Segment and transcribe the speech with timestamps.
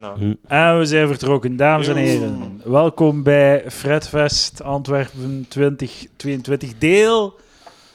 [0.00, 0.34] Hm.
[0.46, 2.60] En we zijn vertrokken, dames en heren.
[2.64, 7.38] Welkom bij Fredfest Antwerpen 2022, deel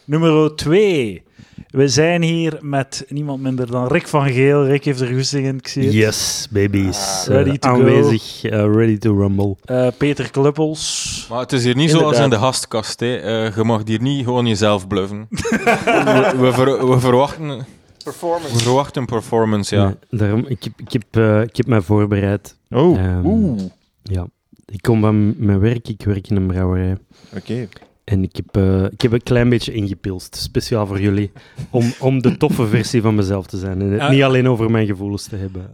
[0.05, 1.23] nummer 2.
[1.69, 4.65] We zijn hier met niemand minder dan Rick van Geel.
[4.65, 5.93] Rick heeft er goesting in, ik zie het.
[5.93, 6.97] Yes, babies.
[7.29, 7.75] Ah, ready Eh, to go.
[7.75, 9.55] aanwezig, eh, ready to rumble.
[9.65, 11.25] Eh, Peter Kluppels.
[11.29, 12.15] Maar het is hier niet Inderdaad.
[12.15, 12.99] zoals in de gastkast.
[12.99, 13.15] Hè.
[13.17, 15.27] Eh, je mag hier niet gewoon jezelf bluffen.
[15.29, 17.65] we, we, ver- we verwachten,
[18.05, 18.57] Performance.
[18.57, 19.85] verwachten een performance, ja.
[19.85, 22.57] Nee, daarom, ik, heb, ik, heb, eh, ik heb mij voorbereid.
[22.69, 23.61] Oh, Ehm, oeh.
[24.03, 24.27] Ja.
[24.65, 26.97] Ik kom van mijn werk, ik werk in een brouwerij.
[27.35, 27.67] Oké.
[28.03, 31.31] En ik heb, eh, ik heb een klein beetje ingepilst, speciaal voor jullie,
[31.69, 33.81] om, om de toffe versie van mezelf te zijn.
[33.81, 34.09] En het Ah.
[34.09, 35.69] niet alleen over mijn gevoelens te hebben.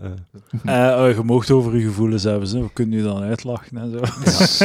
[0.65, 0.91] eh.
[0.91, 2.61] Eh, oh, je moogt over je gevoelens hebben, zo.
[2.61, 3.99] we kunnen u dan uitlachen en zo.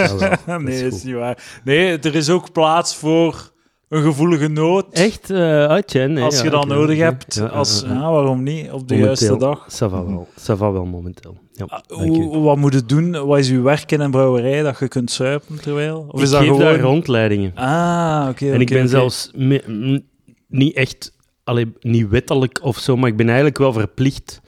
[0.01, 1.61] Ja, wel, dat nee, is dat is niet waar.
[1.65, 3.53] Nee, er is ook plaats voor
[3.89, 4.87] een gevoelige noot.
[4.91, 5.29] Echt?
[5.29, 5.69] hè?
[5.69, 8.71] Als je Ja, dat nodig hebt, als, ja, waarom niet?
[8.73, 9.07] Op de Momenteel.
[9.07, 9.67] juiste dag.
[9.73, 10.29] Ça va wel.
[10.41, 11.37] Ça va wel momenteel.
[11.53, 13.27] Ja, Ah, wat moet je doen?
[13.27, 16.07] Wat is uw werk in een brouwerij dat je kunt suipen terwijl?
[16.11, 16.65] Of is ik dat geef gewoon...
[16.65, 17.53] daar rondleidingen.
[17.55, 18.51] Ah, oké.
[18.53, 20.03] en ik ben zelfs me-
[20.49, 21.13] niet echt,
[21.45, 24.41] allee, niet wettelijk of zo, maar ik ben eigenlijk wel verplicht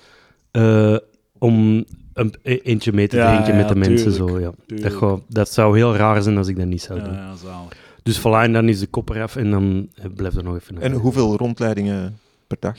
[0.50, 0.97] eh,
[1.39, 4.12] om een, e- eentje mee te drinken met de mensen.
[4.12, 4.45] Zo, ja.
[4.45, 4.95] dat, tuurlijk.
[4.97, 7.12] gaat- dat zou heel raar zijn als ik dat niet zou doen.
[7.14, 7.86] ja, zalig.
[8.09, 10.81] Dus voilà, en dan is de kop eraf en dan eh, blijft er nog even.
[10.81, 12.77] En hoeveel rondleidingen per dag?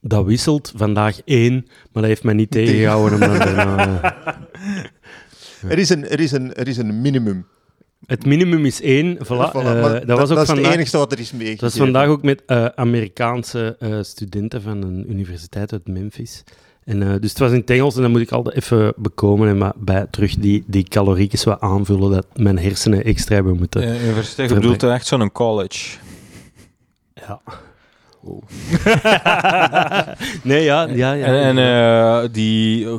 [0.00, 0.72] Dat wisselt.
[0.76, 1.52] Vandaag één,
[1.92, 3.20] maar dat heeft mij niet tegengehouden.
[3.20, 7.46] daarna, eh, Er, is een, er, is een, er is een minimum.
[8.06, 9.16] het minimum is één.
[9.16, 9.50] Voilà.
[9.50, 11.60] Voilà, eh, dat was ook dat is het enige wat er is meegegeven.
[11.60, 12.42] Dat was vandaag ook met
[12.74, 16.44] Amerikaanse studenten van een universiteit uit Memphis.
[16.84, 19.48] En, eh, dus het was in het Engels en dan moet ik altijd even bekomen
[19.48, 23.82] en maar bij terug die, die caloriekjes wat aanvullen dat mijn hersenen extra hebben moeten.
[23.82, 25.98] Universiteit, je bedoelt echt zo'n college.
[27.14, 27.40] Ja.
[28.24, 28.42] Oh.
[30.42, 31.26] nee, ja, ja, ja.
[31.26, 32.96] En, en eh, die, eh,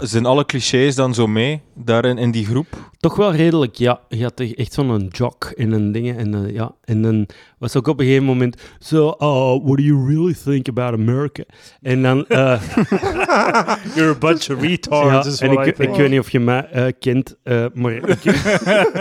[0.00, 2.66] zijn alle clichés dan zo mee, daarin in die groep?
[3.00, 4.00] Toch wel redelijk, ja.
[4.08, 6.16] Je had echt- zo'n jock in een ding.
[6.18, 6.74] En, ja.
[6.84, 7.26] en dan
[7.58, 11.42] was ook op een gegeven moment zo, oh, what do you really think about America?
[11.80, 12.26] En dan...
[12.26, 12.60] eh,
[13.94, 15.26] You're a bunch of retards.
[15.26, 18.02] is Ja, en ik, weet niet of je mij eh, kent, eh, maar ik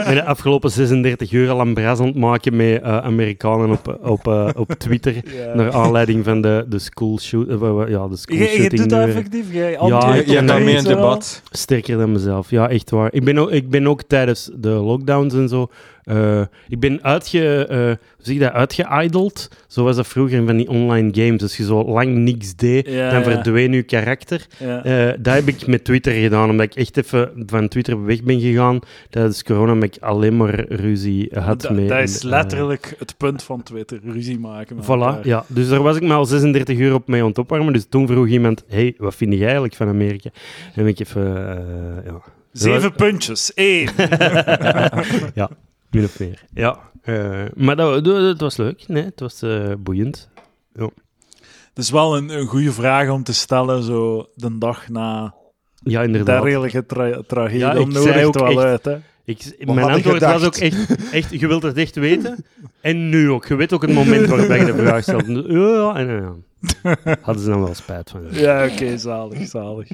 [0.06, 3.98] ben de afgelopen 36 uur al een bras aan het maken met eh, Amerikanen op,
[4.04, 5.14] op, eh, op Twitter.
[5.14, 5.51] Ja.
[5.56, 8.82] Naar aanleiding van de, de school shoot, eh, ja, de school Je, je shooting.
[8.82, 9.08] doet dat weer.
[9.16, 9.54] effectief?
[9.54, 11.42] Jij Ja, Je, hebt daarmee een debat.
[11.52, 13.14] Sterker dan mezelf, ja, echt waar.
[13.14, 15.68] Ik ben ook, ik ben ook tijdens de lockdowns en zo.
[16.12, 19.50] Eh, ik ben uitge, eh, hoe zeg je dat, uitgeideld.
[19.68, 21.42] Zo was dat vroeger in van die online games.
[21.42, 23.26] Als je zo lang niks deed, Ja, dan ja.
[23.26, 24.46] verdween je karakter.
[24.60, 24.84] Ja.
[24.84, 28.40] Eh, dat heb ik met Twitter gedaan, omdat ik echt even van Twitter weg ben
[28.40, 28.80] gegaan.
[29.10, 31.88] Tijdens corona heb ik alleen maar ruzie had mee.
[31.88, 34.78] dat is eh, letterlijk het punt van Twitter, ruzie maken.
[34.84, 35.28] Voilà, elkaar.
[35.28, 35.46] ja.
[35.48, 37.74] Dus daar was ik me al 36 uur op mee aan het opwarmen.
[37.74, 40.30] Dus toen vroeg iemand, hey, wat vind jij eigenlijk van Amerika?
[40.76, 42.22] En heb ik even, eh, ja...
[42.52, 43.52] Zeven puntjes.
[43.56, 43.90] Eén.
[45.34, 45.50] ja,
[45.92, 46.44] min of meer.
[46.54, 48.84] Ja, eh, maar dat, dat, dat was leuk.
[48.88, 50.30] Nee, het was eh, boeiend.
[51.74, 55.34] Het is wel een, een goede vraag om te stellen, zo de dag na
[55.84, 56.42] Ja, inderdaad.
[56.44, 57.60] dergelijke tra tragedie.
[57.60, 58.98] Ja, ik zei ook wel echt- uit, hè.
[59.26, 62.46] Ik, mijn antwoord was ook echt, echt, je wilt het echt weten.
[62.82, 63.46] En nu ook.
[63.48, 65.26] Je weet ook het moment waarop je de vraag stelt.
[65.28, 66.36] Ja, en ja.
[67.22, 68.22] Hadden ze dan wel spijt van.
[68.32, 69.88] Ja, oké, zalig, zalig.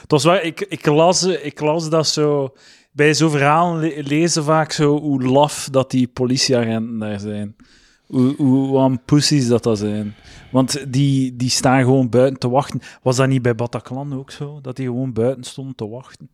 [0.00, 2.54] Het was wel, ik, ik, las, ik las dat zo...
[2.92, 7.56] Bij zo'n verhalen le- lezen vaak zo hoe laf dat die politieagenten daar zijn.
[8.06, 10.14] Hoe, hoe, hoe aan pussies dat dat zijn.
[10.50, 12.80] Want die, die staan gewoon buiten te wachten.
[13.02, 14.58] Was dat niet bij Bataclan ook zo?
[14.62, 16.28] Dat die gewoon buiten stonden te wachten?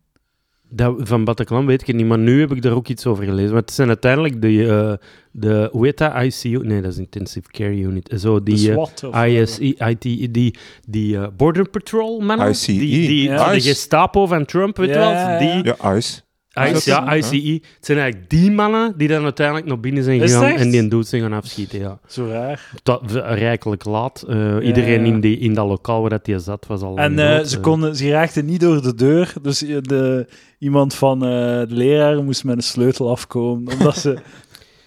[0.75, 3.23] Dat, van Bataclan weet ik het niet, maar nu heb ik daar ook iets over
[3.23, 3.51] gelezen.
[3.51, 6.57] Maar het zijn uiteindelijk de, eh, de hoe heet dat, ICU?
[6.65, 8.13] Nee, dat is Intensive Care Unit.
[8.17, 8.91] Zo, die of
[9.25, 10.01] ISI, IT,
[10.33, 10.55] die,
[10.87, 12.49] die eh, Border Patrol mannen.
[12.49, 12.71] ICE.
[12.71, 13.49] Die, die, Ja.
[13.49, 13.69] de ICE.
[13.69, 15.39] Gestapo van Trump, weet je Ja, wel?
[15.39, 15.75] Die, ja.
[15.81, 16.21] Ja, ICE.
[16.53, 17.15] ICE, ja.
[17.15, 17.53] ICE.
[17.53, 20.89] Het zijn eigenlijk die mannen die dan uiteindelijk nog binnen zijn gegaan en die een
[20.89, 21.99] dood zijn gaan afschieten, ja.
[22.07, 22.71] Zo raar.
[22.83, 24.23] Tot, rijkelijk laat.
[24.27, 25.13] Eh, iedereen ja.
[25.13, 27.95] In, die, in dat lokaal waar dat die zat was al En eh, ze, konden,
[27.95, 29.33] ze raakten niet door de deur.
[29.41, 30.27] Dus eh, de,
[30.59, 33.73] iemand van eh, de leraar moest met een sleutel afkomen.
[33.73, 34.17] Omdat ze...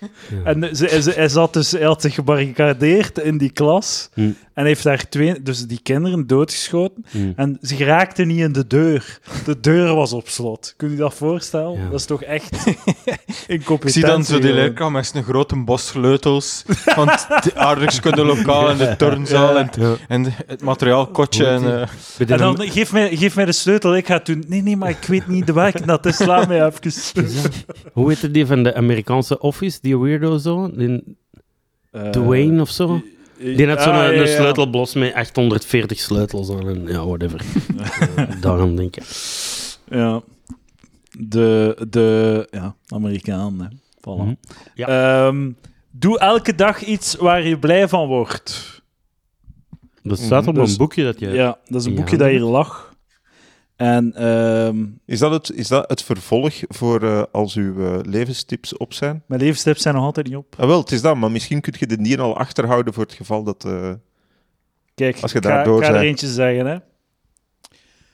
[0.00, 0.06] Ja.
[0.44, 4.08] En ze, ze, hij, zat dus, hij had zich gebarricadeerd in die klas.
[4.14, 4.30] Hm.
[4.54, 7.04] En heeft daar twee, dus die kinderen doodgeschoten.
[7.10, 7.32] Hm.
[7.36, 9.18] En ze geraakten niet in de deur.
[9.44, 10.74] De deur was op slot.
[10.76, 11.72] Kun je dat voorstellen?
[11.78, 11.84] Ja.
[11.90, 14.00] Dat is toch echt Ik incompetentie.
[14.02, 18.76] zie dan zo die leerkracht met een grote bos sleutels van het aardrijkskunde lokaal en
[18.76, 19.60] de turnzaal Ja.
[19.60, 19.94] en, het- Ja.
[20.08, 21.46] en de- het materiaalkotje.
[21.46, 21.88] En, eh,
[22.30, 24.44] En dan, geef mij, geef mij de sleutel, ik ga het doen.
[24.48, 26.18] Nee, nee, maar ik weet niet de werk dat is.
[26.24, 26.92] Laat mij even.
[27.92, 30.70] Hoe heet die van de Amerikaanse Office, die weirdo zo?
[30.76, 31.16] Die
[31.90, 33.02] Eh, Dwayne of zo?
[33.38, 34.36] Die had zo'n Ah, ja, een ja.
[34.36, 37.40] sleutelblos met 840 sleutels aan en ja, whatever.
[38.16, 39.04] Eh, Daarom denk ik.
[39.88, 40.22] Ja.
[41.18, 43.66] De, de ja, Amerikaan, hè.
[44.00, 44.22] Voilà.
[44.22, 44.34] Mhm.
[44.74, 44.86] Ja.
[45.26, 45.50] Ehm,
[45.90, 48.82] doe elke dag iets waar je blij van wordt.
[50.02, 51.28] Dat staat op Dus- een boekje dat je...
[51.28, 52.85] Ja, dat is een boekje dat hier lag.
[53.76, 58.76] En ehm, Is dat het, is dat het vervolg voor eh, als uw eh, levenstips
[58.76, 59.22] op zijn?
[59.26, 60.54] mijn levenstips zijn nog altijd niet op.
[60.58, 63.12] Ah, wel, het is dat, maar misschien kun je de die al achterhouden voor het
[63.12, 63.64] geval dat...
[63.64, 63.92] eh,
[64.94, 66.66] Kijk, Als je ik ga, daardoor ik ga er eentje zeggen.
[66.66, 66.76] Hè.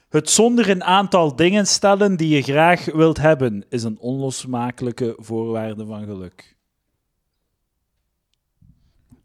[0.09, 5.87] Het zonder een aantal dingen stellen die je graag wilt hebben, is een onlosmakelijke voorwaarde
[5.87, 6.57] van geluk.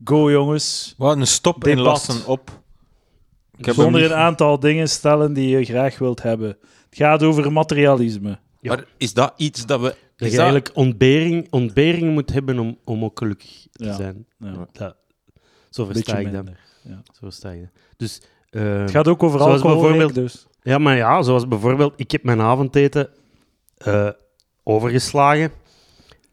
[0.03, 0.93] Go, jongens.
[0.97, 1.77] Wat, een stop Debat.
[1.77, 2.61] inlassen op.
[3.57, 6.47] Ik heb hem Zonder niet- een aantal dingen stellen die je graag wilt hebben.
[6.89, 8.39] Het gaat over materialisme.
[8.61, 8.75] Ja.
[8.75, 9.95] Maar is dat iets dat we...
[10.15, 13.93] Dat je eigenlijk ontbering, ontbering moet hebben om, om ook gelukkig te Ja.
[13.95, 14.25] zijn.
[14.39, 14.67] Ja.
[14.73, 14.95] Dat,
[15.69, 16.45] zo versta ik dat.
[16.85, 17.69] Zo versta ik dat.
[17.97, 20.47] Dus, eh, Het gaat ook over Zoals alcohol, bijvoorbeeld- Rick, dus.
[20.61, 23.09] Ja, maar ja, zoals bijvoorbeeld, ik heb mijn avondeten
[23.77, 24.09] eh,
[24.63, 25.51] overgeslagen.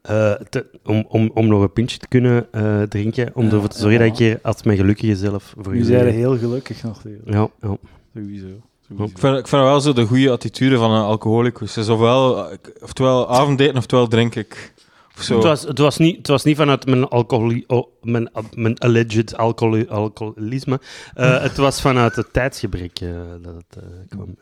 [0.05, 3.31] Eh, te- om, om, om nog een pintje te kunnen eh, drinken.
[3.35, 4.07] Om Ja, ervoor te zorgen ja.
[4.09, 7.03] dat ik hier als mijn gelukkige zelf voor je zijn we heel gelukkig nog.
[7.25, 7.77] Ja, ja.
[8.15, 8.47] Sowieso.
[8.89, 11.73] Ik vind, ik vind wel zo de goede attitude van een alcoholicus.
[11.75, 12.49] Dus ofwel,
[12.83, 14.73] oftewel avondeten, oftewel drink ik.
[15.17, 15.35] Of zo.
[15.35, 19.37] Het, was, het, was niet, het was niet vanuit mijn, alcoholi, oh, mijn, mijn alleged
[19.37, 20.81] alcoholi- alcoholisme.
[21.15, 23.09] Eh, het was vanuit het tijdsgebrek eh,
[23.43, 24.37] dat het eh, kwam.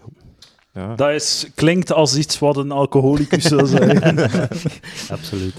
[0.75, 0.95] Ja.
[0.95, 4.19] Dat is, klinkt als iets wat een alcoholicus zou zeggen.
[5.17, 5.55] Absoluut.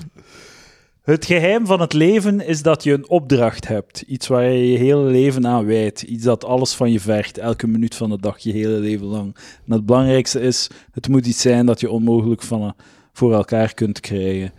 [1.03, 4.01] Het geheim van het leven is dat je een opdracht hebt.
[4.01, 6.01] Iets waar je je hele leven aan wijdt.
[6.01, 9.35] Iets dat alles van je vergt, elke minuut van de dag, je hele leven lang.
[9.65, 12.75] En het belangrijkste is, het moet iets zijn dat je onmogelijk van,
[13.13, 14.51] voor elkaar kunt krijgen.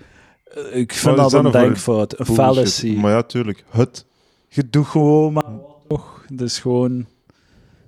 [0.45, 2.95] Eh, Ik vind dat dat een denkfout, een fallacy.
[2.95, 3.65] Maar ja, tuurlijk.
[3.71, 4.05] Het.
[4.49, 6.25] Je doet gewoon maar wat, toch?
[6.29, 7.07] Het is gewoon...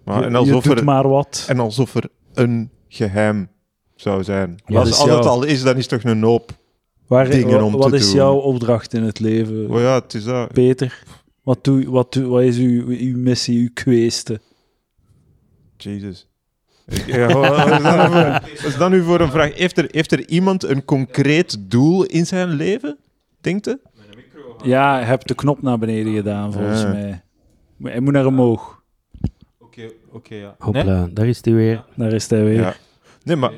[0.04, 1.44] Maar, je, en, je alsof doet er, maar wat.
[1.48, 3.48] en alsof er een geheim
[3.94, 4.60] zou zijn.
[4.66, 6.50] Wat als is als jouw- het al is, dan is het toch een hoop.
[7.06, 8.14] Waar, dingen om wat te is doen.
[8.14, 10.52] jouw opdracht in het leven, Maar ja, het is dat.
[10.52, 11.02] Peter?
[11.42, 14.40] Wat, doe, wat, doe, wat is uw, uw missie, uw kweeste?
[17.06, 18.32] Ja, wat is dat nou
[18.78, 19.54] wat is nu voor een vraag?
[19.54, 22.98] Heeft er, heeft er iemand een concreet doel in zijn leven?
[23.40, 23.78] Denkt je?
[24.62, 26.88] Ja, je hebt de knop naar beneden gedaan, volgens Ja.
[26.88, 27.22] mij.
[27.82, 28.75] Hij moet naar omhoog.
[29.76, 30.54] Oké, oké, ja.
[30.58, 31.84] Hopla, daar is hij weer.
[31.94, 32.54] Daar is hij weer.
[32.60, 32.74] Ja.
[33.22, 33.52] Nee, maar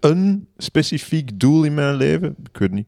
[0.00, 2.36] een specifiek doel in mijn leven?
[2.52, 2.86] Ik weet niet.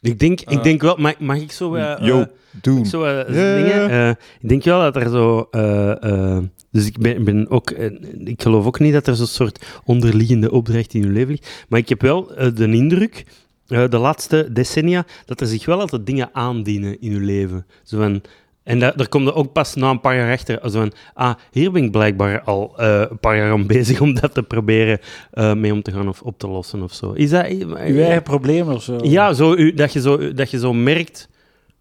[0.00, 0.62] Ik denk, ik Eh.
[0.62, 1.74] denk wel, mag, mag ik zo...
[1.74, 2.26] eh, Yo, eh,
[2.62, 2.86] doen.
[2.86, 3.80] Zo, eh, Ja, dingen.
[3.82, 3.88] ja.
[3.88, 4.08] Eh,
[4.40, 5.48] ik denk wel dat er zo.
[5.50, 6.02] eh,
[6.36, 7.70] eh, dus ik ben, ben ook.
[7.70, 7.90] eh,
[8.24, 11.64] ik geloof ook niet dat er zo'n soort onderliggende opdracht in je leven ligt.
[11.68, 13.24] Maar ik heb wel eh, de indruk.
[13.68, 17.66] eh, de laatste decennia, dat er zich wel altijd dingen aandienen in je leven.
[17.82, 18.22] Zo van,
[18.64, 20.58] en daar, daar komt er ook pas na een paar jaar achter.
[20.62, 24.14] Zo van, ah, hier ben ik blijkbaar al eh, een paar jaar aan bezig om
[24.14, 24.98] dat te proberen
[25.30, 27.12] eh, mee om te gaan of op te lossen of zo.
[27.12, 27.46] Is dat...
[27.46, 28.98] Uw eigen probleem of zo?
[29.02, 31.28] Ja, zo, u- dat, je zo, dat je zo merkt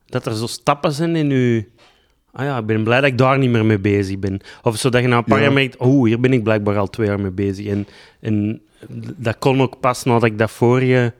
[0.06, 1.66] dat er zo stappen zijn in je...
[2.32, 4.40] Ah ja, ik ben blij dat ik daar niet meer mee bezig ben.
[4.62, 5.44] Of zo dat je na een paar Ja.
[5.44, 7.66] jaar merkt, oh, hier ben ik blijkbaar al twee jaar mee bezig.
[7.66, 7.88] En,
[8.20, 8.62] en
[9.18, 11.12] dat kon ook pas nadat ik dat voor je...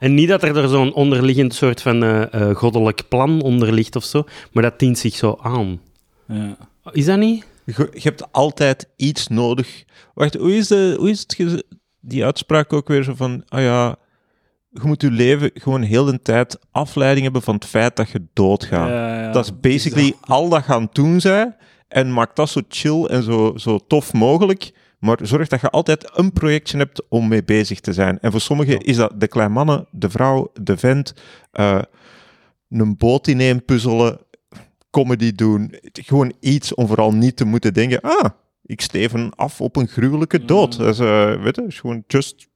[0.00, 3.96] En niet dat er, er zo'n onderliggend soort van eh, eh, goddelijk plan onder ligt
[3.96, 5.80] of zo, maar dat dient zich zo aan.
[6.26, 6.56] Ja.
[6.92, 7.46] Is dat niet?
[7.64, 9.84] Je, je hebt altijd iets nodig.
[10.14, 11.64] Wacht, hoe is, de, hoe is het
[12.00, 13.96] die uitspraak ook weer zo van, ah ja,
[14.70, 18.26] je moet je leven gewoon heel de tijd afleiding hebben van het feit dat je
[18.32, 18.88] doodgaat.
[18.88, 19.32] Ja, ja.
[19.32, 21.56] Dat is basically al dat gaan doen zij
[21.88, 24.72] en maak dat zo chill en zo, zo tof mogelijk.
[25.00, 28.20] Maar zorg dat je altijd een projectje hebt om mee bezig te zijn.
[28.20, 31.14] En voor sommigen is dat de kleine mannen, de vrouw, de vent,
[31.52, 31.82] eh,
[32.68, 34.18] een boot ineen puzzelen,
[34.90, 35.74] comedy doen.
[35.92, 38.30] Gewoon iets om vooral niet te moeten denken, ah,
[38.62, 40.78] ik steven af op een gruwelijke dood.
[40.78, 40.84] Mm.
[40.84, 42.48] Dat is, eh, weet je, is gewoon just...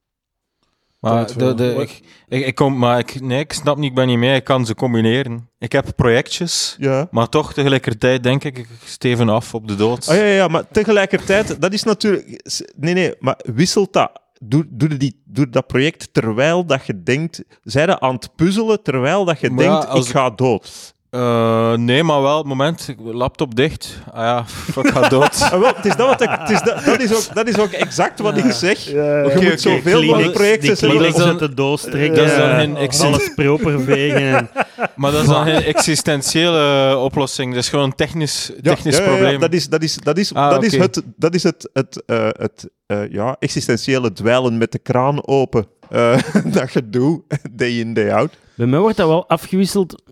[1.05, 4.19] Maar, de, ik, ik, ik kom, maar ik, nee, ik snap niet, ik ben niet
[4.19, 4.35] mee.
[4.35, 5.49] Ik kan ze combineren.
[5.59, 7.09] Ik heb projectjes, Ja.
[7.11, 10.09] maar toch tegelijkertijd denk ik, ik steven af op de dood.
[10.09, 12.43] Oh ja, ja, maar tegelijkertijd, dat is natuurlijk...
[12.77, 14.23] Nee, nee, maar wisselt dat.
[14.47, 17.45] Doe, doe, die, doe dat project terwijl dat je denkt...
[17.63, 20.94] Zij aan het puzzelen terwijl dat je Maar denkt, als ik ga dood.
[21.15, 23.99] Eh, nee, maar wel, het moment, laptop dicht.
[24.13, 24.45] Ah ja,
[24.83, 25.41] ik ga dood.
[25.43, 27.59] Ah, wel, het is dat, wat ik, het is dat, dat, is ook, dat is
[27.59, 28.79] ook exact wat ik zeg.
[28.85, 29.23] Ja, ja.
[29.23, 30.77] Je Oké, moet zoveel Kleenex- mogelijk projecten.
[30.77, 32.15] Kleenex dat is uit dan- de doos trekken.
[32.15, 34.37] dat is dan eh, geen alles proper vegen.
[34.37, 34.49] en-
[34.97, 37.55] Maar dat is dan geen existentiële oplossing.
[37.55, 39.41] Dat is gewoon een technisch, technisch ja, ja, ja, probleem.
[39.41, 40.83] dat is, dat is, dat is, Ah, dat is oké.
[40.83, 45.67] het, dat is het, het, eh, het eh, ja, existentiële dweilen met de kraan open.
[45.91, 48.31] eh, dat je doet, day in, day out.
[48.55, 50.03] Bij mij wordt dat wel afgewisseld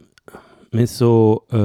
[0.72, 1.44] met zo...
[1.48, 1.60] eh,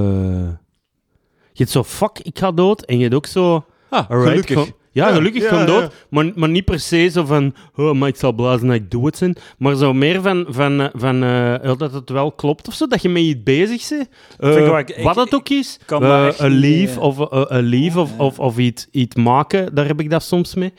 [1.54, 2.82] Je hebt zo, fuck, ik ga dood.
[2.86, 4.74] En je hebt ook zo, Ah, alright, gelukkig.
[4.92, 5.80] ja, gelukkig ja, gewoon ja.
[5.80, 5.94] dood.
[6.10, 9.06] Maar, maar niet per se zo van, oh, maar ik zal blazen dat ik doe
[9.06, 9.36] het zijn.
[9.58, 12.88] Maar zo meer van, van, eh, van eh, dat het wel klopt of zo.
[12.88, 14.90] Dat je met iets bezig bent.
[14.90, 15.80] Ik- wat het ook is.
[15.86, 17.18] kan daar echt een lief of,
[17.50, 19.76] een of, of, of iets, iets maken.
[19.76, 20.74] Daar heb ik dat soms mee.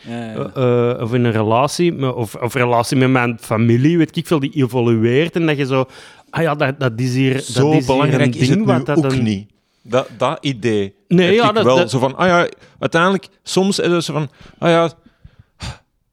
[1.00, 5.34] Of in een relatie, of, of relatie met mijn familie, weet ik veel, die evolueert
[5.36, 5.84] en dat je zo...
[6.30, 8.64] Ah ja, dat, dat is hier, Zo dat is hier belangrijk is ding het nu
[8.64, 9.50] wat dat ook een- niet.
[9.82, 11.76] Dat, dat idee Nee, heb ja, ik dat- wel.
[11.76, 14.92] dat- Zo van, ah ja, uiteindelijk, soms is het zo van, ah ja,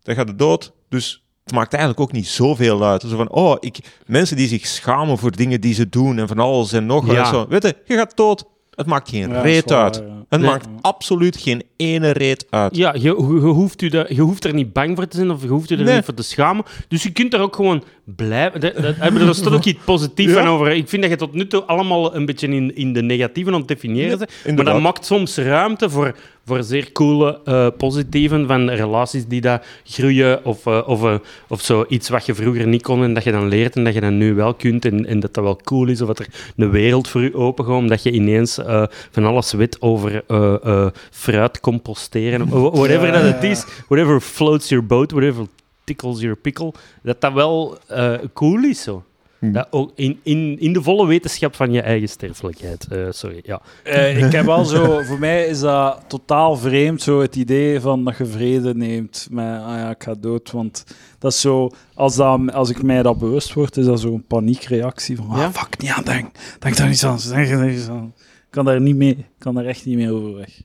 [0.03, 3.01] dan gaat het dood, dus het maakt eigenlijk ook niet zoveel uit.
[3.01, 6.39] Zo van, oh, ik, mensen die zich schamen voor dingen die ze doen en van
[6.39, 7.15] alles en nog wat.
[7.15, 7.25] Ja.
[7.25, 8.43] Zo, weet je, je gaat dood.
[8.75, 9.95] Het maakt geen Ja, reet uit.
[9.95, 10.13] ja.
[10.29, 10.49] Het Nee.
[10.49, 12.75] maakt absoluut geen ene reet uit.
[12.75, 15.31] Ja, je, je, je hoeft u dat, je hoeft er niet bang voor te zijn
[15.31, 15.95] of je hoeft u er Nee.
[15.95, 16.65] niet voor te schamen.
[16.87, 18.59] Dus je kunt er ook gewoon blijven.
[18.59, 18.73] Dat,
[19.13, 20.47] bedoel, er staat ook iets positiefs Ja.
[20.47, 20.71] over.
[20.71, 23.59] Ik vind dat je tot nu toe allemaal een beetje in, in de negatieve aan
[23.59, 24.55] het definiëren bent.
[24.55, 26.15] Maar dat maakt soms ruimte voor,
[26.45, 30.45] voor zeer coole eh, positieven van relaties die dat groeien.
[30.45, 31.15] Of, eh, of, eh,
[31.47, 33.93] of zo iets wat je vroeger niet kon en dat je dan leert en dat
[33.93, 34.85] je dan nu wel kunt.
[34.85, 36.01] En, en dat dat wel cool is.
[36.01, 37.73] Of dat er een wereld voor je open gaat.
[37.73, 38.59] Omdat je ineens
[39.11, 40.23] van alles weet over
[41.11, 42.41] fruit composteren.
[42.41, 42.49] of
[42.79, 43.65] Whatever dat het is.
[43.87, 45.11] Whatever floats your boat.
[45.11, 45.45] Whatever
[45.83, 46.73] tickles your pickle.
[47.03, 47.77] Dat dat wel
[48.33, 49.03] cool is zo.
[49.51, 49.63] Hm.
[49.69, 52.87] Ook in, in, in de volle wetenschap van je eigen sterfelijkheid.
[52.87, 53.61] Eh, sorry, ja.
[53.83, 58.03] Eh, ik heb wel zo, voor mij is dat totaal vreemd, zo het idee van
[58.03, 60.51] dat je vrede neemt met, ah ja, ik ga dood.
[60.51, 60.83] Want
[61.19, 65.15] dat is zo, als, dat, als ik mij dat bewust word, is dat zo'n paniekreactie
[65.15, 65.51] van, ah, Ja?
[65.51, 68.13] fuck, niet aan denk, denk daar niet aan, denk er niet aan.
[68.17, 70.61] Ik kan daar niet mee, ik kan daar echt niet mee overweg.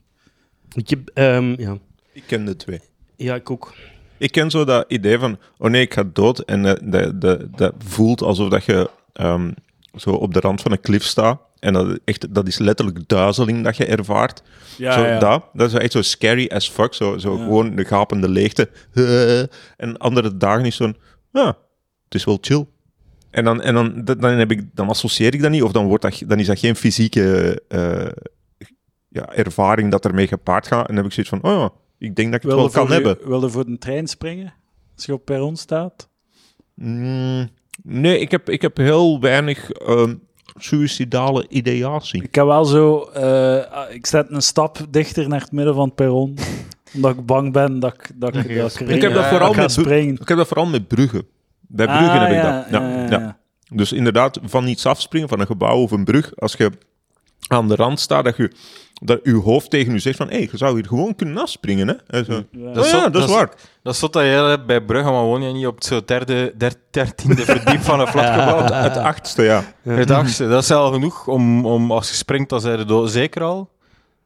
[0.73, 1.77] Ik heb, ehm, ja.
[2.13, 2.79] Ik ken de twee.
[3.15, 3.73] ja, ik ook.
[4.21, 6.39] Ik ken zo dat idee van, oh nee, ik ga dood.
[6.39, 7.09] En eh,
[7.55, 9.51] dat, voelt alsof dat je ehm,
[9.95, 11.41] zo op de rand van een klif staat.
[11.59, 14.43] En dat, echt, dat is letterlijk duizeling dat je ervaart.
[14.77, 15.19] Ja, zo, ja.
[15.19, 16.93] Dat, dat is echt zo scary as fuck.
[16.93, 17.43] Zo, zo Ja.
[17.43, 18.69] gewoon de gapende leegte.
[19.77, 20.97] En andere dagen is zo'n,
[21.31, 21.45] ja,
[22.03, 22.65] het is wel chill.
[23.31, 26.03] En dan, en dan, dan, heb ik, dan associeer ik dat niet, of dan, wordt
[26.03, 28.25] dat, dan is dat geen fysieke eh,
[29.07, 30.87] ja, ervaring dat ermee gepaard gaat.
[30.87, 32.91] En dan heb ik zoiets van, oh ja, ik denk dat ik het wel kan
[32.91, 33.17] hebben.
[33.23, 34.53] Wil je voor een trein springen,
[34.95, 36.09] als je op perron staat?
[36.75, 37.49] Mm,
[37.83, 40.13] nee, ik heb, ik heb heel weinig ehm
[40.55, 42.23] suïcidale ideatie.
[42.23, 45.95] Ik heb wel zo, eh, ik zet een stap dichter naar het midden van het
[45.95, 46.37] perron,
[46.95, 48.95] omdat ik bang ben dat ik, dat ik, dat ik, springen.
[48.95, 50.17] Ik heb dat vooral met springen.
[50.21, 51.27] Ik heb dat vooral met bruggen.
[51.59, 52.81] Bij Ah, bruggen heb ik dat.
[52.81, 53.39] Ja, ja, ja, ja, ja.
[53.73, 56.71] Dus inderdaad, van iets afspringen, van een gebouw of een brug, als je
[57.47, 58.51] aan de rand staat, dat je,
[59.03, 61.87] dat je hoofd tegen je zegt van, hé, hey, je zou hier gewoon kunnen afspringen,
[61.87, 61.93] hè?
[62.07, 62.73] En zo, Ja.
[62.73, 63.51] Dat is oh ja, dat is dat is- waar.
[63.83, 66.53] Dat is dat jij hebt bij Brugge, maar woon je niet op het zo derde,
[66.57, 68.63] der, dertiende verdiep van een flatgebouw?
[68.81, 69.63] Het achtste, ja.
[69.81, 73.11] Het achtste, dat is al genoeg om, om als je springt, dan zijn je dood.
[73.11, 73.69] Zeker al?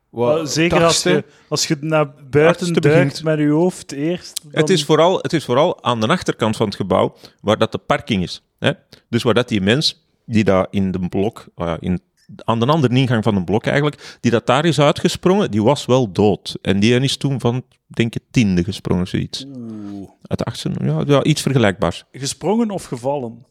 [0.09, 3.23] Wat, Wel, Zeker als je, als je naar buiten duikt begint.
[3.23, 4.41] met je hoofd eerst.
[4.43, 7.71] dan- Het, is vooral, het is vooral aan de achterkant van het gebouw, waar dat
[7.71, 8.43] de parking is.
[8.59, 8.71] Hè?
[9.09, 12.01] Dus waar dat die mens, die daar in de blok, ja, in,
[12.35, 15.85] aan de andere ingang van een blok eigenlijk, die dat daar is uitgesprongen, die was
[15.85, 16.57] wel dood.
[16.61, 19.45] En die is toen van, denk ik, tiende gesprongen, zoiets.
[19.45, 20.09] Oeh.
[20.21, 22.03] Uit de achtste, ja, ja, iets vergelijkbaars.
[22.11, 23.45] Gesprongen of gevallen?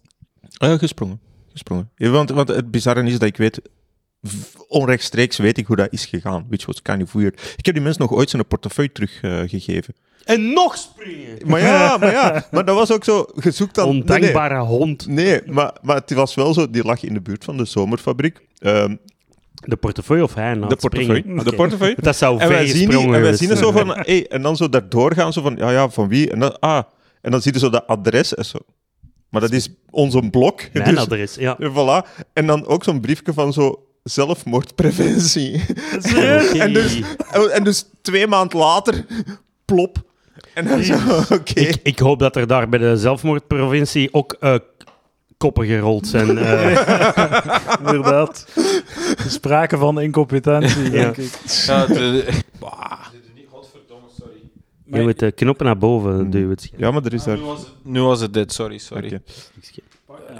[0.58, 1.20] Eh, gesprongen.
[1.52, 1.90] gesprongen.
[1.96, 3.60] Ja, want, want het bizarre is dat ik weet,
[4.68, 6.46] onrechtstreeks weet ik hoe dat is gegaan.
[6.48, 7.54] Which was kind of weird.
[7.56, 9.94] Ik heb die mensen nog ooit zijn portefeuille teruggegeven.
[10.24, 11.38] En nog springen!
[11.46, 13.84] maar ja, maar ja, maar dat was ook zo gezoekt aan...
[13.84, 14.02] nee, nee.
[14.02, 15.06] Ondankbare hond.
[15.06, 18.40] Nee, maar, maar het was wel zo, die lag in de buurt van de zomerfabriek.
[18.58, 18.96] Ehm,
[19.54, 21.18] De portefeuille of hij de portefeuille.
[21.18, 21.44] springen?
[21.44, 21.96] De portefeuille.
[22.00, 24.56] Dat zou En wij zien, die, en wij zien het zo van, hey, en dan
[24.56, 26.30] zo daardoor gaan, zo van, ja, ja, van wie?
[26.30, 26.82] En dan, ah,
[27.20, 28.58] en dan zie je zo dat adres en zo.
[29.28, 30.60] Maar dat is onze blok.
[30.72, 31.58] Mijn dus- adres, ja.
[31.58, 32.24] en voilà.
[32.32, 35.60] En dan ook zo'n briefje van zo zelfmoordpreventie.
[36.58, 37.00] En, dus,
[37.52, 39.04] en dus twee maanden later,
[39.64, 40.02] plop.
[40.54, 40.94] En dan zo,
[41.30, 41.60] oké.
[41.60, 44.54] ik, ik hoop dat er daar bij de zelfmoordprovincie ook eh,
[45.36, 46.38] koppen gerold zijn.
[46.38, 47.76] eh.
[47.78, 48.46] Inderdaad.
[49.28, 51.38] Sprake van incompetentie, denk ik.
[51.66, 52.24] Ja, de,
[54.84, 56.56] je moet de knoppen naar boven duwen.
[56.76, 57.36] Ja, maar er is daar...
[57.36, 59.06] nu, was het, nu was het dit, sorry, sorry.
[59.06, 59.22] Oké.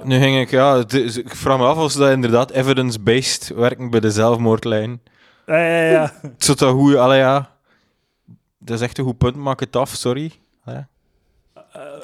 [0.02, 3.52] Nu ging ik, ja, het is- ik vraag me af of ze dat inderdaad evidence-based
[3.54, 5.00] werken bij de zelfmoordlijn.
[5.46, 6.12] Ja, ja, ja.
[6.22, 7.50] Het zit dat goed, allee ja.
[8.58, 10.32] Dat is echt een goed punt, maak het af, sorry.
[10.64, 10.84] Allee.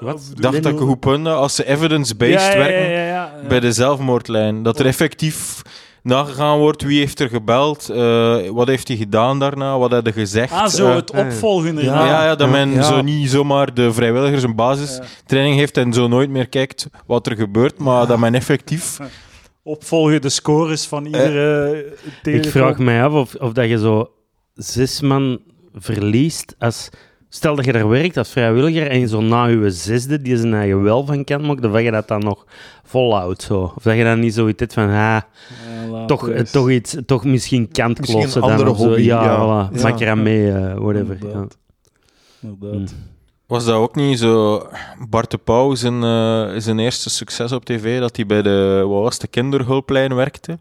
[0.00, 0.30] Wat?
[0.36, 2.98] Ik dacht dat ik een goed punt had, als ze evidence-based ja, ja, werken ja,
[2.98, 3.06] ja,
[3.42, 3.48] ja.
[3.48, 4.62] bij de zelfmoordlijn.
[4.62, 5.62] Dat er effectief
[6.02, 10.12] nagegaan wordt, wie heeft er gebeld, eh, wat heeft hij gedaan daarna, wat had hij
[10.12, 10.52] gezegd.
[10.52, 12.82] Ah, zo eh, het opvolgen ja, ja, dat men Ja.
[12.82, 17.36] zo niet zomaar de vrijwilligers een basistraining heeft en zo nooit meer kijkt wat er
[17.36, 18.98] gebeurt, maar dat men effectief
[19.62, 22.50] opvolgen de scores van iedere Ik telefoon.
[22.50, 24.10] vraag mij af of, of dat je zo
[24.54, 25.40] zes man
[25.74, 26.88] verliest als...
[27.32, 30.54] Stel dat je daar werkt als vrijwilliger en je zo na je zesde die zijn
[30.54, 32.46] eigen wel van kant of dat je dat dan nog
[32.84, 33.72] volhoudt zo.
[33.76, 35.26] Of dat je dan niet zoiets hebt van, Ja,
[36.06, 38.86] toch, eh, toch iets, toch misschien kantklossen Misschien een dan andere of zo.
[38.86, 39.36] hobby, Ja, ja.
[39.70, 39.74] voilà.
[39.74, 39.82] Ja.
[39.82, 41.16] Maak eraan mee, eh, whatever.
[41.20, 41.26] Ja.
[41.26, 41.56] Inderdaad.
[42.42, 42.78] Inderdaad.
[42.78, 42.86] Mm.
[43.46, 44.62] Was dat ook niet zo...
[45.08, 49.02] Bart de Pauw, zijn, eh, zijn eerste succes op tv, dat hij bij de, wat
[49.02, 50.58] was de kinderhulplijn werkte?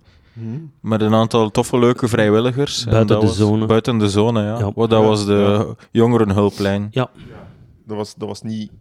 [0.82, 2.84] Met een aantal toffe, leuke vrijwilligers.
[2.86, 3.66] En Buiten dat de was- zone.
[3.66, 4.58] Buiten de zone, ja.
[4.60, 4.72] Ja.
[4.74, 6.88] Wat, dat Ja, was de jongerenhulplijn.
[6.92, 7.10] Ja,
[7.86, 8.72] Dat was, dat was niet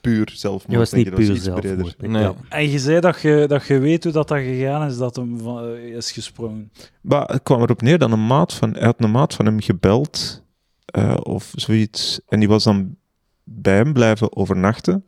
[0.00, 0.68] puur zelfmoord.
[0.70, 1.26] dat was denk niet ik.
[1.26, 2.00] puur zelfmoord.
[2.02, 2.22] nee.
[2.22, 2.34] Ja.
[2.48, 5.38] En je zei dat je, dat je weet hoe dat, dat gegaan is, dat hem
[5.38, 6.72] van, eh, is gesprongen.
[7.00, 9.60] Maar het kwam erop neer dat een maat van, hij had een maat van hem
[9.60, 10.42] gebeld
[10.84, 12.20] eh, of zoiets.
[12.28, 12.96] En die was dan
[13.44, 15.04] bij hem blijven overnachten.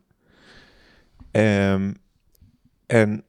[1.31, 1.93] Ehm,
[2.85, 3.23] en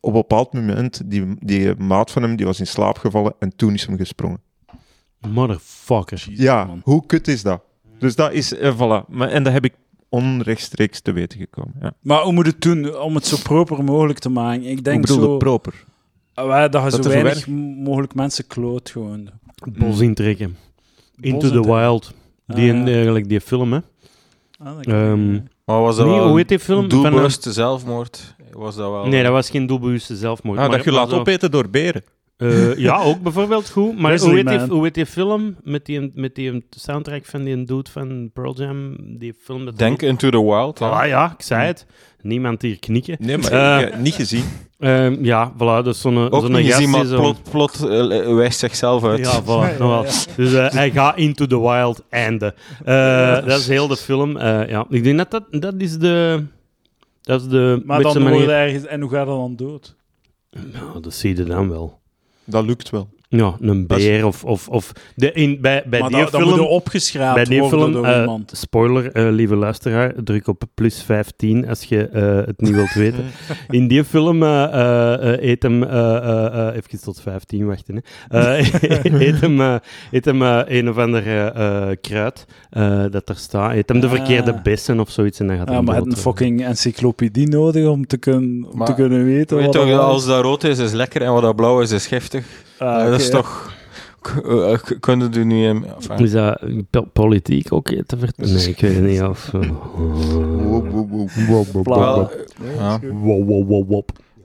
[0.00, 3.56] op een bepaald moment, die, die maat van hem, die was in slaap gevallen en
[3.56, 4.40] toen is hem gesprongen.
[5.28, 6.26] Motherfucker.
[6.30, 6.80] Ja, man.
[6.84, 7.62] hoe kut is dat?
[7.98, 9.06] Dus dat is, eh, voilà.
[9.08, 9.74] Maar, en dat heb ik
[10.08, 11.74] onrechtstreeks te weten gekomen.
[11.80, 11.92] Ja.
[12.00, 14.62] Maar hoe moet het doen om het zo proper mogelijk te maken?
[14.64, 15.84] Ik Hoe denk bedoel zo, je proper?
[16.34, 17.46] Ah, dat je zo weinig
[17.82, 19.28] mogelijk mensen kloot gewoon.
[19.78, 20.56] Bos intrekken.
[21.20, 21.72] Into Bos the.
[21.72, 22.14] Wild.
[22.46, 22.84] Die, Ah, ja.
[22.92, 23.78] eigenlijk die film, hè.
[24.58, 25.32] Ah, dat Ehm,
[25.64, 26.80] Maar was dat Nee, wel hoe heet die film?
[26.80, 28.34] Van, doelbewuste zelfmoord?
[28.52, 29.02] Was dat wel...
[29.04, 30.58] eh, nee, dat was geen doelbewuste zelfmoord.
[30.58, 32.02] Ah, maar- dat je laat zo- opeten door beren.
[32.36, 33.98] Eh, ja, ook bijvoorbeeld goed.
[33.98, 34.68] Maar Grizzly hoe heet, die, Man.
[34.70, 38.96] hoe heet die film met die, met die soundtrack van die dude van Pearl Jam?
[39.18, 40.78] Die film dat Denk Into the Wild.
[40.78, 40.88] ja.
[40.88, 41.86] Ah ja, ik zei het.
[42.22, 43.16] Niemand hier knikken.
[43.20, 44.44] Nee, maar Eh, ik niet gezien.
[44.78, 45.84] Ehm, ja, voilà.
[45.84, 47.78] Dus zo'n Ook zo'n niet gezien, maar die zo- plot, plot
[48.34, 49.18] wijst zichzelf uit.
[49.18, 49.78] Ja, voilà.
[49.78, 50.04] nog wel.
[50.36, 52.54] Dus eh, hij gaat into the wild einde.
[52.84, 54.36] Eh, dat is heel de film.
[54.36, 54.86] Eh, ja.
[54.88, 56.44] Ik denk dat dat, dat is de...
[57.28, 58.38] Dat is de Maar dan manier...
[58.38, 58.84] worden ergens...
[58.84, 59.96] En hoe gaat dat dan dood?
[60.50, 62.00] Ja, dat zie je dan wel.
[62.44, 63.08] Dat lukt wel.
[63.30, 64.44] Ja, een Dat is- beer of...
[64.44, 66.52] of, of de, in, bij bij maar die dat, dat film...
[66.52, 68.52] moet er opgeschraapt bij die film, door eh, iemand.
[68.54, 73.24] spoiler, eh, lieve luisteraar, druk op plus 15 als je eh, het niet wilt weten.
[73.70, 78.02] In die film eh eh, eh, eet hem, eh, eh, eh, even tot 15 wachten,
[78.28, 78.38] hè.
[78.58, 78.72] Eh,
[79.28, 79.74] eet hem, eh,
[80.10, 81.22] eet hem eh, een of ander
[82.00, 83.72] kruid eh, dat er staat.
[83.74, 84.12] Eet hem de Ah.
[84.14, 87.48] verkeerde bessen of zoiets en dan gaat Ja, hij maar het dood, een fucking encyclopedie
[87.48, 90.42] nodig om te, kunnen om Maar te kunnen weten Weet wat toch, dat als dat
[90.42, 92.66] rood is, is lekker en wat dat blauw is, is giftig.
[92.78, 93.72] Ah, dat is toch...
[94.48, 95.66] eh, Kunnen we nu...
[95.66, 96.60] in- enfin, Is dat
[96.90, 98.54] po- politiek ook te vertellen?
[98.54, 99.22] Nee, ik weet het niet.
[99.22, 99.50] Of,
[102.76, 103.00] ja.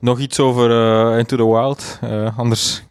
[0.00, 1.98] Nog iets over eh, Into the Wild.
[2.00, 2.82] eh, anders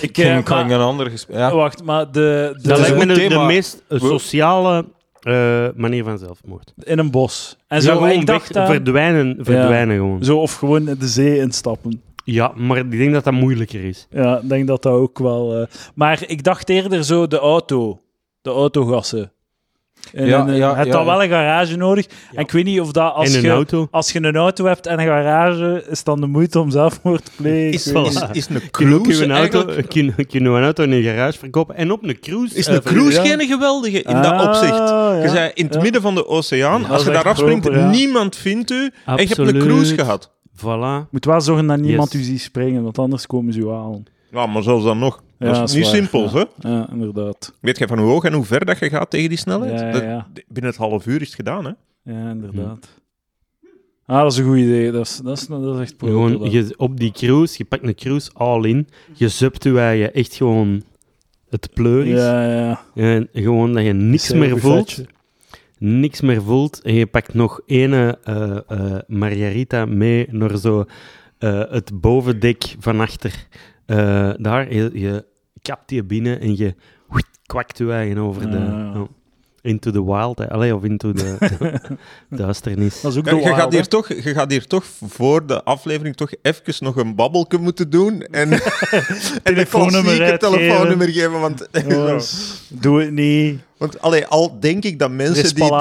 [0.00, 1.36] Ik, kan, eh, kan ik een ander gesprek...
[1.36, 1.54] Ja.
[1.54, 4.84] Wacht, maar de, de, Dat is lijkt me de, meest sociale
[5.20, 6.72] eh, manier van zelfmoord.
[6.82, 7.56] in een bos.
[7.68, 10.24] En Ja, zo, gewoon ik dacht weg, dat- verdwijnen, verdwijnen gewoon.
[10.24, 12.02] Zo, of gewoon in de zee instappen.
[12.24, 14.06] Ja, maar ik denk dat dat moeilijker is.
[14.10, 15.60] Ja, ik denk dat dat ook wel...
[15.60, 18.00] eh, Maar ik dacht eerder zo de auto.
[18.42, 19.32] De autogassen.
[20.12, 21.06] En Ja, een, ja, je hebt ja, dan ja.
[21.06, 22.06] wel een garage nodig.
[22.32, 23.88] En ik weet niet of dat als je, auto.
[23.90, 27.30] als je een auto hebt en een garage, is dan de moeite om zelfmoord te
[27.36, 27.72] plegen.
[27.72, 30.82] Is, is, is een Kun je cruise een auto, eigenlijk- kun, kun je een auto
[30.84, 32.54] in een garage verkopen en op een cruise.
[32.54, 33.36] Is eh, een cruise ja.
[33.36, 34.68] geen geweldige in dat Ah, opzicht?
[34.76, 35.22] ja.
[35.22, 35.80] Je zei in het Ja.
[35.80, 37.90] midden van de oceaan, als je daar afspringt, proper, ja.
[37.90, 39.62] niemand vindt u en je hebt een Absoluut.
[39.64, 40.30] cruise gehad.
[40.56, 41.08] Voilà.
[41.10, 42.20] Moet wel zorgen dat niemand Yes.
[42.20, 44.04] u ziet springen, want anders komen ze u halen.
[44.30, 45.22] Ja, maar zelfs dan nog.
[45.38, 46.46] Ja, dat dat is niet waar, simpel, ja.
[46.60, 46.68] hè?
[46.70, 47.54] Ja, inderdaad.
[47.60, 49.80] Weet je van hoe hoog en hoe ver dat je gaat tegen die snelheid?
[49.80, 50.26] Ja, ja, Dat- ja.
[50.48, 51.70] binnen het half uur is het gedaan, hè?
[52.12, 53.00] Ja, inderdaad.
[54.06, 54.90] Ah, dat is een goed idee.
[54.90, 57.94] Dat is, dat is, dat is echt Gewoon, je, op die cruise, je pakt een
[57.94, 58.88] cruise all in.
[59.14, 60.82] Je zupt je eigen echt gewoon
[61.48, 62.20] het pleur is.
[62.20, 62.80] Ja, ja.
[62.94, 65.02] En gewoon dat je niks meer voelt.
[65.84, 66.82] Niks meer voelt.
[66.82, 70.84] En je pakt nog ene eh, eh, margarita mee naar zo
[71.38, 73.46] eh, het bovendek van achter.
[74.36, 75.24] Daar, je, je
[75.62, 76.74] kapt die binnen en je
[77.46, 79.06] kwakt je eigen over de...
[79.62, 80.50] Into the wild, hè.
[80.50, 81.36] Allee, of into de,
[82.28, 83.00] de duisternis.
[83.00, 85.46] Dat is ook Ja, de je, gaat wild, hier toch, je gaat hier toch voor
[85.46, 90.38] de aflevering toch even nog een babbelke moeten doen en, en een Telefoonnummer klassieke uitgeven.
[90.38, 91.40] telefoonnummer geven.
[91.40, 93.60] Want, Jongens, doe het niet.
[93.76, 95.72] want allee, al denk ik dat mensen is die...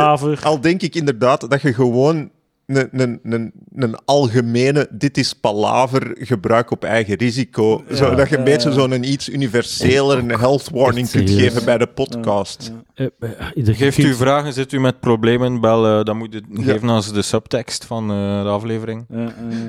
[0.41, 2.30] Al denk ik inderdaad dat je gewoon
[2.78, 7.84] een, een, een, een algemene dit is palaver gebruik op eigen risico.
[7.90, 11.48] Ja, zodat je een beetje zo'n iets universeler een health warning kunt serieus.
[11.48, 12.72] geven bij de podcast.
[12.96, 13.10] Ja.
[13.20, 16.42] Eh, eh, ieder- Geeft u vragen, zit u met problemen, bel, eh, dan moet je
[16.50, 19.06] het geven als de subtekst van eh, de aflevering.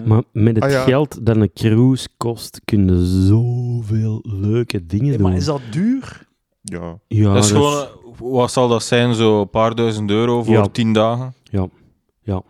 [0.04, 0.82] Maar met het Ah, ja.
[0.82, 5.26] geld dat een cruise kost, kun je zoveel leuke dingen Hey, doen.
[5.28, 6.26] maar is dat duur?
[6.62, 6.98] Ja.
[7.08, 7.88] Ja, dat is dat gewoon, eh,
[8.18, 10.66] wat zal dat zijn, zo een paar duizend euro voor Ja.
[10.72, 11.34] tien dagen?
[11.42, 11.66] Ja.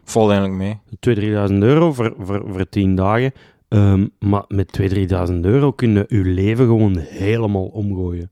[0.05, 0.79] Valt eigenlijk mee.
[1.17, 3.33] 2.000, 3.000 euro voor, voor, voor 10 dagen.
[3.69, 8.31] Ehm, maar met 2.000, 3.000 euro kun je je leven gewoon helemaal omgooien.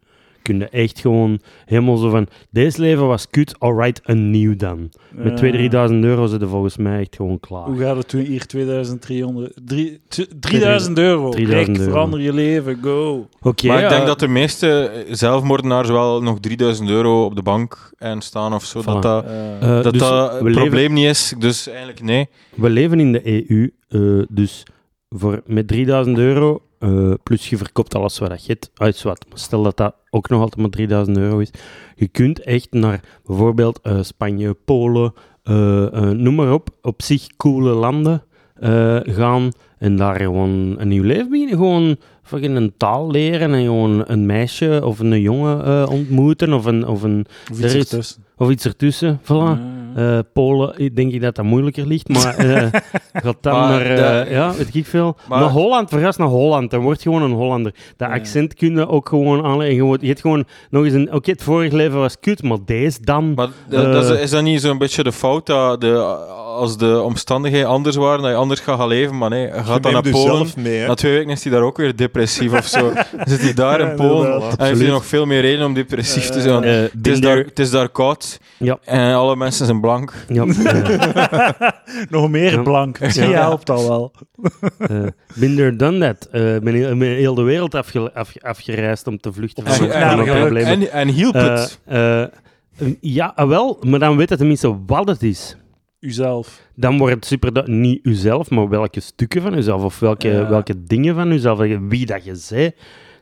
[0.51, 4.91] Kun je echt gewoon helemaal zo van, deze leven was kut, alright, een nieuw dan.
[5.11, 7.65] Met 2.000, 3.000 euro zit er volgens mij echt gewoon klaar.
[7.67, 9.53] Hoe gaat het toen hier 2300...
[9.65, 11.31] drie- t- 3000 euro.
[11.31, 11.93] 3000 Rek, euro.
[11.93, 13.29] verander je leven, go.
[13.43, 17.93] Oké, maar ik denk dat de meeste zelfmoordenaars wel nog 3000 euro op de bank
[17.99, 18.81] en staan of zo.
[18.83, 18.85] Voilà.
[18.85, 21.35] Dat dat, Eh, dat, dus dat het leven- probleem niet is.
[21.39, 22.29] Dus eigenlijk nee.
[22.55, 24.63] We leven in de EU, eh, dus
[25.09, 29.25] voor, met 3000 euro, eh, plus je verkoopt alles wat dat je hebt, uit wat.
[29.29, 31.51] Maar stel dat dat ook nog altijd maar 3000 euro is.
[31.97, 37.27] Je kunt echt naar bijvoorbeeld eh, Spanje, Polen, eh, eh, noem maar op, op zich
[37.37, 38.23] coole landen
[39.03, 41.57] gaan en daar gewoon een nieuw leven beginnen.
[41.57, 46.87] Gewoon fucking een taal leren en gewoon een meisje of een jongen ontmoeten of, een,
[46.87, 48.25] of, een, of iets is- ertussen.
[48.37, 49.21] of iets ertussen.
[49.23, 49.59] Voilà.
[49.97, 50.17] Ja.
[50.17, 52.67] Eh, Polen, ik denk ik dat dat moeilijker ligt, maar eh,
[53.25, 55.17] gaat dan Maar naar, eh, de- ja, weet ik veel.
[55.29, 57.75] Maar- naar Holland, vergas naar Holland, dan word je gewoon een Hollander.
[57.97, 58.15] Dat Ja.
[58.15, 59.77] accent kun je ook gewoon aanleggen.
[59.77, 62.59] Je wordt- Je hebt gewoon nog eens een, oké, het vorige leven was kut, maar
[62.65, 63.35] deze dan.
[63.35, 65.95] Maar dat, is, is dat niet zo'n beetje de fout dat de,
[66.57, 69.19] als de omstandigheden anders waren, dat je anders gaat gaan leven?
[69.19, 70.47] Maar nee, je gaat dan naar Polen.
[70.57, 70.87] mee, hè.
[70.87, 72.93] Na twee weken is hij daar ook weer depressief of zo.
[73.17, 76.29] Dan zit hij daar in Polen en heeft hij nog veel meer reden om depressief
[76.29, 76.63] te zijn.
[76.63, 78.79] Het, is daar, het is daar koud Ja.
[78.85, 80.13] en alle mensen zijn blank.
[80.29, 80.45] Ja,
[82.11, 82.63] Nog meer Ja.
[82.63, 82.99] blank.
[82.99, 83.25] Ja.
[83.27, 84.13] helpt al wel.
[84.79, 85.03] eh,
[85.35, 86.29] been there, done that.
[86.33, 90.27] Eh, ben heel, ben heel de wereld afge, af, afgereisd om te vluchten van geluk.
[90.41, 90.67] problemen.
[90.71, 91.81] En, en hielp Eh, het.
[91.85, 92.25] eh,
[93.01, 95.57] ja, ah, wel, maar dan weet je tenminste wat het is.
[96.01, 96.61] Uzelf.
[96.75, 100.49] dan wordt het super, niet uzelf, maar welke stukken van uzelf, of welke, Ja.
[100.49, 102.71] welke dingen van uzelf, wie dat je zei.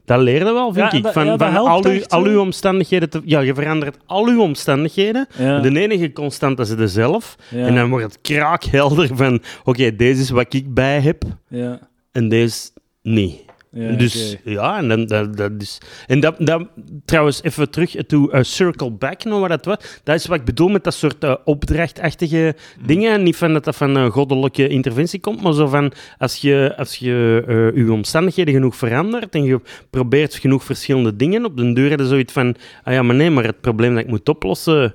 [0.09, 1.07] Dat leer je wel, vind Ja, ik.
[1.07, 3.11] van ja, al, echt, al uw omstandigheden.
[3.11, 5.27] Te, ja, je verandert al uw omstandigheden.
[5.39, 5.61] Ja.
[5.61, 7.37] De enige constante is er zelf.
[7.51, 11.79] En dan wordt het kraakhelder van: oké, deze is wat ik bij heb, ja.
[12.13, 12.69] en deze
[13.03, 13.48] niet.
[13.71, 16.69] Ja, dus ja, en, dan, dat, dat is, en dat, dat,
[17.05, 19.77] trouwens, even terug to uh, circle back wat dat was.
[20.05, 22.87] Dat is wat ik bedoel met dat soort eh, opdrachtachtige Mm.
[22.87, 23.23] dingen.
[23.23, 26.97] Niet van dat dat van een goddelijke interventie komt, maar zo van als je, als
[26.97, 31.99] je eh, je omstandigheden genoeg verandert en je probeert genoeg verschillende dingen, op den deur
[32.01, 34.95] je zoiets van: ah ja, maar nee, maar het probleem dat ik moet oplossen,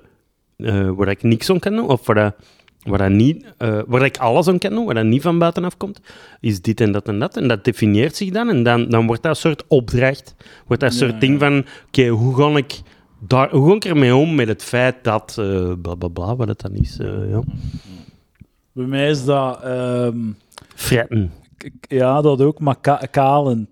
[0.58, 2.36] eh waar ik niks aan kan doen, of waar dat,
[2.84, 5.78] waar, dat niet, eh, waar ik alles aan kan doen, waar dat niet van buitenaf
[5.78, 6.00] komt,
[6.40, 7.38] is dit en dat en dat.
[7.38, 8.50] En dat definieert zich dan.
[8.50, 10.36] En dan, dan wordt dat een soort opdracht.
[10.68, 11.40] Wordt dat een Ja, soort ding ja.
[11.48, 12.82] van, oké, hoe ga ik...
[13.28, 15.36] Daar, hoe ga ik ermee om met het feit dat...
[15.40, 16.98] eh bla, bla, bla, wat het dan is.
[17.00, 17.42] eh, ja.
[18.72, 19.62] Bij mij is dat...
[19.64, 20.18] ehm,
[20.76, 21.32] Fretten.
[21.88, 23.68] ja, dat ook, maar ka- kalen.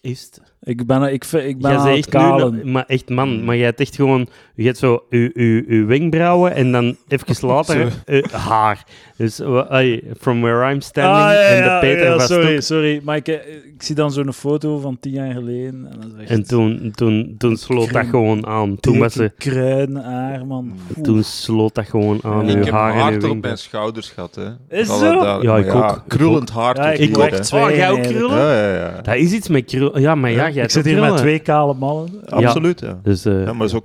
[0.00, 0.42] Is het?
[0.62, 2.70] Ik ben, ik, ben Jij aan het nu, kalen.
[2.70, 6.54] maar echt man, maar jij hebt echt gewoon, je hebt zo je, je, je wenkbrauwen
[6.54, 7.92] en dan even later
[8.32, 8.84] haar.
[9.16, 12.54] Dus uh, from where I'm standing Ah, ja, en de ja, Peter ja, was sorry,
[12.54, 13.00] ook- sorry.
[13.04, 13.34] Maar ik, eh,
[13.74, 15.66] ik zie dan zo'n foto van tien jaar geleden.
[15.68, 18.76] En, dat echt En toen, toen, toen sloot dat gewoon aan.
[18.80, 20.72] Toen, was ze, kruin haar, man.
[21.02, 22.46] Toen sloot dat gewoon aan.
[22.46, 22.52] Ja.
[22.52, 24.76] uw Ik heb haar tot op mijn schouders gehad, hè.
[24.78, 25.12] Is Dat- zo?
[25.24, 26.04] dat- Ja, ik ook.
[26.08, 27.28] Krullend haar Ja, ik ook.
[27.28, 28.38] Twee Oh, jij ook krullen?
[28.38, 29.00] Ja, ja, ja.
[29.02, 30.00] Dat is iets met krullen.
[30.00, 32.10] Ja, maar ja, jij ik zit hier met twee kale mannen.
[32.28, 32.98] Absoluut, ja.
[33.02, 33.82] Dus, eh, Ja, maar dat is ook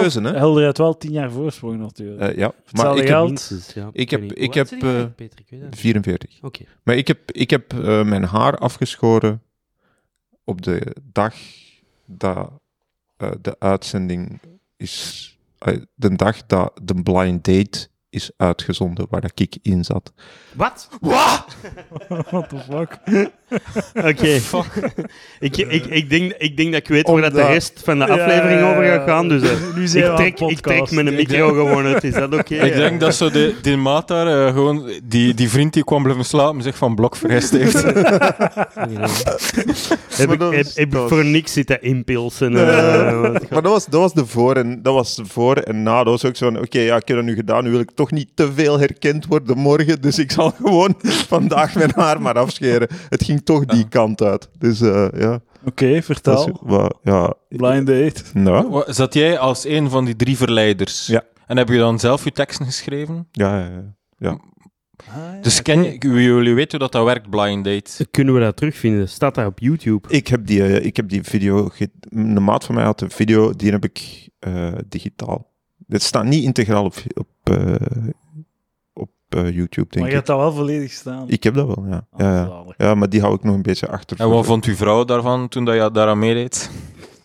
[0.00, 0.38] Keuze, hè.
[0.38, 2.20] Hulder heeft wel tien jaar voorsprong natuurlijk.
[2.20, 3.28] Eh, ja, maar Hetzelfde ik heb geld.
[3.28, 3.90] minstens, ja.
[3.92, 5.66] ik heb- ik heb, oud ben jij, eh.
[5.70, 6.38] 44.
[6.42, 6.64] Oké.
[6.82, 9.42] Maar ik heb, ik heb eh, mijn haar afgeschoren
[10.44, 11.34] op de dag
[12.06, 12.50] dat
[13.16, 14.40] eh, de uitzending
[14.76, 15.26] is...
[15.94, 20.12] de dag dat de blind date is uitgezonden, waar dat ik in zat.
[20.52, 20.88] Wat?
[22.30, 22.98] What the fuck?
[24.10, 24.40] Oké.
[25.40, 28.06] ik, ik, ik, denk, ik denk dat ik weet waar dat de rest van de
[28.06, 29.28] aflevering ja, over gaat gaan.
[29.28, 32.04] Dus eh, Nu zijn we ik, trek, ik trek mijn micro gewoon uit.
[32.04, 32.54] Is dat oké?
[32.54, 36.02] Ik denk dat zo de, die maat daar eh, gewoon, die, die vriend die kwam
[36.02, 37.82] blijven slapen, zich van blok vergist heeft.
[40.16, 42.56] heb, ik, heb, ik voor niks zitten inpilsen.
[42.56, 45.96] eh, wat- Maar dat was, dat was de voor en, dat was voor en na.
[45.96, 47.64] Dat was ook zo van, oké, ja, ik heb dat nu gedaan.
[47.64, 50.00] Nu wil ik toch niet te veel herkend worden morgen.
[50.00, 52.88] Dus ik zal gewoon vandaag mijn haar maar afscheren.
[53.08, 54.48] Het ging toch die kant uit.
[54.58, 55.40] Dus eh, ja.
[55.64, 56.58] Oké, is, vertel.
[56.62, 58.22] wa- ja, Blind date.
[58.34, 61.06] nou, Zat jij als een van die drie verleiders?
[61.06, 61.22] Ja.
[61.46, 63.28] En heb je dan zelf je teksten geschreven?
[63.32, 64.38] ja, ja, ja.
[65.40, 68.06] Dus ken je, jullie weten hoe dat, dat werkt, blind date?
[68.10, 69.08] Kunnen we dat terugvinden?
[69.08, 70.08] Staat dat op YouTube?
[70.08, 71.68] Ik heb die, eh, ik heb die video...
[71.68, 75.51] ge- Een maat van mij had een video, die heb ik eh, digitaal.
[75.86, 77.74] Dit staat niet integraal op, op, eh,
[78.92, 80.12] op eh, YouTube, denk Maar je ik.
[80.14, 81.28] hebt dat wel volledig staan.
[81.28, 82.06] Ik heb dat wel, ja.
[82.10, 82.64] Ah, Ja, ja.
[82.76, 84.20] ja, maar die hou ik nog een beetje achter.
[84.20, 86.70] En wat vond uw vrouw daarvan toen dat je daaraan meedeed?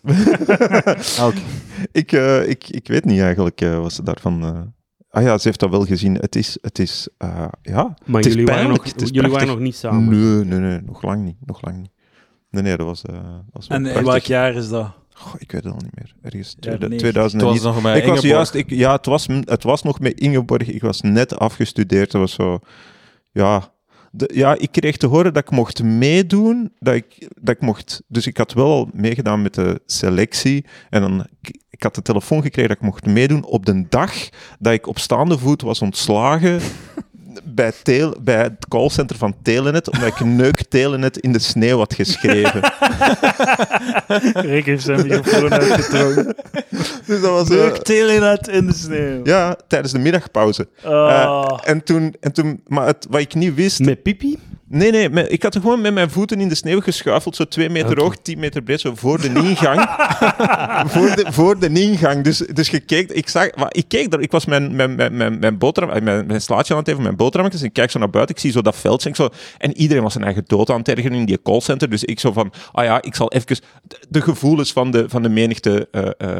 [1.18, 1.38] Ah, oké.
[1.92, 4.42] ik, eh, ik, ik weet niet eigenlijk eh, wat ze daarvan...
[4.42, 4.60] eh,
[5.10, 6.14] ah ja, ze heeft dat wel gezien.
[6.14, 7.94] Het is, het is eh, ja.
[8.04, 10.08] Maar het is jullie, waren nog, het is jullie waren nog niet samen.
[10.08, 11.90] Nee, nee, nee, nog lang niet, nog lang niet.
[12.50, 14.90] Nee, nee, dat was, eh, dat was En in welk jaar is dat?
[15.18, 16.14] Goh, ik weet het al niet meer.
[16.22, 16.98] Ergens Ja, tweede- nee.
[16.98, 17.74] 2000 Het en was iets.
[17.74, 20.68] nog met Ik was juist, ik, ja, het was, het was nog met Ingeborg.
[20.68, 22.10] Ik was net afgestudeerd.
[22.10, 22.58] Dat was zo,
[23.32, 23.72] ja,
[24.10, 26.72] de, ja, ik kreeg te horen dat ik mocht meedoen.
[26.78, 30.64] Dat ik, dat ik mocht, dus ik had wel al meegedaan met de selectie.
[30.90, 34.12] En dan, ik, ik had de telefoon gekregen dat ik mocht meedoen op de dag
[34.58, 36.60] dat ik op staande voet was ontslagen.
[37.44, 41.94] Bij, tel, bij het callcenter van Telenet, omdat ik neuk Telenet in de sneeuw had
[41.94, 42.60] geschreven.
[44.52, 46.34] Rick heeft zijn microfoon uitgetrokken.
[47.06, 47.42] Dus dat was...
[47.50, 49.20] eh, Leuk telenet in de sneeuw.
[49.24, 50.68] ja, tijdens de middagpauze.
[50.84, 51.08] Ah.
[51.10, 53.78] Eh, en toen, en toen, maar het, wat ik niet wist.
[53.80, 54.38] Met Pipi?
[54.70, 57.70] Nee, nee, ik had er gewoon met mijn voeten in de sneeuw geschuifeld, zo twee
[57.70, 59.80] meter hoog, tien meter breed, zo voor de ingang.
[60.94, 62.24] voor, de, voor de ingang.
[62.24, 65.58] Dus, dus je keek, ik zag, ik keek daar, ik was mijn, mijn, mijn, mijn,
[65.58, 68.10] boterham, eh, mijn, mijn slaatje aan het even, mijn boterhammetjes, en ik kijk zo naar
[68.10, 69.28] buiten, ik zie zo dat veldje, en, ik zo,
[69.58, 72.32] en iedereen was zijn eigen dood aan het ergeren in die callcenter, dus ik zo
[72.32, 76.10] van, ah ja, ik zal even de, de gevoelens van de, van de menigte eh,
[76.18, 76.38] eh,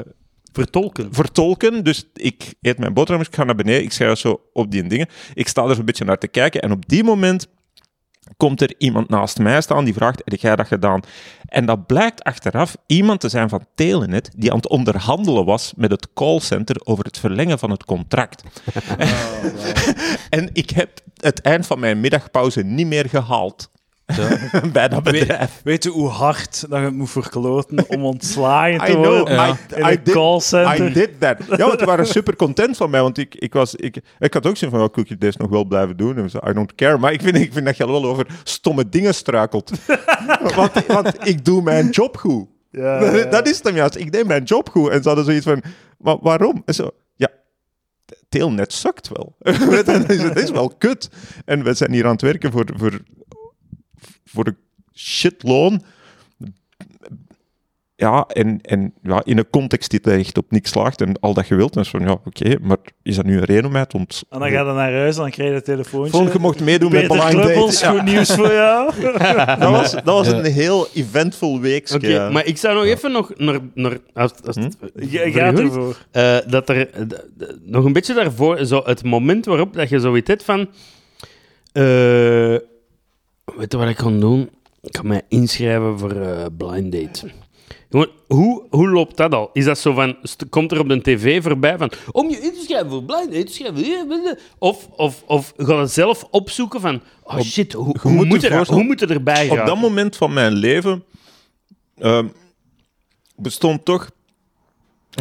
[0.52, 1.08] Vertolken.
[1.10, 1.84] vertolken.
[1.84, 5.08] Dus ik eet mijn boterham, ik ga naar beneden, ik schrijf zo op die dingen.
[5.34, 7.48] Ik sta er zo'n beetje naar te kijken en op die moment
[8.36, 11.00] komt er iemand naast mij staan die vraagt, heb jij dat gedaan?
[11.46, 15.90] En dat blijkt achteraf iemand te zijn van Telenet die aan het onderhandelen was met
[15.90, 18.42] het callcenter over het verlengen van het contract.
[20.30, 23.70] en ik heb het eind van mijn middagpauze niet meer gehaald.
[24.72, 25.60] Bij dat bedrijf.
[25.64, 29.34] Weet je hoe hard dat je het moet verkloten om ontslagen te I know, worden?
[29.34, 29.56] Ja.
[29.76, 30.86] In I een did, callcenter.
[30.86, 31.36] I did that.
[31.56, 34.56] Ja, want waren super content van mij, want ik, ik, was, ik, ik had ook
[34.56, 36.16] zin van, oh, kun je deze nog wel blijven doen?
[36.16, 36.98] En zo, I don't care.
[36.98, 39.70] Maar ik vind, ik vind dat je wel over stomme dingen struikelt.
[40.56, 42.46] want, want ik doe mijn job goed.
[42.70, 43.24] Ja, Dat, ja.
[43.24, 43.96] dat is het hem juist.
[43.96, 44.90] Ik deed mijn job goed.
[44.90, 45.62] En ze hadden zoiets van,
[45.98, 46.62] maar waarom?
[46.64, 47.28] En zo, ja,
[48.28, 49.36] Telnet sukt wel.
[49.38, 51.10] Het is, het is wel kut.
[51.44, 53.00] En we zijn hier aan het werken voor, voor,
[54.28, 54.54] voor de
[54.94, 55.82] shitloon.
[57.96, 61.34] Ja, en, en ja, in een context die er echt op niks slaagt en al
[61.34, 61.76] dat je wilt.
[61.76, 64.22] En van, ja, oké, maar is dat nu een reden om mij te ont...
[64.30, 66.10] En dan ga je naar huis en dan krijg je een telefoontje.
[66.10, 67.94] Volgende mocht meedoen met Blind Kluppels, Date.
[67.98, 68.92] goed nieuws voor jou.
[69.60, 70.38] Dat was, dat was Ja.
[70.38, 71.94] een heel eventful weekje.
[71.94, 73.58] Oké, maar ik zou nog even nog naar...
[73.74, 75.96] naar als, als het Je voor gaat ervoor.
[76.10, 76.88] eh, dat er
[77.64, 80.68] nog een beetje daarvoor, zo het moment waarop dat je zoiets hebt van.
[81.72, 82.56] eh,
[83.56, 84.50] weet je wat ik kan doen?
[84.82, 87.30] Ik ga mij inschrijven voor eh, Blind Date.
[87.90, 89.50] Gewoon, hoe, hoe loopt dat al?
[89.52, 90.16] Is dat zo van,
[90.50, 93.52] komt er op de tv voorbij van, om je in te schrijven voor Blind Date,
[93.52, 98.66] schrijven, of, of, of ga je zelf opzoeken van, oh shit, hoe, hoe, moet er,
[98.66, 99.66] hoe moet er erbij Op gaan?
[99.66, 101.04] dat moment van mijn leven
[101.98, 102.26] ehm,
[103.36, 104.10] bestond toch...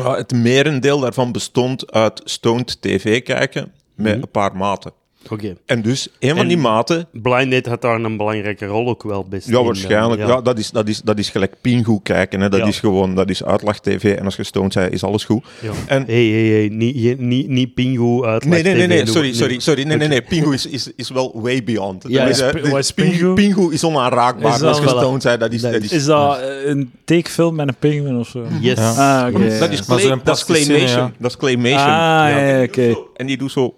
[0.01, 4.21] het merendeel daarvan bestond uit stoned tv kijken met Mhm.
[4.21, 4.91] een paar maten.
[5.29, 5.55] Oké.
[5.65, 7.07] En dus, een van En- die maten...
[7.11, 10.21] Blind Date had daar een belangrijke rol ook wel best Ja, waarschijnlijk.
[10.21, 10.41] eh, Ja.
[10.41, 12.39] dat, is, dat, is, dat is gelijk Pingu kijken.
[12.41, 12.49] Hè.
[12.49, 12.65] Dat Ja.
[12.65, 14.15] is gewoon, dat is uitlacht-tv.
[14.15, 15.45] En als je stoned bent, is alles goed.
[15.61, 15.71] Ja.
[15.87, 19.33] En- Hey, hey, hey, niet, niet, niet Pingu uit Nee, nee, nee, nee, TV, sorry,
[19.33, 19.83] sorry, sorry.
[19.83, 20.21] Nee, nee, nee.
[20.21, 22.03] Pingu is, is, is wel way beyond.
[22.07, 23.11] Ja, is, eh, is Pingu?
[23.17, 23.33] Pingu?
[23.33, 24.53] Pingu is onaanraakbaar.
[24.53, 25.61] Is dat- als je stoned bent, dat is...
[25.61, 28.45] Dat is- is, dat eh, een tekenfilm met een pinguïn of zo?
[28.61, 28.77] Yes.
[28.77, 29.21] Ja.
[29.25, 29.59] Ah, oké.
[29.59, 30.87] dat is, claymation.
[30.87, 31.11] ja.
[31.19, 31.79] Dat is claymation.
[31.79, 32.91] Ah, ja, ja, En die doet oké.
[32.93, 33.75] zo- En die doet zo...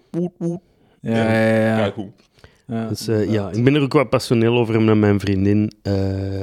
[1.02, 1.78] Ja, ja, ja.
[1.78, 2.06] Ja, goed.
[2.68, 2.88] Ja.
[2.88, 5.72] Dus, eh, ja, ik ben er ook wat passioneel over met mijn vriendin.
[5.82, 5.94] eh,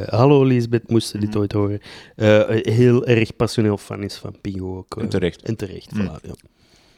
[0.06, 1.80] hallo Lisbeth, moest je dit ooit horen.
[2.16, 2.40] eh,
[2.74, 4.96] heel erg passioneel fan is van Pingu ook.
[4.96, 5.02] eh.
[5.02, 5.42] En terecht.
[5.42, 6.00] En terecht, Mm.
[6.08, 6.34] voilà, ja.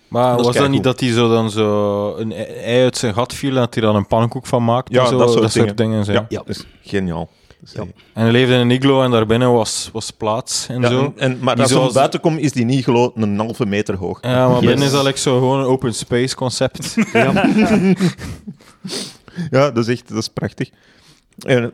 [0.08, 3.34] Maar Dat was dat niet dat hij zo dan zo een ei uit zijn gat
[3.34, 4.92] viel en dat hij dan een pannenkoek van maakte?
[4.92, 6.04] Ja, zo, dat soort dingen.
[6.04, 6.12] zo.
[6.12, 6.38] Ja, Ja.
[6.38, 7.30] dat is geniaal.
[7.62, 7.80] Is Ja.
[7.80, 11.00] En hij leefde in een iglo en daarbinnen was, was plaats en Ja, zo.
[11.00, 14.18] en, en- maar als je zoals- buiten komt, is die geloof een halve meter hoog.
[14.22, 14.66] Ja, maar Yes.
[14.66, 16.94] binnen is dat like zo gewoon een open space concept.
[17.12, 17.32] Ja.
[19.50, 20.70] Ja, dat is echt dat is prachtig.
[21.46, 21.72] En,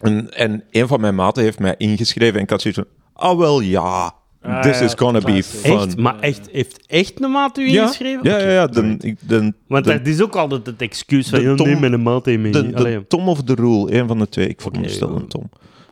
[0.00, 3.38] en, en een van mijn maten heeft mij ingeschreven en ik had zoiets van, ah
[3.38, 5.78] wel ja, Ah, this ja, is gonna be fun.
[5.78, 8.20] Echt, maar echt, heeft echt een maat u ja, ingeschreven?
[8.30, 8.66] ja, ja, ja.
[8.66, 11.66] De, ik- de, Want de, dat is ook altijd het excuus van, de ja, Tom-
[11.66, 12.52] nee, met een maat in mee.
[12.52, 14.48] de, de Tom of the Rule, een van de twee.
[14.48, 15.14] Ik veronderstel ja.
[15.20, 15.50] een Tom.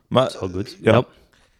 [0.09, 0.79] Maar dat is wel goed.
[0.83, 1.05] Ja.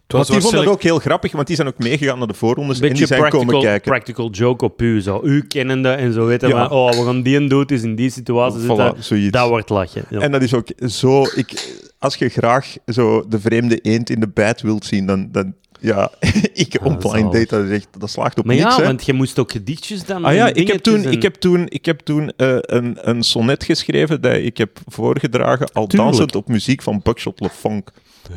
[0.07, 2.81] Want die vond dat ook heel grappig, want die zijn ook meegegaan naar de voorrondes
[2.81, 3.91] en die zijn komen kijken.
[3.91, 5.01] practical joke op u.
[5.01, 5.21] Zo.
[5.25, 6.69] U kennende en zo weten Ja.
[6.69, 9.33] van, oh, we gaan die en dood is in die situatie Voilà, zitten.
[9.33, 10.05] Dat wordt lachen.
[10.11, 10.21] Ja.
[10.21, 11.23] En dat is ook zo...
[11.35, 15.29] Ik, als je graag zo de vreemde eend in de bijt wilt zien, dan...
[15.33, 16.11] dan ja,
[16.53, 17.33] ik Ah, op blind zalig.
[17.33, 18.85] date, dat, is echt, dat slaagt op maar niks, ja, hè.
[18.85, 20.25] want je moest ook gedichtjes dan...
[20.25, 23.65] Ah ja, ik heb toen, ik heb toen, ik heb toen eh, een, een sonnet
[23.65, 26.11] geschreven dat ik heb voorgedragen, al Tuurlijk.
[26.11, 27.91] dansend op muziek van Buckshot LeFonk.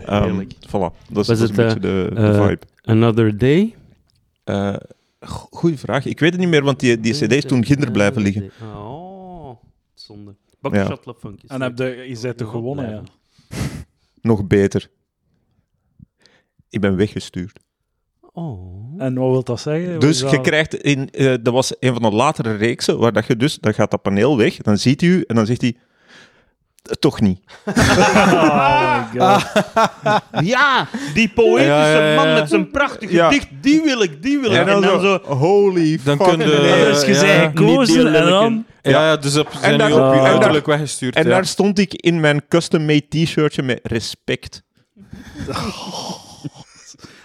[0.05, 0.53] en- Um, Heerlijk.
[0.67, 2.59] voilà, dat is, Was dat is het, een beetje de, de eh, vibe.
[2.81, 3.75] Another Day?
[4.43, 4.75] Eh,
[5.49, 6.05] Goeie vraag.
[6.05, 8.51] Ik weet het niet meer, want die, die cd is toen ginder blijven liggen.
[8.75, 9.55] Oh,
[9.93, 10.35] zonde.
[10.59, 13.03] Buckshot Funk is En heb je, je bent toch gewonnen, ja.
[14.21, 14.89] Nog beter.
[16.73, 17.59] Ik ben weggestuurd.
[18.33, 18.93] Oh.
[18.97, 19.99] En wat wil dat zeggen?
[19.99, 20.41] Dus je dat?
[20.41, 23.73] krijgt in, eh, dat was een van de latere reeksen, waar dat je dus, dan
[23.73, 25.75] gaat dat paneel weg, dan ziet hij u en dan zegt hij,
[26.83, 27.39] "Eh, toch niet.
[28.33, 29.43] Oh my god.
[30.53, 32.23] Ja, die poëtische Ja, ja, ja.
[32.23, 33.25] man met zijn prachtig Ja.
[33.27, 34.57] gedicht, die wil ik, die wil ik.
[34.57, 36.27] En dan, zo, holy Dan fuck.
[36.27, 36.79] kun je- nee.
[36.79, 38.65] Ja, dus je zei gekozen en dan...
[38.81, 41.15] Ja, ja, dus op, zijn daar- nu op en daar- uiterlijk weggestuurd.
[41.15, 41.29] En ja.
[41.29, 44.63] daar stond ik in mijn custom-made t-shirtje met respect.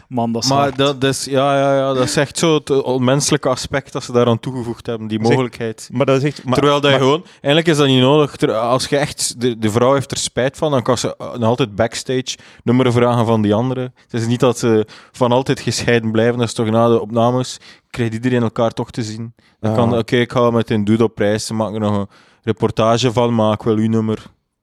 [0.08, 0.76] Man, dat is Maar hard.
[0.76, 4.38] dat, is, ja, ja, ja, dat is echt zo het onmenselijke aspect dat ze daaraan
[4.40, 5.88] toegevoegd hebben, die Zeg- mogelijkheid.
[5.92, 6.44] Maar dat is echt...
[6.44, 8.48] Maar, Terwijl dat je maar- gewoon, eigenlijk is dat niet nodig.
[8.52, 11.74] Als je echt, de, de vrouw heeft er spijt van, dan kan ze nog altijd
[11.74, 13.80] backstage nummer vragen van die andere.
[14.08, 16.38] Het is niet dat ze van altijd gescheiden blijven.
[16.38, 17.58] Dat is toch na de opnames,
[17.90, 19.34] krijgt iedereen elkaar toch te zien.
[19.60, 19.98] Dan kan, Ah.
[19.98, 22.08] oké, ik ga met een dude op reis, ze maken er nog een
[22.42, 24.22] reportage van, maar ik wil uw nummer.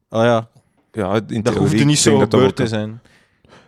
[0.10, 0.48] Ah ja,
[0.92, 3.02] Ja, in dat hoeft niet zo gebeurd te zijn.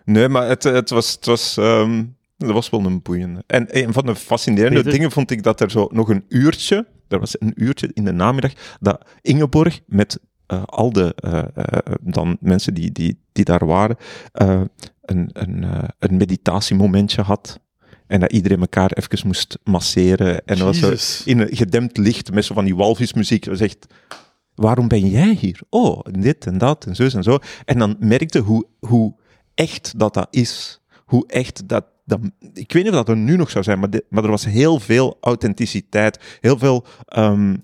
[0.07, 1.11] Nee, maar het, het was...
[1.11, 2.03] Het was ehm,
[2.37, 3.43] dat was wel een boeiende.
[3.47, 4.91] En een van de fascinerende Peter?
[4.91, 8.11] dingen vond ik dat er zo nog een uurtje, er was een uurtje in de
[8.11, 13.65] namiddag, dat Ingeborg met eh, al de eh, eh, dan mensen die, die, die daar
[13.65, 13.97] waren,
[14.31, 14.61] eh,
[15.01, 17.59] een, een, eh, een meditatiemomentje had.
[18.07, 20.45] En dat iedereen elkaar even moest masseren.
[20.45, 23.43] En dat was in een gedempt licht met zo van die walvismuziek.
[23.43, 23.85] Dat was echt,
[24.55, 25.59] waarom ben jij hier?
[25.69, 27.39] Oh, dit en dat en zo en zo.
[27.65, 29.15] En dan merkte hoe, hoe
[29.57, 30.81] echt dat dat is.
[31.05, 32.19] Hoe echt dat, dat...
[32.53, 34.79] Ik weet niet of dat er nu nog zou zijn, maar, maar er was heel
[34.79, 36.37] veel authenticiteit.
[36.41, 36.85] Heel veel...
[37.05, 37.55] ehm,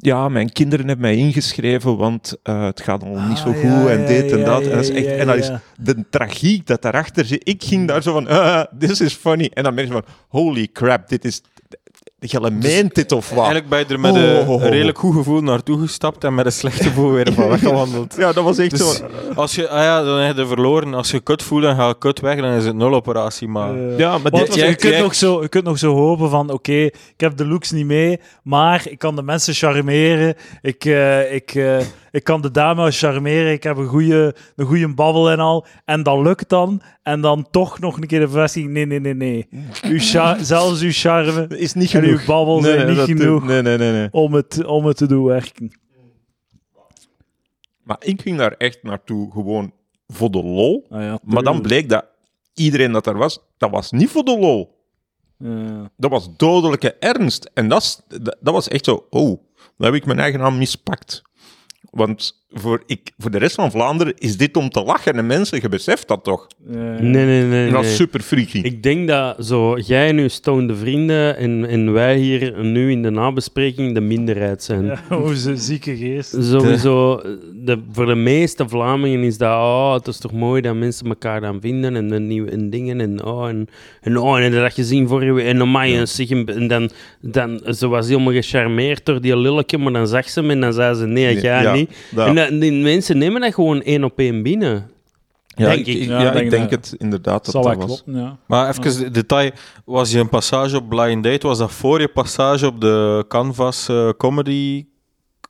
[0.00, 3.62] ja, mijn kinderen hebben mij ingeschreven, want eh, het gaat al niet zo Ah, goed
[3.62, 4.62] ja, en ja, dit en ja, dat.
[4.62, 7.48] en, dat is echt, en dat is de tragiek dat daarachter zit.
[7.48, 9.50] Ik ging daar zo van, ah, this is funny.
[9.54, 11.42] En dan merk je van, holy crap, dit is...
[12.20, 13.38] Je meent dit of wat?
[13.38, 14.62] Eigenlijk ben je er met Oh, een oh, oh.
[14.62, 18.14] redelijk goed gevoel naartoe gestapt en met een slecht gevoel weer van weggewandeld.
[18.18, 19.04] Ja, dat was echt Dus zo...
[19.34, 20.94] als je, ah ja, dan heb je verloren.
[20.94, 23.48] Als je kut voelt en ga je kut weg, dan is het nul operatie.
[23.48, 26.50] Maar Ja, maar dit je, kunt jij- nog zo, je kunt nog zo hopen van,
[26.50, 31.34] oké, ik heb de looks niet mee, maar ik kan de mensen charmeren, ik, eh,
[31.34, 31.76] ik, eh,
[32.10, 36.02] ik kan de dame charmeren, ik heb een goede een goeie babbel en al, en
[36.02, 39.48] dat lukt dan, en dan toch nog een keer de bevestiging, nee, nee, nee, nee.
[39.82, 39.98] Uw
[40.42, 42.24] zelfs uw charme is niet en uw genoeg.
[42.24, 44.08] babbel zijn niet dat- genoeg Nee, nee, nee, nee.
[44.10, 45.70] om, het, om het te doen werken.
[47.82, 49.72] Maar ik ging daar echt naartoe gewoon
[50.06, 50.86] voor de lol.
[50.90, 52.04] Ah, ja, Maar dan bleek dat
[52.54, 54.76] iedereen dat er was, dat was niet voor de lol.
[55.38, 55.90] Ja.
[55.96, 57.50] Dat was dodelijke ernst.
[57.54, 59.40] En dat, dat, dat was echt zo, oh,
[59.76, 61.22] dan heb ik mijn eigen naam mispakt.
[61.98, 65.12] Want voor, ik, voor de rest van Vlaanderen is dit om te lachen.
[65.16, 66.46] En mensen, je beseft dat toch?
[66.66, 67.70] Nee, nee, nee.
[67.70, 67.90] Dat nee.
[67.90, 68.58] is super freaky.
[68.58, 73.02] Ik denk dat zo, jij en uw stonede vrienden en, en wij hier nu in
[73.02, 74.84] de nabespreking de minderheid zijn.
[74.84, 76.36] ja, onze zieke geest.
[76.40, 77.22] Sowieso,
[77.54, 81.40] de, voor de meeste Vlamingen is dat, oh, het is toch mooi dat mensen elkaar
[81.40, 83.68] dan vinden en, de nieuwe en dingen en oh, en,
[84.00, 86.90] en oh, en heb je dat gezien vorige week en amai, en, zeg, en dan,
[87.20, 90.72] dan, ze was helemaal gecharmeerd door die lilletje, maar dan zag ze hem en dan
[90.72, 91.90] zei ze, nee, Nee, jij ja, niet.
[92.10, 94.90] dat- En dat- die mensen nemen dat gewoon één op één binnen.
[95.46, 96.02] ja, denk ik.
[96.04, 97.84] Ja, Ja, denk ik denk het inderdaad dat zal dat was.
[97.84, 98.36] kloppen, ja.
[98.46, 99.50] Maar even de- detail,
[99.84, 103.88] was je een passage op Blind Date, was dat voor je passage op de Canvas
[103.88, 104.86] eh, Comedy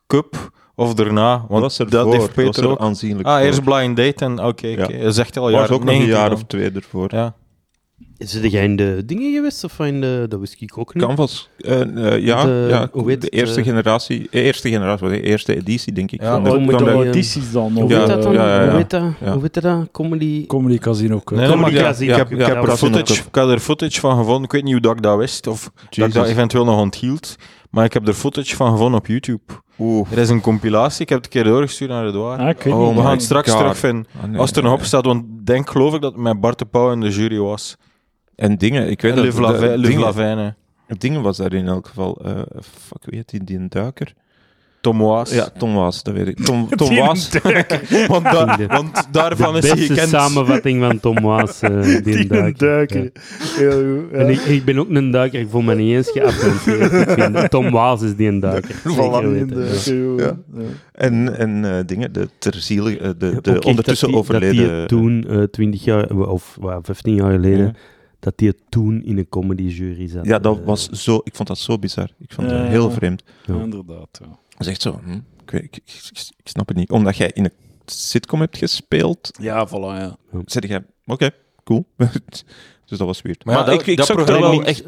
[0.06, 1.36] Cup of daarna?
[1.36, 2.78] Want Dat was er dat voor, heeft dat was Peter er ook.
[2.80, 3.44] aanzienlijk Ah, voor.
[3.46, 6.16] eerst Blind Date en oké, dat is echt al was jaren ook nog een 90
[6.16, 6.38] jaar dan.
[6.38, 7.14] of twee ervoor.
[7.14, 7.34] Ja.
[8.18, 11.04] Zit jij in de dingen geweest of in de, dat wist ik ook niet.
[11.04, 13.66] Canvas, eh, eh, ja, De- ja hoe heet de het, eerste eh?
[13.66, 16.20] generatie, eh, eerste generatie, de eerste editie, denk ik.
[16.22, 17.72] Ja, van maar de, moet de- dat- audities dan?
[17.72, 18.32] Hoe Ja, dat dan?
[18.32, 18.68] ja, ja, ja.
[18.68, 19.02] Hoe weet dat?
[19.20, 19.32] Ja.
[19.32, 19.88] Hoe weet je dat?
[19.92, 20.46] Comedy...
[20.46, 21.20] Comedy Casino.
[21.32, 22.10] Nee, Comedy ik, Casino.
[22.12, 24.44] ik heb, Ja, ik, heb ja, er is footage, ik heb er footage van gevonden.
[24.44, 27.36] Ik weet niet hoe dat ik dat wist of dat ik dat eventueel nog onthield.
[27.70, 29.42] Maar ik heb er footage van gevonden op YouTube.
[29.78, 30.12] Oeh.
[30.12, 32.40] Er is een compilatie, ik heb het een keer doorgestuurd naar Edouard.
[32.66, 32.94] Ah, Oh.
[32.96, 34.06] We gaan het straks terugvinden.
[34.22, 34.80] Ah, nee, Als het er nog nee.
[34.80, 37.08] op staat, want ik denk geloof ik dat het met Bart de Pauw in de
[37.10, 37.76] jury was.
[38.38, 39.24] En dingen, ik weet En dat...
[39.60, 42.18] De- dingen, was daar in elk geval...
[42.24, 44.14] eh fuck, wie heet die, die een duiker?
[44.80, 45.30] Tom Waas.
[45.34, 46.44] Ja, Tom Waas, dat weet ik.
[46.44, 47.30] Tom, Tom Waas...
[48.08, 50.08] want, da- want daarvan de is hij beste gekend.
[50.08, 52.36] samenvatting van Tom Waas, eh, die, Die duiker.
[52.44, 53.10] een duiker.
[53.56, 53.70] Heel
[54.00, 54.10] goed.
[54.12, 54.18] ja.
[54.18, 58.02] En ik, ik ben ook een duiker, ik voel me niet eens vind Tom Waas
[58.02, 58.74] is die een duiker.
[58.84, 60.16] Ja.
[60.16, 60.36] Ja.
[60.92, 64.68] En, en eh, dingen, de terziele, eh, de, de ondertussen dat die, overleden...
[64.68, 67.72] Dat die toen, eh 20 jaar, of well, 15 jaar geleden, Ja.
[68.20, 70.26] Dat die het toen in een comedy-jury zat.
[70.26, 71.20] Ja, dat was zo...
[71.24, 72.10] Ik vond dat zo bizar.
[72.18, 72.64] Ik vond dat Ja.
[72.64, 73.22] heel vreemd.
[73.46, 73.54] Ja.
[73.60, 74.08] Inderdaad.
[74.22, 74.26] Ja.
[74.48, 75.00] Dat is echt zo...
[75.04, 75.10] hm,
[75.42, 76.90] ik, weet- ik, ik, ik- ik snap het niet.
[76.90, 77.52] Omdat jij in een
[77.86, 80.16] sitcom hebt gespeeld, Ja, voilà, ja.
[80.44, 80.84] zeg jij...
[81.06, 81.30] Oké,
[81.64, 81.86] cool.
[82.88, 83.44] Dus dat was weird.
[83.44, 84.86] Maar ja, dat- ik, ik dat zag er programma wel echt...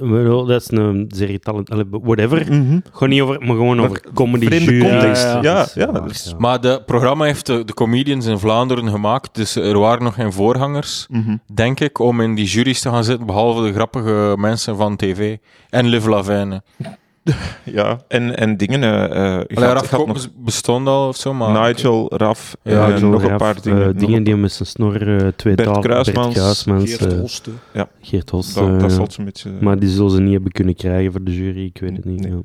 [0.48, 2.46] Dat is een serie talent, whatever.
[2.52, 2.78] Mhm.
[2.92, 4.90] Gewoon niet over, maar gewoon Maar over comedy vreemde jury.
[4.90, 5.22] context.
[5.42, 6.34] Ja, Ja, dus-.
[6.38, 10.32] Maar het programma heeft de, de comedians in Vlaanderen gemaakt, dus er waren nog geen
[10.32, 11.36] voorgangers, Mhm.
[11.54, 15.36] denk ik, om in die juries te gaan zitten, behalve de grappige mensen van tv.
[15.70, 16.62] En Liv Lavijne.
[17.64, 18.82] Ja, en, en dingen...
[18.82, 21.68] eh eh, Allee, gaat, Raf gaat Koppers bestond al of zo, maar...
[21.68, 23.86] Nigel, Raf, Ja, en Nigel nog een paar eh, dingen.
[23.86, 27.12] nog dingen een- die met zijn snor uh, twee Bert taal- Kruismans, Bert Kruismans, Geert
[27.12, 27.50] eh, Hoste.
[28.00, 28.54] Geert Host.
[28.54, 29.44] dat, eh, dat zal ze met...
[29.60, 32.20] maar die zullen ze niet hebben kunnen krijgen voor de jury, ik weet het niet.
[32.20, 32.30] Nee.
[32.32, 32.38] ja.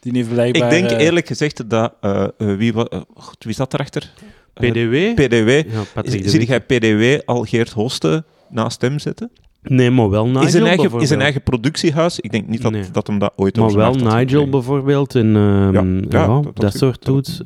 [0.00, 0.62] Die heeft blijkbaar...
[0.62, 1.92] Ik denk eh, eerlijk gezegd dat...
[2.00, 4.10] eh, eh, wie, wa- eh, God, wie zat erachter?
[4.54, 5.14] Eh, PDW?
[5.24, 5.48] PDW.
[5.48, 9.30] ja, Zie jij PDW al Geert Hoste naast hem zetten?
[9.70, 12.20] Nee, maar wel Nigel in, zijn eigen, in zijn eigen productiehuis?
[12.20, 12.82] Ik denk niet dat, Nee.
[12.92, 15.82] dat hem dat ooit Maar wel had Nigel bijvoorbeeld en ehm, Ja,
[16.20, 17.40] ja, ja, dat, soort dat- toets.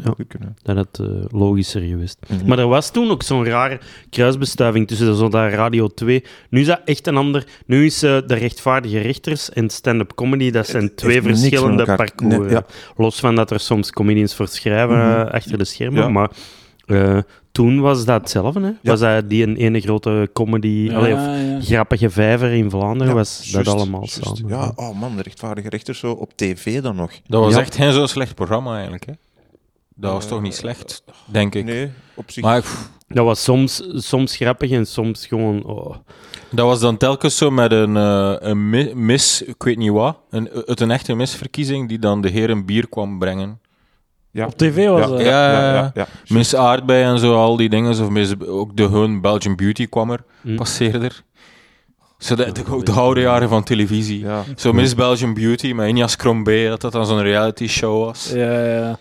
[0.63, 2.19] dat had eh, logischer geweest.
[2.29, 2.49] Mhm.
[2.49, 6.25] Maar er was toen ook zo'n rare kruisbestuiving tussen zo dat Radio 2.
[6.51, 7.45] Nu is dat echt een ander.
[7.67, 12.51] Nu is eh, de rechtvaardige rechters en stand-up comedy, dat zijn twee verschillende parcours.
[12.53, 12.61] Nee.
[12.97, 15.21] Los van dat er soms comedians voor schrijven Mhm.
[15.21, 16.13] eh, achter de schermen.
[16.13, 16.31] Maar
[16.87, 17.19] eh,
[17.53, 18.61] toen was dat hetzelfde.
[18.61, 18.67] Hè?
[18.67, 18.77] Ja.
[18.83, 21.61] Was dat die een ene grote comedy, ja, allee, of ja.
[21.61, 24.21] grappige vijver in Vlaanderen, Ja, was dat allemaal juist.
[24.25, 24.49] samen.
[24.49, 27.11] Ja, oh man, de rechtvaardige rechter zo op tv dan nog.
[27.27, 27.61] Dat was Ja.
[27.61, 29.13] echt geen zo'n slecht programma eigenlijk, hè?
[29.95, 31.65] Dat was Eh, toch niet slecht, denk ik.
[31.65, 32.43] Nee, op zich.
[32.43, 35.65] Maar pff, Dat was soms, soms grappig en soms gewoon...
[35.65, 35.97] Oh.
[36.51, 40.17] dat was dan telkens zo met een, eh, een mi- mis, ik weet niet wat,
[40.31, 43.61] een, het een echte misverkiezing die dan de heer een bier kwam brengen.
[44.33, 44.47] Ja.
[44.47, 45.21] Op tv was ja, dat.
[45.21, 46.07] Ja, ja, ja, ja, ja.
[46.29, 47.91] Miss Aardbei en zo, al die dingen.
[47.91, 50.55] Of mis, ook de hun Belgian Beauty kwam er, Hm.
[50.57, 51.23] passeerde er.
[52.19, 54.21] Zo de, de, de gouden jaren van televisie.
[54.21, 54.43] Ja.
[54.57, 58.31] Zo Miss Belgian Beauty met Injas Crombé, dat dat dan zo'n reality show was.
[58.35, 58.99] Ja, ja.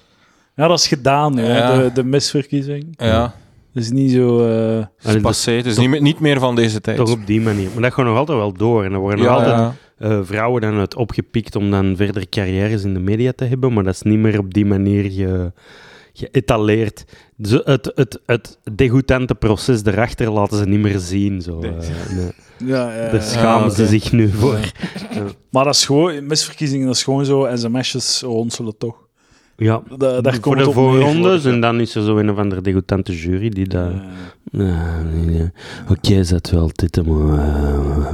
[0.56, 1.78] ja, dat is gedaan Ja.
[1.78, 2.94] de, de misverkiezing.
[2.98, 3.34] Ja,
[3.74, 4.48] Dat is niet zo...
[4.48, 5.52] eh, het is Allee, passé.
[5.52, 6.98] Het is niet, meer- niet meer van deze tijd.
[6.98, 7.70] Toch op die manier.
[7.74, 8.84] Maar dat gaat nog altijd wel door.
[8.86, 9.72] En er worden nog ja, altijd
[10.02, 13.74] eh, vrouwen dan uit opgepikt om dan verder carrières in de media te hebben.
[13.74, 15.52] Maar dat is niet meer op die manier ge,
[16.14, 17.06] geëtaleerd.
[17.41, 21.41] Het, het, het degoutante proces erachter laten ze niet meer zien.
[21.41, 21.60] Zo.
[21.60, 21.72] Nee.
[21.72, 22.32] eh, nee.
[22.58, 23.76] ja, ja, Daar schamen oké.
[23.76, 24.72] ze zich nu voor.
[25.49, 26.26] Maar dat is gewoon...
[26.26, 27.49] Misverkiezingen, dat is gewoon zo...
[27.56, 29.10] sms'jes ronselen toch.
[29.56, 29.82] Ja.
[29.97, 33.49] Da- daar voor de voorrondes en dan is er zo een of andere degoutante jury
[33.49, 33.68] die.
[33.68, 33.88] Eh,
[34.52, 35.52] nee.
[35.89, 38.14] Oké, zet wel dit, maar...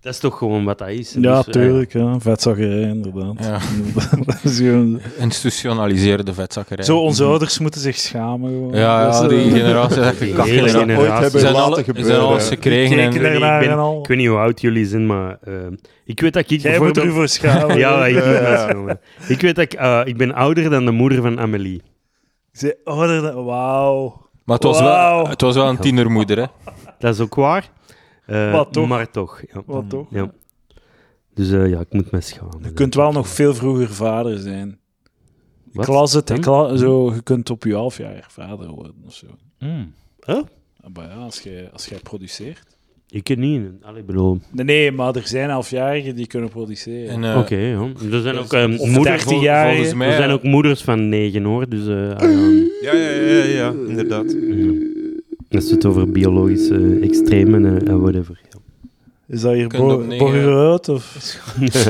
[0.00, 1.12] Dat is toch gewoon wat dat is.
[1.12, 1.92] ja, Dus, eh, tuurlijk.
[1.92, 2.18] Ja.
[2.20, 3.34] Vetzakkerij, inderdaad.
[3.40, 3.58] Ja.
[4.26, 5.00] dat is gewoon...
[5.18, 6.84] Institutionaliseerde vetzakkerij.
[6.84, 8.50] Zo, onze ouders moeten zich schamen.
[8.50, 8.72] Gewoon.
[8.74, 12.12] Ja, die eh, generatie is echt een hebben laten alle, gebeuren.
[12.12, 12.98] zijn alles gekregen.
[12.98, 13.98] En, ik ben-.
[14.00, 15.54] Ik weet niet hoe oud jullie zijn, maar eh,
[16.04, 17.14] ik weet dat ik Jij moet er bijvoorbeeld...
[17.14, 17.78] voor schamen.
[17.84, 18.96] Ja, ik, moet
[19.28, 19.74] ik weet dat ik...
[19.74, 21.82] eh, ik ben ouder dan de moeder van Amélie.
[22.52, 23.44] Ze ouder dan...
[23.44, 24.28] Wauw.
[24.44, 26.44] maar het was, wel, het was wel een tienermoeder, hè.
[26.98, 27.70] Dat is ook waar.
[28.28, 28.88] Eh, Wat toch?
[28.88, 29.62] Maar toch, ja.
[29.66, 30.06] Wat toch?
[30.10, 30.32] ja.
[31.34, 32.58] Dus eh, ja, ik moet me schamen.
[32.62, 34.78] Je kunt wel nog veel vroeger vader zijn.
[35.72, 35.84] Wat?
[35.86, 39.26] Ik las het, ik zo, je kunt op je halfjaar vader worden of zo.
[39.58, 39.92] Hmm.
[40.20, 40.42] Ah,
[40.94, 42.62] Maar ja, als jij, als jij produceert.
[43.10, 43.62] Ik ken niet.
[43.82, 44.40] Allee, bedoel...
[44.50, 47.08] Nee, nee, maar er zijn halfjarigen die kunnen produceren.
[47.08, 47.88] En, eh, Oké, ja.
[48.12, 49.24] Er zijn ook eh, Of moeders...
[49.24, 49.74] 13-jarigen.
[49.74, 51.86] volgens mij- Er zijn ook moeders van negen hoor, dus...
[51.86, 52.92] eh, ah, ja.
[52.92, 54.32] Ja, ja, ja, ja, inderdaad.
[54.32, 54.86] Ja.
[55.50, 58.40] Als we het over biologische extremen en uh, whatever.
[58.50, 58.58] Ja.
[59.26, 61.36] Is dat hier bo Borgerhout, Of?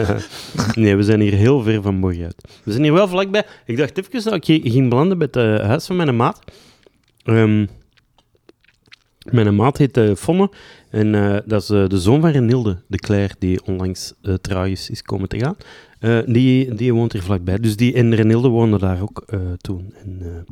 [0.74, 2.48] nee, we zijn hier heel ver van Borg uit.
[2.62, 3.44] We zijn hier wel vlakbij.
[3.66, 6.40] Ik dacht even dat ik hier ging belanden bij het eh, huis van mijn maat.
[7.24, 7.66] Ehm,
[9.30, 10.50] mijn maat heet eh, Fonne.
[10.90, 14.90] En eh, dat is eh, de zoon van Renilde de Cler, die onlangs uh, tragisch
[14.90, 15.56] is komen te gaan.
[16.00, 17.58] Uh, die, die woont hier vlakbij.
[17.58, 19.94] Dus die en Renilde woonden daar ook uh, toen.
[20.04, 20.46] En,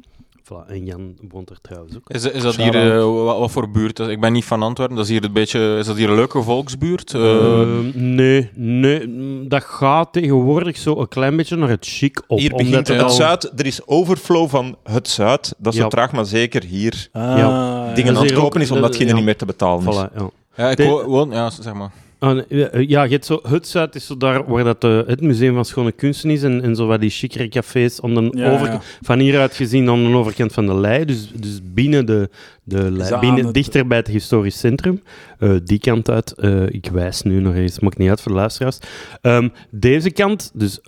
[0.47, 2.11] Voilà, en Jan woont er trouwens ook.
[2.11, 3.99] Is, is dat hier, uh, wat, wat, voor buurt?
[3.99, 4.97] Ik ben niet van Antwerpen.
[4.97, 7.13] Dat is hier een beetje, is dat hier een leuke volksbuurt?
[7.13, 9.09] Uh, uh, nee, nee,
[9.49, 12.39] dat gaat tegenwoordig zo een klein beetje naar het chic op.
[12.39, 13.53] Hier begint het, het Zuid.
[13.57, 15.55] Er is overflow van het Zuid.
[15.59, 15.85] Dat is ja.
[15.85, 17.95] zo traag, maar zeker hier ah, ja.
[17.95, 18.19] dingen ja.
[18.19, 19.15] aan het kopen is, omdat geen ja.
[19.15, 19.95] niet meer te betalen is.
[19.97, 20.31] Voilà, ja.
[20.57, 21.31] ja, ik de, woon...
[21.31, 21.91] Ja, zeg maar.
[22.21, 22.41] Uh,
[22.89, 25.65] ja, je hebt zo, het Zuid is zo daar waar dat, uh, het Museum van
[25.65, 28.89] Schone Kunsten is en, en zo wat die chicere cafés aan de ja, overkant, ja.
[29.03, 32.31] van hieruit gezien aan de overkant van de lei, dus, dus binnen de,
[32.69, 33.55] de binnen, het...
[33.55, 35.03] dichter bij het historisch centrum,
[35.39, 36.35] uh, die kant uit,
[36.69, 38.79] ik wijs nu nog eens, maakt niet uit voor de luisteraars.
[39.23, 40.79] Um, deze kant, dus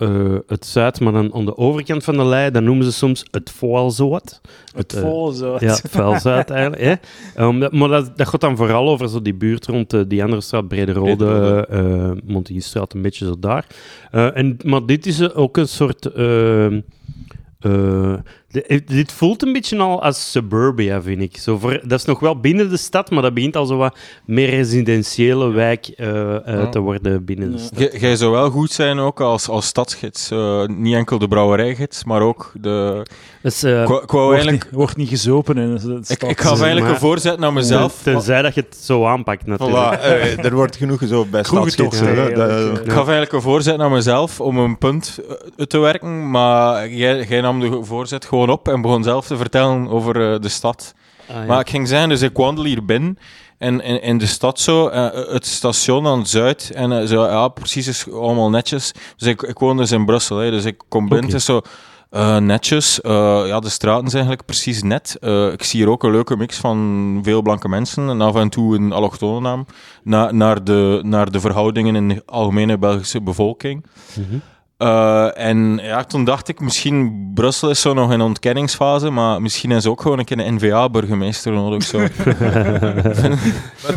[0.47, 3.49] het Zuid, maar dan aan de overkant van de lei, dat noemen ze soms het
[3.49, 4.41] Voalzoot.
[4.75, 5.59] Het, het Voalzoot.
[5.59, 6.81] Ja, Vuilzuid eigenlijk.
[6.81, 7.43] Hè?
[7.45, 10.41] Um, dat, maar dat, dat gaat dan vooral over zo die buurt rond die andere
[10.41, 13.65] straat, Brederode, de uh, Montigiestraat, een beetje zo daar.
[14.11, 16.09] En, maar dit is ook een soort...
[16.17, 16.77] Uh,
[18.51, 21.37] De- dit voelt een beetje al als suburbia, vind ik.
[21.37, 23.97] Zo voor, dat is nog wel binnen de stad, maar dat begint al zo wat
[24.25, 26.69] meer residentiële wijk eh, eh, Ja.
[26.69, 27.79] te worden binnen de stad.
[27.79, 30.31] Jij- Jij zou wel goed zijn ook als, als stadsgids.
[30.31, 33.05] Eh, niet enkel de brouwerijgids, maar ook de...
[33.41, 34.63] Dus, eh, Ik wou- ik wou Wordt eigenlijk...
[34.63, 36.29] niet, wordt niet gezopen in de Ik, stad.
[36.29, 38.01] ik gaf eigenlijk maar- een voorzet naar mezelf.
[38.03, 39.97] ten- tenzij dat je het zo aanpakt, natuurlijk.
[39.97, 44.41] Voilà, eh, er wordt genoeg zo bij Dat- Ik gaf eigenlijk een voorzet naar mezelf
[44.41, 45.19] om een punt
[45.57, 49.37] eh, te werken, maar jij, jij nam de voorzet gewoon op en begon zelf te
[49.37, 50.93] vertellen over eh, de stad.
[51.27, 51.45] Ah, ja.
[51.45, 53.17] Maar ik ging zeggen, dus ik wandel hier binnen
[53.57, 57.47] en in, de stad zo, eh, het station aan het zuid en eh, zo, ja,
[57.47, 58.91] precies is allemaal netjes.
[59.17, 61.61] Dus ik, ik woon dus in Brussel, hè, dus ik kom binnen, zo
[62.39, 62.99] netjes.
[63.03, 65.17] Ja, de straten zijn eigenlijk precies net.
[65.53, 68.75] Ik zie hier ook een leuke mix van veel blanke mensen en af en toe
[68.75, 69.65] een allochtone naam
[70.03, 73.85] na, naar, de, naar de verhoudingen in de algemene Belgische bevolking.
[74.13, 74.37] Mhm.
[74.79, 79.71] Eh, en ja, toen dacht ik, misschien Brussel is zo nog in ontkenningsfase, maar misschien
[79.71, 81.83] is ook gewoon een keer een NVA-burgemeester nodig.
[81.83, 81.97] Zo.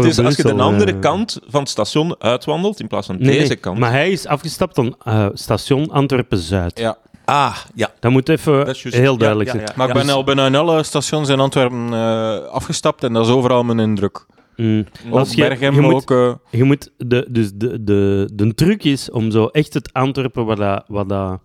[0.02, 3.36] Is als je de andere eh, kant van het station uitwandelt, in plaats van Nee,
[3.36, 3.78] deze nee, kant.
[3.78, 6.78] Maar hij is afgestapt aan eh, station Antwerpen-Zuid.
[6.78, 6.96] ja.
[7.24, 7.90] Ah, ja.
[8.00, 9.66] Dat moet even Dat heel Ja, duidelijk ja, zijn.
[9.68, 9.72] ja.
[9.76, 13.32] Maar ik ben al bijna in alle stations in Antwerpen eh, afgestapt en dat is
[13.32, 14.26] overal mijn indruk.
[14.56, 14.84] Mm.
[15.10, 16.10] Als je- je moet- ook...
[16.10, 20.44] eh, Je moet de, dus de, de, de truc is om zo echt het Antwerpen
[20.44, 21.40] waar, dat, waar, dat,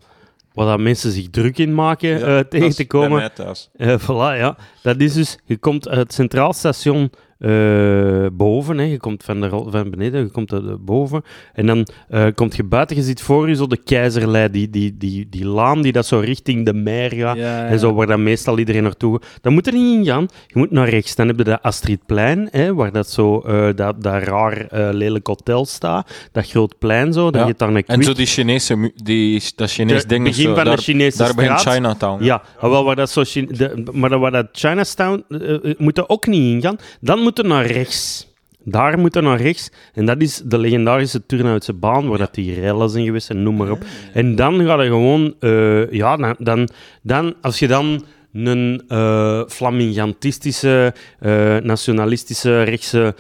[0.53, 3.34] waar dat mensen zich druk in maken Ja, eh, tegen te komen.
[3.34, 3.70] thuis.
[3.78, 4.58] Eh, voilà, ja.
[4.82, 8.84] Dat is dus, je komt uit het Centraal Station eh, boven, hè.
[8.84, 11.22] je komt van, de, van beneden, je komt er boven,
[11.54, 14.98] en dan eh komt je buiten, je ziet voor je zo de keizerlei, die, die,
[14.98, 17.66] die, die laan die dat zo richting de meer gaat, Ja, ja.
[17.66, 19.40] en zo waar dan meestal iedereen naartoe gaat.
[19.42, 22.48] Dan moet er niet in gaan, je moet naar rechts, dan heb je dat Astridplein,
[22.52, 27.14] hè, waar dat zo, eh, dat, dat raar eh, lelijk hotel staat, dat groot plein
[27.14, 27.48] zo, dan Ja.
[27.48, 28.92] je daar een en zo die Chinese...
[28.96, 30.24] Die, dat Chinees de ding...
[30.24, 31.60] begin zo, van daar, de Chinese daar begint.
[31.60, 32.24] Chinatown.
[32.24, 36.10] Ja, ah, wel, waar dat zo de, maar waar dat Chinatown eh, eh, moet er
[36.10, 36.78] ook niet in gaan.
[37.02, 38.28] Dan moet er naar rechts.
[38.63, 39.69] Daar moet er naar rechts.
[39.93, 43.55] En dat is de legendarische Turnhoutse baan, waar dat die rellen zijn geweest en noem
[43.55, 43.84] maar op.
[44.13, 45.36] En dan gaat er gewoon...
[45.39, 46.69] eh, ja, dan,
[47.03, 47.36] dan.
[47.41, 48.03] Als je dan
[48.34, 53.15] een eh flamingantistische, eh, nationalistische, rechtse...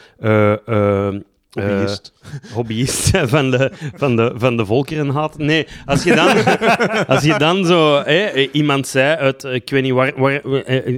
[1.53, 2.13] eh, eh, Hobbyist.
[2.53, 5.37] hobbyist van de, van de, van de volkeren haat.
[5.37, 6.27] Nee, als je dan,
[7.15, 7.97] als je dan zo...
[7.97, 9.43] Eh, iemand zei uit...
[9.43, 10.11] Ik weet niet waar...
[10.15, 10.41] waar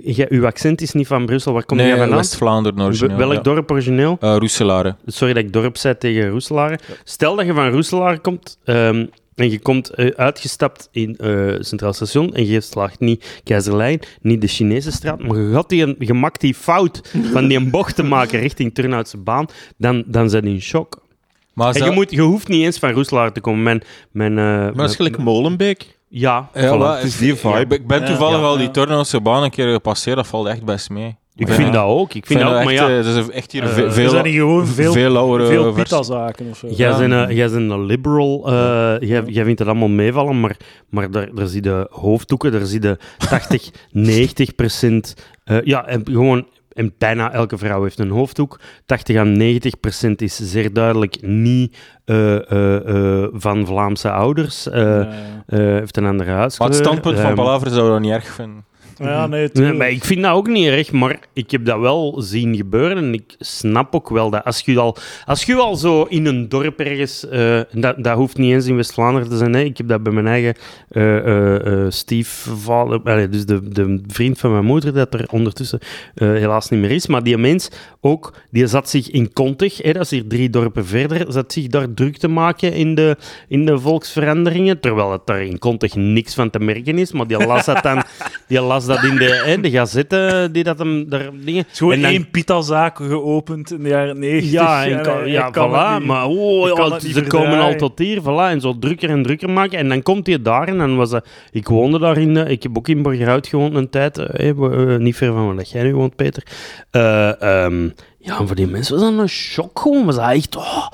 [0.04, 1.54] jij- uw accent is niet van Brussel.
[1.54, 2.18] Waar kom Nee, jij vandaan?
[2.18, 3.18] West-Vlaanderen origineel.
[3.18, 3.40] Welk ja.
[3.42, 4.18] dorp origineel?
[4.20, 4.96] Eh, Roeselare.
[5.06, 6.80] Sorry dat ik dorp zei tegen Roeselare.
[7.04, 8.58] Stel dat je van Roeselare komt...
[8.64, 9.06] ehm,
[9.40, 14.42] en je komt eh, uitgestapt in eh, Centraal Station en je slaagt niet Keizerlijn, niet
[14.42, 18.04] de Chinese straat, maar je, gaat die, een- die fout van die een bocht te
[18.04, 19.46] maken richting Turnhoutse baan,
[19.78, 21.08] dan, dan zijn die in shock.
[21.54, 23.64] Maar En je, moet, je hoeft niet eens van Roeselaar te komen.
[23.64, 23.82] Mijn,
[24.12, 25.98] mijn, eh, Maar dat is gelijk Molenbeek.
[26.08, 26.78] ja, Ja, voilà.
[26.78, 27.58] maar het is die vibe.
[27.76, 28.44] Ik, ik ben toevallig Ja.
[28.46, 28.72] al die.
[28.72, 31.16] Turnhoutse baan een keer gepasseerd, dat valt echt best mee.
[31.40, 31.54] Ik Ja.
[31.54, 32.14] vind dat ook.
[32.14, 34.10] Ik vind dat ook, maar echt, ja, eh, dat is echt hier er veel, er
[34.10, 36.68] zijn hier gewoon veel, veel pita-zaken of zo.
[36.68, 36.98] jij, Ja.
[36.98, 38.48] bent een, jij bent een liberal.
[38.48, 38.54] eh,
[39.00, 40.58] jij, jij vindt het allemaal meevallen, maar,
[40.90, 42.98] maar daar, daar zie je hoofddoeken, daar zie je
[43.30, 45.14] 80, 90 procent.
[45.44, 46.48] eh, ja, en gewoon...
[46.70, 48.60] En bijna elke vrouw heeft een hoofddoek.
[48.86, 54.70] 80 à 90 procent is zeer duidelijk niet eh, eh, eh, van Vlaamse ouders.
[54.70, 55.08] eh, Ja,
[55.48, 56.70] eh, heeft een andere huiskleur.
[56.70, 58.66] Maar het standpunt van Ehm, Palaver zou ik dat niet erg vinden.
[59.00, 62.56] Ja, nee, maar ik vind dat ook niet erg, maar ik heb dat wel zien
[62.56, 62.98] gebeuren.
[62.98, 66.50] En ik snap ook wel dat als je al, als je al zo in een
[66.50, 67.30] dorp ergens...
[67.30, 69.54] eh, dat, dat hoeft niet eens in West-Vlaanderen te zijn.
[69.54, 69.60] Hè.
[69.60, 70.56] Ik heb dat bij mijn eigen
[70.90, 73.32] eh, eh, stiefvader...
[73.32, 75.80] dus de, de vriend van mijn moeder, dat er ondertussen
[76.16, 77.08] helaas niet meer is.
[77.08, 77.70] Maar die mens
[78.02, 81.68] ook, die zat zich in Kontig, hè, dat is hier drie dorpen verder, zat zich
[81.68, 84.80] daar druk te maken in de, in de volksveranderingen.
[84.80, 87.12] Terwijl het daar in Kontig niks van te merken is.
[87.12, 88.04] Maar die las dat dan...
[88.48, 91.62] Die las dat in de, hè, de gazette, die dat hem daar dingen...
[91.62, 94.52] Het is gewoon En dan- één pita-zaak geopend in de jaren 90.
[94.52, 96.06] Ja, en kan- ja kan voilà.
[96.06, 98.50] maar oh, ja, ze komen al tot hier, voilà.
[98.52, 99.78] En zo drukker en drukker maken.
[99.80, 101.28] En dan komt hij daar en dan was dat...
[101.52, 102.38] Ik woonde daar in...
[102.38, 104.18] ik heb ook in Borgerhout gewoond een tijd.
[104.18, 106.44] eh, eh, niet ver van waar jij nu woont, Peter.
[106.92, 107.84] Eh, ehm,
[108.20, 110.06] ja, en voor die mensen was dat een shock gewoon.
[110.06, 110.56] Was dat echt...
[110.56, 110.88] oh,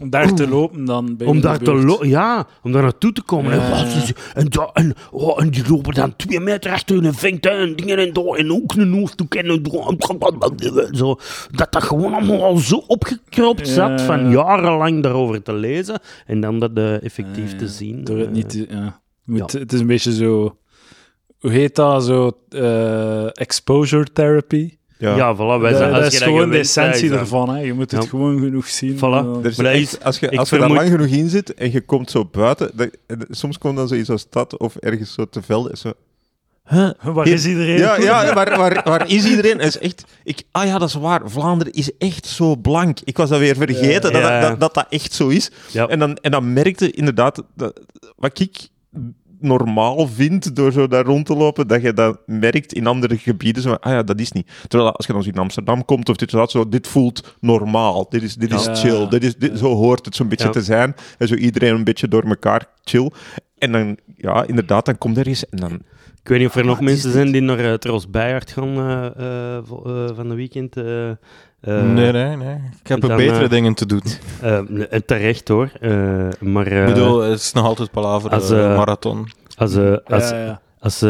[0.00, 1.16] Om daar te lopen dan.
[1.16, 1.84] Bij om daar te buurt.
[1.84, 3.54] lo- ja, om daar naartoe te komen.
[3.56, 3.84] Ja.
[4.34, 7.98] En, wat en, oh, en die lopen dan twee meter achter hun vink en dingen
[7.98, 9.46] en door en ook een hoofddoek en
[10.96, 11.16] zo.
[11.50, 13.72] Dat dat gewoon allemaal al zo opgekropt Ja.
[13.74, 18.04] zat van jarenlang daarover te lezen en dan dat eh, effectief te zien.
[18.04, 19.00] Door het Eh, niet te- ja.
[19.24, 20.56] Moet, Het is een beetje zo...
[21.38, 22.04] Hoe heet dat?
[22.04, 22.30] Zo...
[22.48, 24.76] eh, exposure therapy.
[25.16, 25.60] Ja, voilà.
[25.60, 27.48] Wij zijn, dat als is je gewoon de essentie ervan.
[27.54, 27.60] Hè.
[27.60, 28.08] Je moet het Ja.
[28.08, 28.96] gewoon genoeg zien.
[28.96, 29.44] Voilà.
[29.58, 32.10] Er echt- als je, als je daar vermoed- lang genoeg in zit en je komt
[32.10, 35.70] zo buiten, dat- en soms komt dan zoiets als stad of ergens zo te velden,
[35.70, 35.92] en zo...
[36.68, 36.90] huh?
[37.02, 37.78] Waar is iedereen?
[37.78, 39.58] Ja, ja waar, waar, waar is iedereen?
[39.58, 41.20] Het is echt, ik, ah ja, dat is waar.
[41.24, 42.98] Vlaanderen is echt zo blank.
[43.04, 44.20] Ik was dat weer vergeten, Ja.
[44.40, 45.50] Dat, dat, dat dat echt zo is.
[45.72, 45.86] Ja.
[45.88, 47.80] En, dan, en dan merkte inderdaad, dat,
[48.16, 48.56] wat ik
[49.42, 53.62] normaal vind door zo daar rond te lopen, dat je dat merkt in andere gebieden.
[53.62, 54.50] Zo, ah ja, dat is niet.
[54.68, 58.06] Terwijl als je dan zo in Amsterdam komt, of dit, dat, zo, dit voelt normaal.
[58.08, 58.74] Dit is, dit is Ja.
[58.74, 59.08] chill.
[59.08, 60.52] Dit is, dit, zo hoort het zo'n beetje Ja.
[60.52, 60.94] te zijn.
[61.18, 63.10] En zo iedereen een beetje door elkaar chill.
[63.58, 65.72] En dan, ja, inderdaad, dan komt er eens en dan...
[66.22, 68.50] Ik weet niet of er nog Wat is mensen zijn die naar uh, Tros Bijaard
[68.50, 69.64] gaan eh, eh, eh,
[70.14, 70.74] van de weekend.
[71.62, 72.54] Eh, nee, nee, nee.
[72.82, 74.02] Ik heb dan, er betere eh, dingen te doen.
[74.40, 75.70] eh, eh, terecht hoor.
[75.80, 75.90] Eh,
[76.40, 79.28] maar eh, ik bedoel, het is nog altijd palaver, als, marathon.
[79.56, 80.60] als, eh, als, Ja, ja.
[80.80, 81.04] als,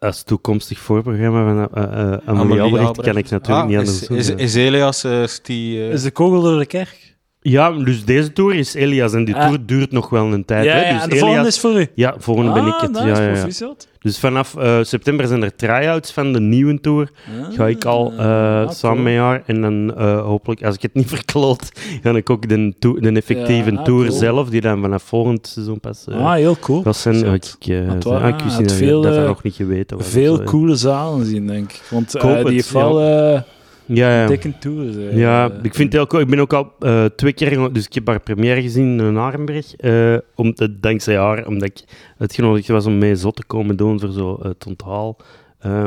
[0.00, 4.06] als toekomstig voorprogramma van eh, eh, Amelie Albrecht kan ik natuurlijk Ah, niet anders is,
[4.08, 4.16] doen.
[4.18, 5.88] is, is Elias, eh, die...
[5.88, 7.11] Is de kogel door de kerk?
[7.44, 9.42] Ja, dus deze tour is Elias en die Ah.
[9.46, 10.64] tour duurt nog wel een tijd.
[10.64, 10.80] ja, hè?
[10.88, 11.86] ja, Dus en de volgende Elias- is voor u.
[11.94, 12.90] Ja, volgende ben ik Ah, het.
[12.92, 13.32] nice, ja, ja, ja.
[13.32, 13.88] proficiat.
[14.00, 17.10] Dus vanaf eh, september zijn er try-outs van de nieuwe tour.
[17.50, 18.18] Ga ik al eh,
[18.62, 19.42] Ah, samen met haar.
[19.46, 21.70] En dan eh, hopelijk, als ik het niet verkloot,
[22.02, 24.18] ga ik ook de, to- de effectieve Ja, ah, tour cool.
[24.18, 26.82] zelf, die dan vanaf volgend seizoen pas Ah, heel cool.
[26.82, 27.26] was zijn.
[27.26, 29.20] Had ik, eh, Want zei, waar- ah, ik wist had niet dat, veel, dat dat
[29.22, 30.06] eh, nog niet geweten was.
[30.08, 30.48] Veel of zo, hè.
[30.48, 31.82] coole zalen zien, denk ik.
[31.90, 33.40] Want hoop die het, heeft wel eh
[33.86, 34.26] Ja, ja.
[34.26, 35.16] dikke eh.
[35.16, 36.22] Ja, ik vind het heel cool.
[36.22, 39.76] Ik ben ook al eh, twee keer, dus ik heb haar première gezien in Arenberg,
[39.76, 41.84] eh om, te- dankzij haar, omdat ik
[42.18, 45.16] uitgenodigd was om mee zot te komen doen voor zo het onthaal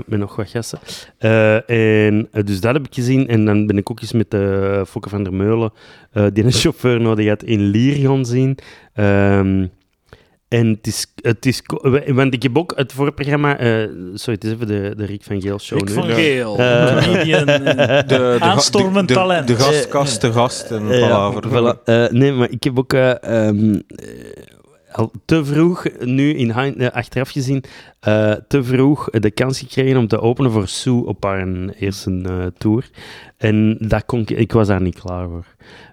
[0.05, 0.79] met nog wat gasten.
[1.65, 3.27] En, dus dat heb ik gezien.
[3.27, 5.71] En dan ben ik ook eens met de Fokke van der Meulen,
[6.33, 8.57] die een chauffeur nodig had, in Lier gaan zien.
[8.93, 9.65] Ehm,
[10.47, 11.61] en het is, het is...
[11.61, 13.57] co- Want ik heb ook het voorprogramma...
[13.57, 15.93] eh sorry, het is even de, de Rick van Geel show Rick nu.
[15.93, 16.13] van Ja.
[16.13, 17.03] Geel, Eh.
[17.05, 17.47] comedian.
[17.47, 19.47] eh, de, de, Aanstormend de, talent.
[19.47, 21.43] De gastkast, de gast en palaver.
[21.49, 21.83] voilà.
[21.83, 24.09] Eh, nee, maar ik heb ook eh, ehm, eh,
[24.91, 26.53] al te vroeg, nu in
[26.91, 27.63] achteraf gezien,
[27.99, 31.47] eh, te vroeg de kans gekregen om te openen voor Sue op haar
[31.79, 32.89] eerste eh, tour.
[33.37, 35.45] En dat kon ik, ik was daar niet klaar voor.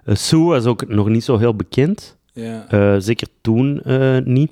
[0.05, 2.17] Sue was ook nog niet zo heel bekend.
[2.33, 2.65] Ja.
[2.67, 4.51] Eh, zeker toen eh, niet.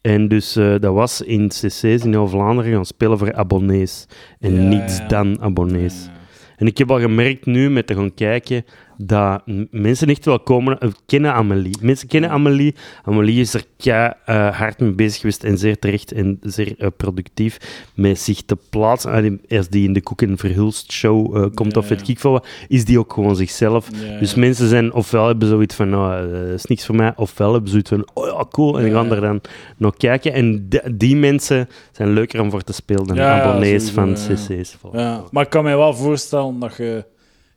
[0.00, 4.06] En dus eh, dat was in cc's in heel Vlaanderen gaan spelen voor abonnees.
[4.40, 5.06] En Ja, niets ja.
[5.06, 6.08] dan abonnees.
[6.56, 8.64] En ik heb al gemerkt nu met te gaan kijken
[9.06, 11.76] dat mensen echt wel komen, eh, kennen Amelie.
[11.80, 12.74] Mensen kennen Amelie.
[13.04, 16.88] Amelie is er kei, eh, hard mee bezig geweest en zeer terecht en zeer eh,
[16.96, 17.58] productief
[17.94, 19.40] met zich te plaatsen.
[19.50, 22.42] Als die in de Koek en Verhulst show komt Ja, of weet ja.
[22.68, 23.88] is die ook gewoon zichzelf.
[23.92, 27.52] Ja, Dus mensen zijn ofwel hebben zoiets van, nou, dat is niks voor mij, ofwel
[27.52, 29.40] hebben zoiets van, oh ja, cool, en gaan er dan
[29.76, 30.32] nog kijken.
[30.32, 34.76] En di- die mensen zijn leuker om voor te spelen dan abonnees van cc's.
[34.92, 37.04] Ja, maar ik kan mij wel voorstellen dat je...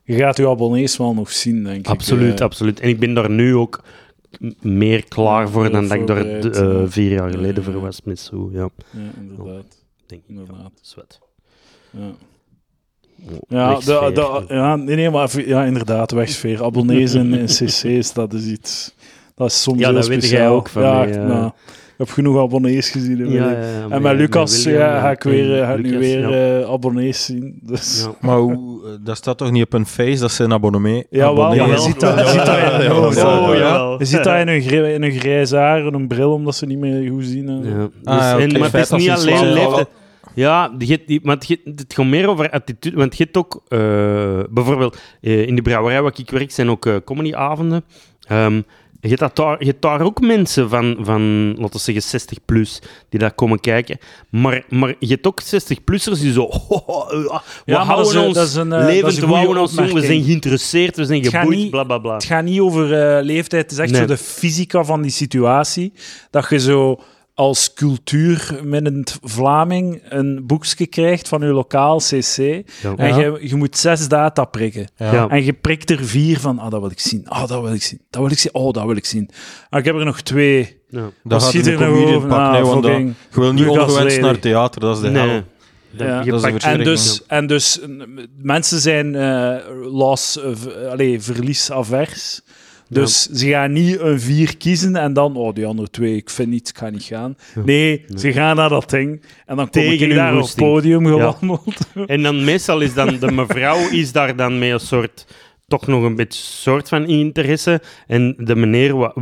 [0.06, 1.86] Je gaat je abonnees wel nog zien, denk ik.
[1.86, 2.80] Absoluut, Eh, absoluut.
[2.80, 3.82] En ik ben daar nu ook
[4.60, 8.18] meer klaar voor dan dat ik daar eh, vier jaar Ja, geleden voor was met
[8.18, 8.48] zo.
[8.52, 9.84] Ja, Ja, inderdaad.
[10.06, 10.28] denk ik.
[10.28, 10.56] Inderdaad.
[10.58, 11.18] Ja, zwet.
[11.90, 12.00] Ja.
[13.30, 14.00] Oh, Ja, wegsfeer.
[14.00, 14.12] de,
[14.48, 16.64] de, ja, nee, nee, maar ja, inderdaad, wegsfeer.
[16.64, 18.94] Abonnees en, en cc's, dat is iets...
[19.34, 20.54] Dat is soms Ja, dat weet jij speciaal.
[20.54, 21.26] ook van ja, mij, ja.
[21.26, 21.52] nou,
[21.96, 23.30] heb genoeg abonnees gezien.
[23.30, 25.72] Ja, ja, en met- met Lucas met William ja, ga ik, en- weer, eh, ga
[25.74, 26.60] ik nu weer ja.
[26.60, 27.58] eh, abonnees zien.
[27.62, 28.02] Dus.
[28.06, 28.14] Ja.
[28.28, 31.06] Maar hoe, eh, dat staat toch niet op een face, dat zijn abonnee?
[31.10, 31.58] Ja, wel, abonnee.
[31.58, 31.84] maar je Jawel.
[31.84, 33.16] ziet dat, je ziet dat in hun Ja, hoofd.
[33.16, 33.56] ja, hè.
[33.56, 33.94] ja.
[33.98, 36.66] Je ziet dat in hun, gri- in hun grijze haar en een bril, omdat ze
[36.66, 37.48] niet meer goed zien.
[37.64, 37.74] Ja.
[37.76, 38.58] Dus, Ah, en, oké.
[38.58, 39.88] maar het is niet ze alleen leeftijd.
[40.34, 42.96] Ja, die, je- het gaat meer over attitude.
[42.96, 43.78] Want je hebt ook, eh,
[44.50, 47.84] bijvoorbeeld eh, in de brouwerij waar ik werk, zijn ook eh, comedyavonden.
[48.26, 48.60] Ehm,
[49.08, 52.80] je, hebt daar, je hebt daar ook mensen van, van, laten we zeggen, 60 plus,
[53.08, 53.98] die daar komen kijken.
[54.30, 56.44] Maar, maar je hebt ook 60-plussers die zo.
[56.68, 60.22] Oh, oh, eh, we Ja, houden ons een, levend, we houden ons jong, we zijn
[60.24, 62.14] geïnteresseerd, we zijn geboeid, bla bla bla.
[62.14, 64.00] Het gaat niet over eh, leeftijd, het is echt Nee.
[64.00, 65.92] zo de fysica van die situatie.
[66.30, 67.00] Dat je zo
[67.36, 72.36] als cultuurminnend Vlaming een boekje krijgt van je lokaal CC.
[72.36, 72.94] Ja.
[72.96, 73.16] En Ja.
[73.18, 74.88] je, je moet zes data prikken.
[74.96, 75.28] Ja.
[75.28, 77.28] En je prikt er vier van, ah, dat wil ik zien.
[77.28, 78.00] Ah, dat wil ik zien.
[78.10, 78.54] Dat wil ik zien.
[78.54, 79.30] Oh, dat wil ik zien.
[79.70, 80.80] Ah, ik heb er nog twee.
[80.88, 81.10] Ja.
[81.24, 82.28] Dat gaat er nog comedian over?
[82.28, 85.26] pak, Ah, nee, want je wil niet ongewenst naar theater, dat is de hel.
[85.26, 85.42] Nee.
[86.08, 86.22] Ja.
[86.24, 87.80] Dat is een En dus, en dus
[88.42, 89.56] mensen zijn eh
[89.90, 92.40] loss, eh, v- allee, verliesavers.
[92.88, 96.48] Dus ze gaan niet een vier kiezen en dan, oh, die andere twee, ik vind
[96.48, 97.36] niet, ik ga niet gaan.
[97.54, 97.62] Ja.
[97.64, 101.12] Nee, ze gaan naar dat ding en dan kom ik daar op het podium Ja.
[101.12, 101.76] gewandeld.
[102.06, 105.26] En dan meestal is dan de mevrouw is daar dan met een soort
[105.68, 107.80] toch nog een beetje soort van interesse.
[108.06, 109.12] En de meneer wou,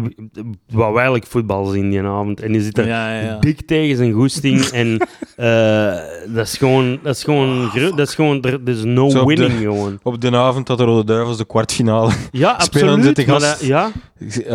[0.72, 2.40] wou eigenlijk voetbal zien die avond.
[2.40, 3.38] En die zit er Ja, ja, ja.
[3.38, 4.60] dik tegen zijn goesting.
[4.80, 4.98] en
[5.36, 5.94] eh,
[6.34, 6.98] dat is gewoon...
[7.02, 7.68] Dat is gewoon...
[7.70, 8.42] gro- Dat is gewoon...
[8.42, 9.98] Er is no Zo op de- winning, gewoon.
[10.02, 12.12] Op de avond dat de Rode Duivels de kwartfinale...
[12.32, 13.16] Ja, Spelen absoluut.
[13.16, 13.90] de maar gast- dat- ja,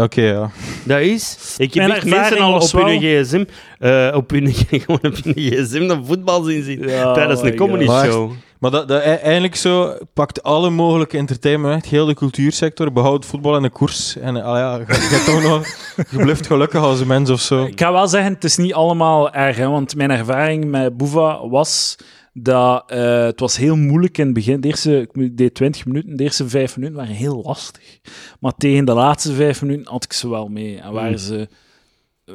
[0.03, 0.49] Oké, ja.
[0.83, 1.55] dat is...
[1.57, 3.43] Ik heb echt mensen al op hun gsm...
[3.79, 4.53] eh, op hun,
[4.85, 6.87] gewoon op hun gsm dat voetbal zien zien.
[6.87, 8.05] Ja, tijdens een comedy God.
[8.05, 8.31] show.
[8.59, 13.25] Maar dat, dat, e- eigenlijk zo pakt alle mogelijke entertainment weg, heel de cultuursector, behoudt
[13.25, 14.15] voetbal en de koers.
[14.15, 15.67] En uh, ja, je, je, toch nog,
[16.27, 17.63] je gelukkig als een mens of zo.
[17.63, 19.57] Ik ga wel zeggen, het is niet allemaal erg.
[19.57, 21.97] Hè, want mijn ervaring met Boeva was
[22.33, 24.61] dat eh, het was heel moeilijk in het begin.
[24.61, 27.99] De eerste, ik deed 20 minuten, de eerste vijf minuten waren heel lastig.
[28.39, 30.79] Maar tegen de laatste vijf minuten had ik ze wel mee.
[30.79, 31.47] En waren ze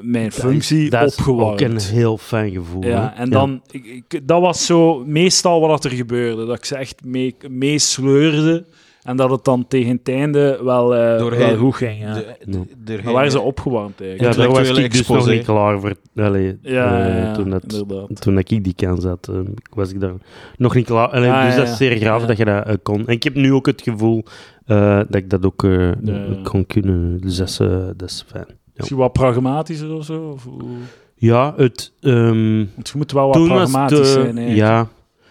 [0.03, 1.63] mijn functie dat is opgewarmd.
[1.63, 2.85] ook een heel fijn gevoel.
[2.85, 3.23] Ja, hè.
[3.23, 6.47] en dan, ik, ik- dat was zo meestal wat er gebeurde.
[6.47, 8.65] Dat ik ze echt mee, meesleurde.
[9.03, 11.47] En dat het dan tegen het einde wel, eh Doorheen.
[11.47, 12.01] wel goed ging.
[12.01, 12.15] Ja.
[12.15, 14.37] De, de, de, Dan waren ze opgewarmd Ja, eigenlijk.
[14.37, 15.95] daar was ik dus nog niet klaar voor.
[16.17, 17.85] Allee, Ja, eh, ja, ja, toen, dat,
[18.21, 19.37] toen dat ik die kans had, eh,
[19.75, 20.13] was ik daar
[20.57, 21.09] nog niet klaar.
[21.09, 22.27] Allee, Ja, dus ja, dat is zeer graaf ja.
[22.27, 23.07] dat je dat kon.
[23.07, 24.25] En ik heb nu ook het gevoel
[24.67, 25.97] eh, dat ik dat ook ja.
[26.43, 27.21] kon kunnen.
[27.21, 27.57] Dus dat is,
[27.97, 28.47] dat is fijn.
[28.75, 30.23] Misschien wat pragmatischer of zo?
[30.23, 30.47] Of,
[31.15, 31.93] Ja, het...
[32.01, 34.25] ehm, want je moet wel wat pragmatisch te, zijn.
[34.39, 34.57] eigenlijk.
[34.57, 34.89] Ja,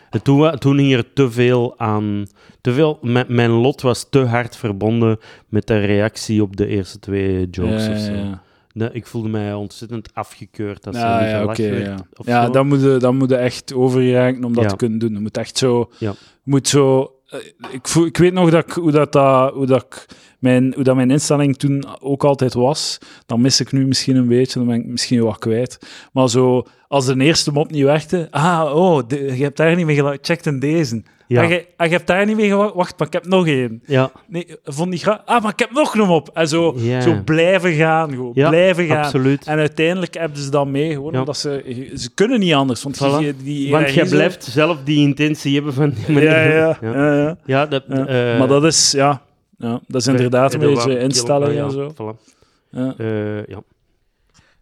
[0.09, 2.25] Het- toen, toen hing er te veel aan.
[2.61, 5.19] Te veel, mijn, mijn lot was te hard verbonden
[5.49, 8.11] met de reactie op de eerste twee jokes Ja, of zo.
[8.11, 8.41] ja.
[8.73, 10.83] Nee, ik voelde mij ontzettend afgekeurd.
[10.83, 12.49] Dat Ja, ze ja, oké, werd ja.
[12.49, 14.69] dan moet, je, dan moet je echt overgeraken om dat Ja.
[14.69, 15.13] te kunnen doen.
[15.13, 15.89] Je moet echt zo...
[15.97, 16.13] Ja.
[16.43, 17.39] moet zo eh,
[17.71, 20.05] ik, voel, ik weet nog dat ik, hoe, dat, dat, hoe, dat ik
[20.43, 22.97] mijn, hoe dat mijn instelling toen ook altijd was.
[23.25, 25.77] Dan mis ik nu misschien een beetje, dan ben ik misschien wat kwijt.
[26.11, 28.27] Maar zo, als de eerste mop niet werkte...
[28.31, 30.19] Ah, oh, de- je hebt daar niet mee gelachen.
[30.21, 31.03] Check in deze.
[31.27, 31.43] Ja.
[31.43, 32.73] Ah, je, ah, je hebt daar niet mee gewacht.
[32.73, 33.81] Wacht, maar ik heb nog één.
[33.85, 35.21] Ja, Nee, vond niet graag.
[35.25, 36.29] Ah, maar ik heb nog een op.
[36.33, 38.31] En zo, zo blijven gaan, gewoon.
[38.33, 39.03] Ja, blijven gaan.
[39.03, 39.45] absoluut.
[39.45, 41.19] En uiteindelijk hebben ze dat mee, gewoon Ja.
[41.19, 41.89] omdat ze...
[41.95, 43.17] Ze kunnen niet anders, want Voilà.
[43.19, 46.29] die, die Want jij blijft zelf die intentie hebben van die manier.
[46.55, 47.37] Ja, ja, ja.
[47.45, 47.65] ja.
[47.65, 47.97] dat, eh,
[48.39, 49.21] maar dat is, ja...
[49.63, 51.91] Ja, dat is inderdaad een beetje instellingen en zo.
[51.93, 52.31] voilà.
[52.69, 52.93] Ja.
[52.97, 53.61] Eh, ja.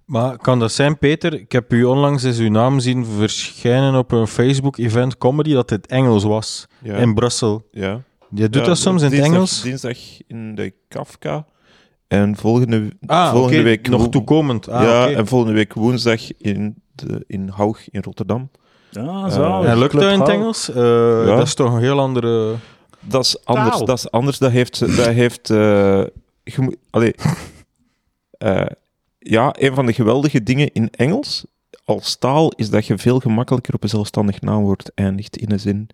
[0.05, 1.33] Maar kan dat zijn, Peter?
[1.33, 5.87] Ik heb u onlangs eens uw naam zien verschijnen op een Facebook-event comedy dat het
[5.87, 6.67] Engels was.
[6.83, 6.95] Ja.
[6.95, 7.67] In Brussel.
[7.71, 8.01] ja.
[8.33, 9.61] Je doet Ja, dat soms in het dinsdag- Engels?
[9.61, 9.97] Dinsdag
[10.27, 11.45] in de Kafka.
[12.07, 13.89] En volgende, Ah, volgende week...
[13.89, 14.69] nog toekomend.
[14.69, 18.49] Ah, ja, en volgende week woensdag in, de, in Haug in Rotterdam.
[18.89, 19.69] Ja, zalig.
[19.69, 20.29] En lukt dat in het.
[20.29, 20.69] Engels?
[20.69, 22.55] Eh, Dat is toch een heel andere...
[23.01, 23.75] Dat is anders.
[23.75, 23.85] Taal.
[23.85, 24.37] Dat is anders.
[24.37, 24.79] Dat heeft...
[24.79, 26.03] Dat heeft eh,
[26.89, 27.15] allee,
[28.41, 28.65] Eh,
[29.19, 31.45] ja, een van de geweldige dingen in Engels
[31.85, 35.89] als taal is dat je veel gemakkelijker op een zelfstandig naamwoord eindigt in een zin.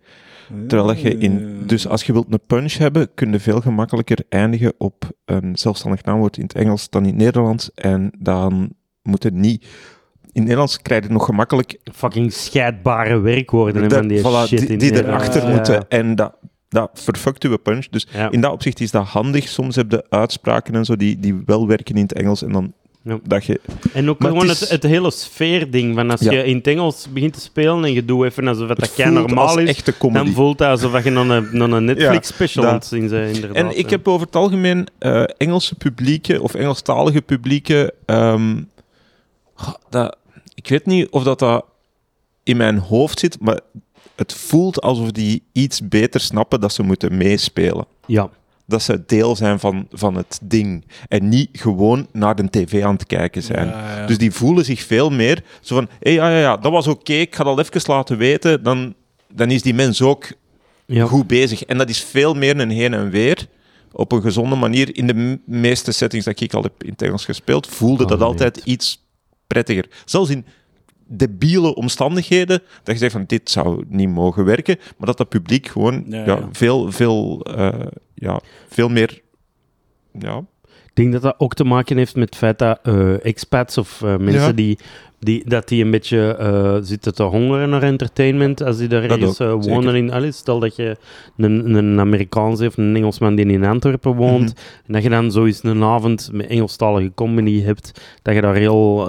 [0.67, 1.63] Terwijl dat je in...
[1.65, 6.03] Dus als je wilt een punch hebben, kun je veel gemakkelijker eindigen op een zelfstandig
[6.03, 7.73] naamwoord in het Engels dan in het Nederlands.
[7.73, 8.69] En dan
[9.01, 9.63] moet het niet...
[10.21, 14.67] In het Nederlands krijg je nog gemakkelijk Fucking scheidbare werkwoorden van die voilà, shit die,
[14.67, 15.89] in die erachter moeten.
[15.89, 16.33] En dat,
[16.69, 17.85] dat verfuckt uw punch.
[17.89, 18.31] Dus Ja.
[18.31, 19.47] in dat opzicht is dat handig.
[19.47, 22.41] Soms heb je uitspraken en zo die, die wel werken in het Engels.
[22.43, 23.19] En dan Ja.
[23.23, 23.61] dat je...
[23.93, 25.95] En ook Maar gewoon het het, is- het, hele sfeerding.
[25.95, 26.31] Van als Ja.
[26.31, 29.11] je in het Engels begint te spelen en je doet even alsof het, dat kei
[29.11, 32.71] normaal is, dan voelt het alsof je naar een, naar een Netflix-special dat.
[32.71, 33.55] aan het zien bent.
[33.55, 37.91] En ik heb over het algemeen eh, Engelse publieken of Engelstalige publieken.
[38.05, 38.61] ehm,
[39.53, 40.17] goh, dat,
[40.53, 41.65] ik weet niet of dat, dat
[42.43, 43.59] in mijn hoofd zit, maar
[44.17, 47.85] het voelt alsof die iets beter snappen dat ze moeten meespelen.
[48.05, 48.29] Ja,
[48.65, 50.85] Dat ze deel zijn van, van het ding.
[51.07, 53.73] En niet gewoon naar de tv aan het kijken zijn.
[54.07, 57.13] Dus die voelen zich veel meer zo van: hé, ja, ja, ja, dat was oké,
[57.13, 58.63] ik ga dat even laten weten.
[58.63, 58.93] Dan,
[59.33, 60.27] dan is die mens ook
[60.85, 61.05] ja.
[61.05, 61.63] goed bezig.
[61.63, 63.47] En dat is veel meer een heen en weer.
[63.91, 64.95] Op een gezonde manier.
[64.95, 68.21] In de meeste settings dat ik al heb in het Engels gespeeld, voelde Oh, dat
[68.21, 69.05] altijd iets
[69.47, 69.85] prettiger.
[70.05, 70.45] Zelfs in
[71.07, 75.67] debiele omstandigheden, dat je zegt van dit zou niet mogen werken, maar dat dat publiek
[75.67, 76.49] gewoon Ja, ja, ja.
[76.51, 78.39] Veel, veel, eh, ja,
[78.69, 79.21] veel meer...
[80.19, 80.43] Ja,
[80.97, 84.17] denk dat dat ook te maken heeft met het feit dat eh, expats of eh,
[84.17, 84.51] mensen Ja.
[84.51, 84.77] die,
[85.19, 89.35] die, dat die een beetje eh, zitten te hongeren naar entertainment als die daar ergens
[89.35, 89.57] zeker.
[89.59, 90.37] wonen in Alice.
[90.37, 90.97] Stel dat je
[91.37, 94.57] een, een Amerikaanse of een Engelsman die in Antwerpen woont Mhm.
[94.87, 99.07] en dat je dan zoiets een avond met Engelstalige comedy hebt, dat je daar heel...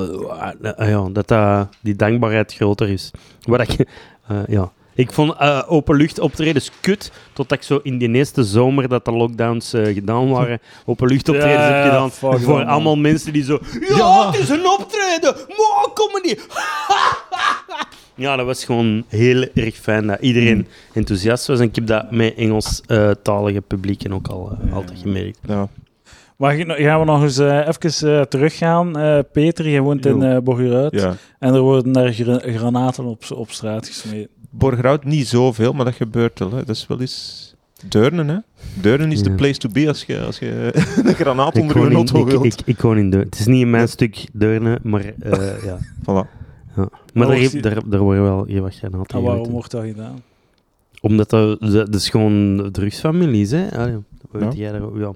[0.63, 3.11] eh, ja, dat, dat die dankbaarheid groter is.
[3.43, 3.87] Wat ik...
[4.49, 4.73] ja.
[4.99, 9.13] Ik vond eh, openlucht optredens kut, totdat ik zo in die eerste zomer dat de
[9.13, 12.11] lockdowns eh, gedaan waren, openluchtoptredens Ja, heb gedaan.
[12.11, 12.67] fuck voor man.
[12.67, 13.59] allemaal mensen die zo...
[13.89, 14.27] Ja, Ja.
[14.31, 15.35] het is een optreden!
[15.49, 16.35] Maar comedy!
[18.15, 21.59] Ja, dat was gewoon heel erg fijn dat iedereen enthousiast was.
[21.61, 25.39] En ik heb dat met Engelstalige publieken ook al eh, altijd gemerkt.
[25.47, 25.69] Ja.
[26.37, 28.99] Maar gaan gaan we nog eens eh, even eh, teruggaan.
[28.99, 30.23] Eh, Peter, je woont in Jo.
[30.37, 30.93] eh Borgerhout.
[30.93, 31.15] ja.
[31.39, 34.31] En er worden daar gra- granaten op, op straat gesmeten.
[34.59, 36.51] Borgerhout niet zoveel, maar dat gebeurt wel.
[36.51, 36.57] Hè.
[36.65, 37.47] Dat is wel eens...
[37.89, 38.37] Deurnen, hè.
[38.81, 39.37] Deurnen is de Ja.
[39.37, 40.71] place to be als je, als je
[41.05, 42.45] een granaat Ik onder je auto ik, wilt.
[42.45, 43.27] ik, ik woon in Deurne.
[43.31, 45.79] Het is niet in mijn stuk Deurne, maar eh, ja.
[46.01, 46.29] Voilà.
[46.77, 46.89] ja.
[47.15, 50.23] Maar daar, die- daar, daar worden wel heel wat granaten En waarom wordt dat gedaan?
[51.01, 53.65] Omdat dat, dat, is gewoon drugsfamilies, hè.
[53.79, 54.01] Ah, ja.
[54.31, 54.59] Dat weet Ja.
[54.59, 55.13] jij daar, ja.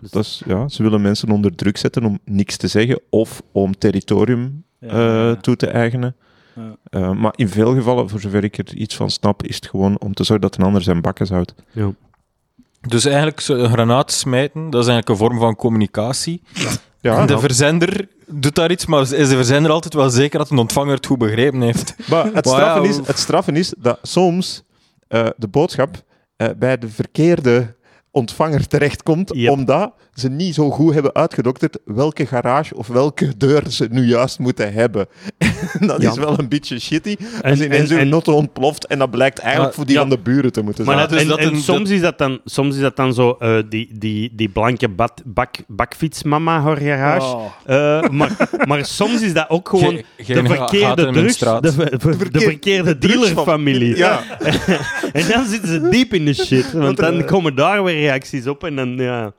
[0.00, 3.42] Dus Dat is, ja, ze willen mensen onder druk zetten om niks te zeggen of
[3.52, 5.36] om territorium Ja, eh, ja.
[5.36, 6.16] toe te eigenen.
[6.56, 6.76] Ja.
[6.90, 10.00] Eh, maar in veel gevallen, voor zover ik er iets van snap, is het gewoon
[10.00, 11.54] om te zorgen dat een ander zijn bakken houdt.
[11.72, 11.92] ja.
[12.80, 16.42] Dus eigenlijk zo een granaat smijten, dat is eigenlijk een vorm van communicatie.
[17.00, 20.50] Ja, En de verzender doet daar iets, maar is de verzender altijd wel zeker dat
[20.50, 21.94] een ontvanger het goed begrepen heeft?
[22.10, 24.62] maar het Maar straffen, ja, is, het straffen is dat soms
[25.08, 26.02] eh, de boodschap
[26.36, 27.74] eh, bij de verkeerde
[28.16, 29.50] ontvanger terechtkomt, Yep.
[29.50, 34.38] omdat ze niet zo goed hebben uitgedokterd welke garage of welke deur ze nu juist
[34.38, 35.06] moeten hebben.
[35.86, 36.10] dat Ja.
[36.10, 37.16] is wel een beetje shitty.
[37.42, 39.94] En- Als ineens en- uw en- notte ontploft en dat blijkt eigenlijk Ja, voor die
[39.94, 40.00] ja.
[40.00, 41.08] van de buren te moeten Maar zijn.
[41.08, 43.36] dat- dus en, dat en een- soms, is dat dan, soms is dat dan zo
[43.38, 47.26] eh, die, die, die blanke bad, bak, bakfietsmama haar garage.
[47.36, 47.44] Oh.
[47.64, 48.36] Eh, maar,
[48.66, 52.98] maar soms is dat ook gewoon Ge- de verkeerde drugs, de, de, de verkeer- verkeerde
[52.98, 53.96] de dealerfamilie.
[53.96, 54.22] Ja.
[55.12, 56.72] En dan zitten ze diep in de shit.
[56.86, 59.32] Want dan komen daar weer reacties op en dan, ja...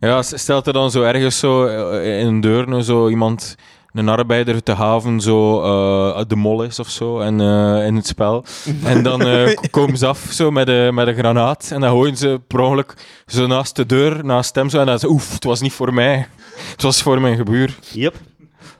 [0.00, 3.54] Ja, stelt er dan zo ergens zo eh, in Deurne zo iemand,
[3.92, 8.06] een arbeider te haven, zo eh, de mol is of zo en, eh, in het
[8.06, 8.44] spel.
[8.84, 11.90] En dan eh, k- komen ze af zo met, een met een granaat en dan
[11.90, 12.94] gooien ze per ongeluk
[13.26, 14.80] zo naast de deur, naast hem zo.
[14.80, 16.26] En dan ze oef, het was niet voor mij.
[16.70, 17.74] Het was voor mijn gebuur.
[17.92, 18.14] Yep.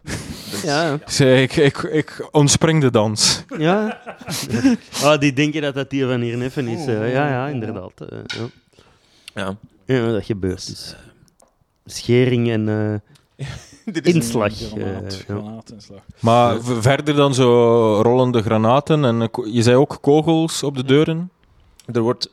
[0.64, 3.44] Ja, Ze, ik, ik, ik ontspring de dans.
[3.58, 3.98] ja.
[5.04, 6.84] Ah, die denken dat dat die van hier neffen is.
[6.84, 7.92] ja, ja, inderdaad.
[8.26, 8.44] ja.
[9.34, 9.56] Ja.
[9.84, 10.96] ja, dat gebeurt dus.
[11.84, 13.46] Schering en eh,
[13.94, 14.52] Dit is inslag.
[14.54, 16.00] Granaat, eh, granaatinslag.
[16.20, 17.48] Maar verder dan zo
[18.02, 21.30] rollende granaten en eh, je zei ook kogels op de deuren.
[21.92, 22.30] Er, wordt,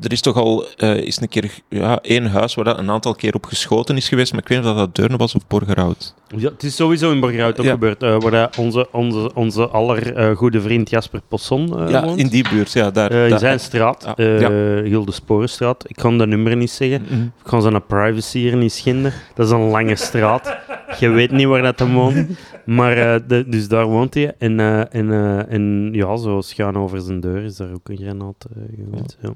[0.00, 3.14] er is toch al eh is een keer ja, één huis waar dat een aantal
[3.14, 6.14] keer op geschoten is geweest, maar ik weet niet of dat Deurne was of Borgerhout.
[6.36, 7.72] Ja, het is sowieso in Borgerhout ook Ja.
[7.72, 12.18] gebeurd, eh, waar dat onze, onze, onze aller eh, goede vriend Jasper Posson ja, woont.
[12.18, 12.90] in die buurt, ja.
[12.90, 14.24] Daar, in daar- zijn straat, Ja.
[14.26, 14.48] Ja.
[14.88, 15.84] Gilde Sporenstraat.
[15.88, 17.02] Ik kan dat nummer niet zeggen.
[17.02, 17.22] Mhm.
[17.22, 19.12] Ik kan zijn privacy hier niet schinden.
[19.34, 20.56] Dat is een lange straat.
[20.98, 22.26] Je weet niet waar dat hem woont.
[22.64, 24.34] Maar de- dus daar woont hij.
[24.38, 24.60] En,
[24.90, 25.10] en,
[25.48, 29.16] en ja, zo schuin over zijn deur is daar ook een granaat uh, gegooid.
[29.22, 29.30] Ja.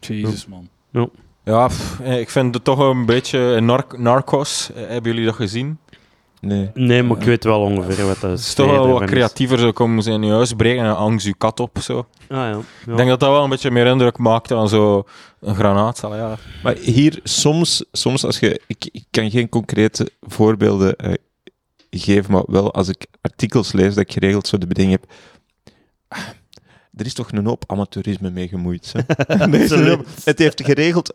[0.00, 0.68] Jezus, man.
[1.44, 4.70] Ja, pff, eh, ik vind het toch een beetje narc Narcos.
[4.74, 5.78] Eh, Hebben jullie dat gezien?
[6.40, 6.70] Nee.
[6.74, 9.58] Nee, maar ik weet wel ongeveer wat dat Het is toch wel wat creatiever.
[9.58, 11.78] Zo komen ze in je huis breken en angst je kat op.
[11.80, 11.98] Zo.
[11.98, 12.48] Ah, ja.
[12.48, 12.58] Ja.
[12.86, 15.04] Ik denk dat dat wel een beetje meer indruk maakt dan zo
[15.40, 16.00] een granaat.
[16.02, 16.36] Ja.
[16.62, 18.60] Maar hier, soms, soms als je...
[18.66, 21.12] Ik, ik kan geen concrete voorbeelden eh,
[21.90, 25.04] geven, maar wel als ik artikels lees, dat ik geregeld zo de beding heb...
[26.96, 28.92] Er is toch een hoop amateurisme mee gemoeid.
[28.92, 29.00] Hè?
[29.46, 29.68] Nee,
[30.24, 31.14] het heeft geregeld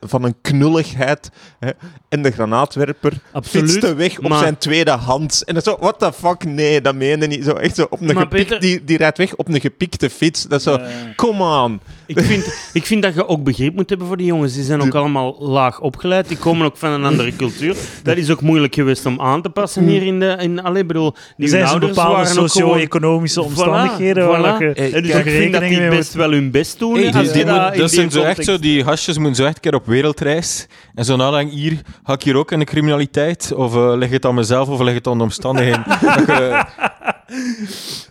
[0.00, 1.30] van een knulligheid.
[1.58, 1.70] Hè?
[2.08, 3.70] En de granaatwerper Absoluut.
[3.70, 5.42] fietste weg op maar- zijn tweede hand.
[5.44, 6.44] En dat is zo, what the fuck?
[6.44, 7.44] Nee, dat meende niet.
[7.44, 10.10] Zo, echt zo op een Maar gepik- Peter- die, die rijdt weg op een gepikte
[10.10, 10.42] fiets.
[10.42, 10.78] Dat is zo,
[11.16, 11.80] come on.
[12.06, 14.54] Ik vind, ik vind dat je ook begrip moet hebben voor die jongens.
[14.54, 16.28] Die zijn ook allemaal laag opgeleid.
[16.28, 17.76] Die komen ook van een andere cultuur.
[18.02, 20.36] Dat is ook moeilijk geweest om aan te passen hier in de...
[20.40, 22.48] In, allee, bedoel, die zijn bepaalde gewoon...
[22.48, 24.76] socio-economische omstandigheden Voilà, voilà.
[24.76, 26.94] Eh, dus ik vind dat die best wel hun best doen.
[26.94, 27.44] Hey, die,
[27.80, 30.66] dat zijn zo echt zo, die gastjes moeten zo echt keer op wereldreis.
[30.94, 33.52] En zo nadenken, hier, ga ik hier ook in de criminaliteit?
[33.54, 35.84] Of eh, leg het aan mezelf of leg het aan de omstandigheden?
[36.00, 36.64] Dat je-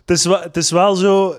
[0.05, 1.35] Het is, wel, het is wel zo...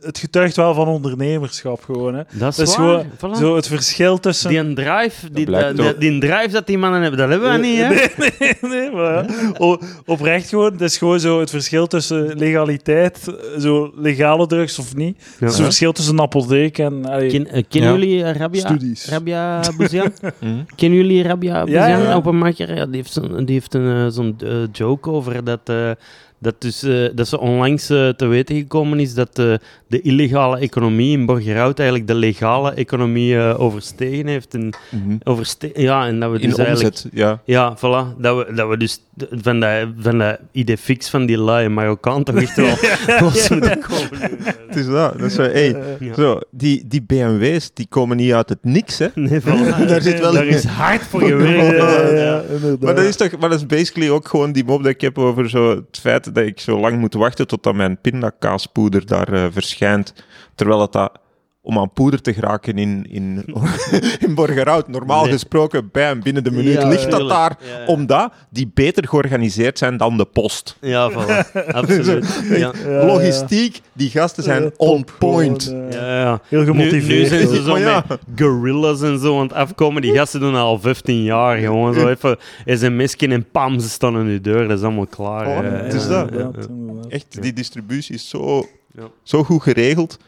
[0.00, 2.22] Het getuigt wel van ondernemerschap gewoon, hè.
[2.32, 3.06] Dat is, Dat is waar.
[3.18, 3.38] gewoon Voilà.
[3.40, 4.48] zo het verschil tussen...
[4.50, 7.78] Die een drive, die, blijkt die, drive dat die mannen hebben, dat hebben we niet,
[7.78, 7.88] hè?
[7.88, 8.08] Nee,
[8.38, 9.26] nee, nee, maar.
[9.58, 14.96] O- oprecht gewoon, het is gewoon zo het verschil tussen legaliteit, zo legale drugs of
[14.96, 15.16] niet.
[15.18, 15.24] Ja.
[15.38, 17.04] Het is het verschil tussen een apotheek en...
[17.04, 17.98] allee, Ken, eh, kennen Ja.
[17.98, 18.60] jullie Rabia?
[18.60, 19.06] Studies.
[19.08, 20.12] Rabia Bouzian?
[20.40, 20.46] Hm?
[20.76, 22.14] Kennen jullie Rabia Ja, Bouzian, ja.
[22.14, 22.74] openmaker?
[22.74, 25.90] Ja, die heeft zo'n die heeft een, eh, zo'n eh, joke over dat, eh,
[26.44, 26.84] dat, dus,
[27.14, 29.54] dat ze onlangs eh, te weten gekomen is dat eh,
[29.86, 34.54] de illegale economie in Borgerhout eigenlijk de legale economie overstegen heeft.
[34.54, 35.16] En, Mhm.
[35.22, 36.94] overste ja, en dat we dus In eigenlijk...
[36.94, 37.40] omzet, ja.
[37.44, 38.16] Ja, voilà.
[38.18, 42.22] Dat we, dat we dus van dat, van dat idee fix van die lui Marokkaan
[42.24, 42.74] toch echt wel
[43.20, 44.30] los moeten komen.
[44.74, 45.18] Het is dat.
[45.18, 46.14] dat is zo, hey, Ja.
[46.14, 49.06] zo, die, die BMW's die komen niet uit het niks, hè.
[49.14, 49.40] Nee.
[49.86, 51.76] Daar zit wel Daar een- is hard voor Ja, gewerkt.
[51.76, 52.80] ja, ja, inderdaad.
[52.80, 55.18] Maar dat is toch, maar dat is basically ook gewoon die mop dat ik heb
[55.18, 59.44] over zo het feit dat ik zo lang moet wachten totdat mijn pindakaaspoeder daar eh,
[59.50, 60.14] verschijnt.
[60.54, 61.18] Terwijl het dat,
[61.66, 63.44] om aan poeder te geraken in, in,
[64.26, 65.32] in Borgerhout, normaal Nee.
[65.32, 67.56] gesproken, bam, binnen de minuut Ja, ligt dat daar.
[67.60, 67.86] Ja, ja.
[67.86, 70.76] Omdat die beter georganiseerd zijn dan de post.
[70.80, 71.52] Ja, voilà.
[71.66, 72.42] Absoluut.
[72.50, 72.72] Ja.
[73.06, 75.72] Logistiek, die gasten zijn on point.
[75.72, 76.40] eh, Ja, ja.
[76.48, 77.06] Heel gemotiveerd.
[77.20, 80.02] nu zijn ze zo met gorillas en zo aan het afkomen.
[80.02, 81.56] Die gasten doen dat al 15 jaar.
[81.56, 82.36] Gewoon zo even
[82.66, 84.68] sms'ken en pam, ze staan aan je deur.
[84.68, 85.46] Dat is allemaal klaar.
[85.46, 86.28] Oh, Ja, het is dat.
[87.08, 89.02] Echt, die distributie is zo, Ja.
[89.22, 90.18] zo goed geregeld.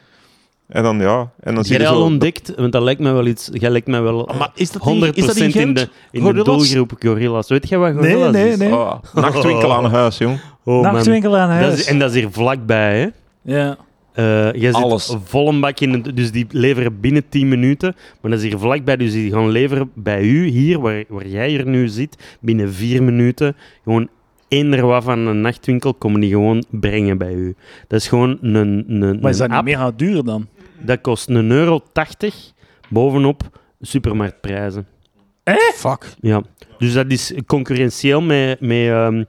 [0.67, 2.05] En dan ja, en dan zie Jij je al zo...
[2.05, 3.49] ontdekt, want dat lijkt me wel iets.
[3.53, 6.33] Jij lijkt me wel maar is dat 100% in- is dat in de, in de
[6.45, 7.49] doelgroep gorillas.
[7.49, 8.57] Weet jij wat Nee, gorillas nee, is?
[8.59, 8.73] nee.
[8.75, 10.39] Oh, nachtwinkel aan huis, jong.
[10.65, 10.83] Oh.
[10.83, 11.79] Nachtwinkel aan Dat huis.
[11.81, 13.09] is, en dat is hier vlakbij, hè?
[13.55, 13.77] Ja.
[14.13, 15.17] Eh, jij zit Alles.
[15.25, 17.95] vol een bak in, het- dus die leveren binnen 10 minuten.
[18.21, 21.49] Maar dat is hier vlakbij, dus die gaan leveren bij u, hier, waar, waar jij
[21.49, 23.57] hier nu zit, binnen 4 minuten.
[23.85, 24.09] Gewoon
[24.49, 27.55] eender wat van een nachtwinkel komen die gewoon brengen bij u.
[27.89, 30.47] Dat is gewoon een, een, Maar is dat niet mega duur dan?
[30.79, 32.53] Dat kost een euro 80
[32.89, 33.43] bovenop
[33.81, 34.87] supermarktprijzen.
[35.75, 36.15] Fuck.
[36.21, 36.43] Ja,
[36.79, 39.25] dus dat is concurrentieel met, met, ehm,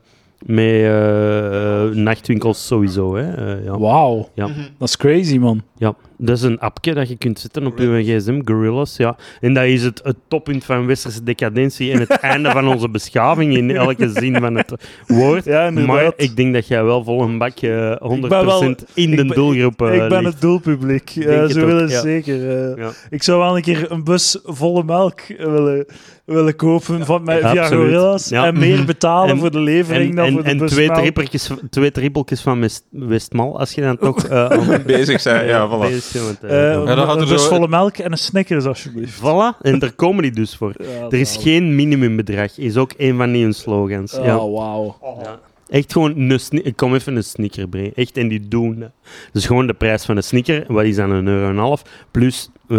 [0.45, 3.15] met eh, eh, nachtwinkels sowieso.
[3.15, 3.55] Hè?
[3.55, 3.79] Eh, ja.
[3.79, 4.29] Wauw.
[4.33, 4.47] Ja.
[4.77, 5.61] Dat is crazy, man.
[5.77, 8.97] ja, dat is een appje dat je kunt zetten op je gsm, Gorillas.
[8.97, 9.15] Ja.
[9.41, 13.57] En dat is het, het toppunt van westerse decadentie en het einde van onze beschaving
[13.57, 14.74] in elke zin van het
[15.07, 15.45] woord.
[15.45, 15.70] Ja.
[15.72, 19.26] Maar ik denk dat jij wel vol een bak eh, 100% wel- in ik de
[19.26, 20.24] ben- doelgroep eh, ik ben ligt.
[20.34, 21.09] het doelpubliek.
[21.20, 22.01] Het zo willen ja.
[22.01, 22.49] zeker.
[22.72, 22.78] eh.
[22.78, 22.89] Ja.
[23.09, 25.86] Ik zou wel een keer een bus volle melk willen,
[26.26, 27.84] willen kopen van mij, via Absoluut.
[27.84, 28.30] Gorillas.
[28.30, 28.45] Ja.
[28.45, 31.49] En meer betalen En- voor de levering En, dan en, voor de en twee, trippeltjes,
[31.70, 34.26] twee trippeltjes van West, Westmal, als je dan toch...
[34.28, 35.47] eh, aan- bezig zijn.
[35.47, 35.80] Ja, voilà.
[35.80, 38.65] bezig eh, Eh, Ja, dan had een er bus zo- volle melk en een Snickers,
[38.65, 39.19] alsjeblieft.
[39.19, 40.73] Voilà, en daar komen die dus voor.
[40.99, 44.13] Ja, Er is geen minimumbedrag, is ook een van die hun slogans.
[44.17, 44.35] Oh, ja.
[44.49, 44.95] wauw.
[45.23, 45.39] Ja.
[45.69, 47.91] Echt gewoon een kom even een sneaker brengen.
[47.95, 48.89] Echt, en die doen dat.
[49.31, 51.81] Dus gewoon de prijs van een sneaker, wat is dan een euro en een half,
[52.11, 52.77] plus eh,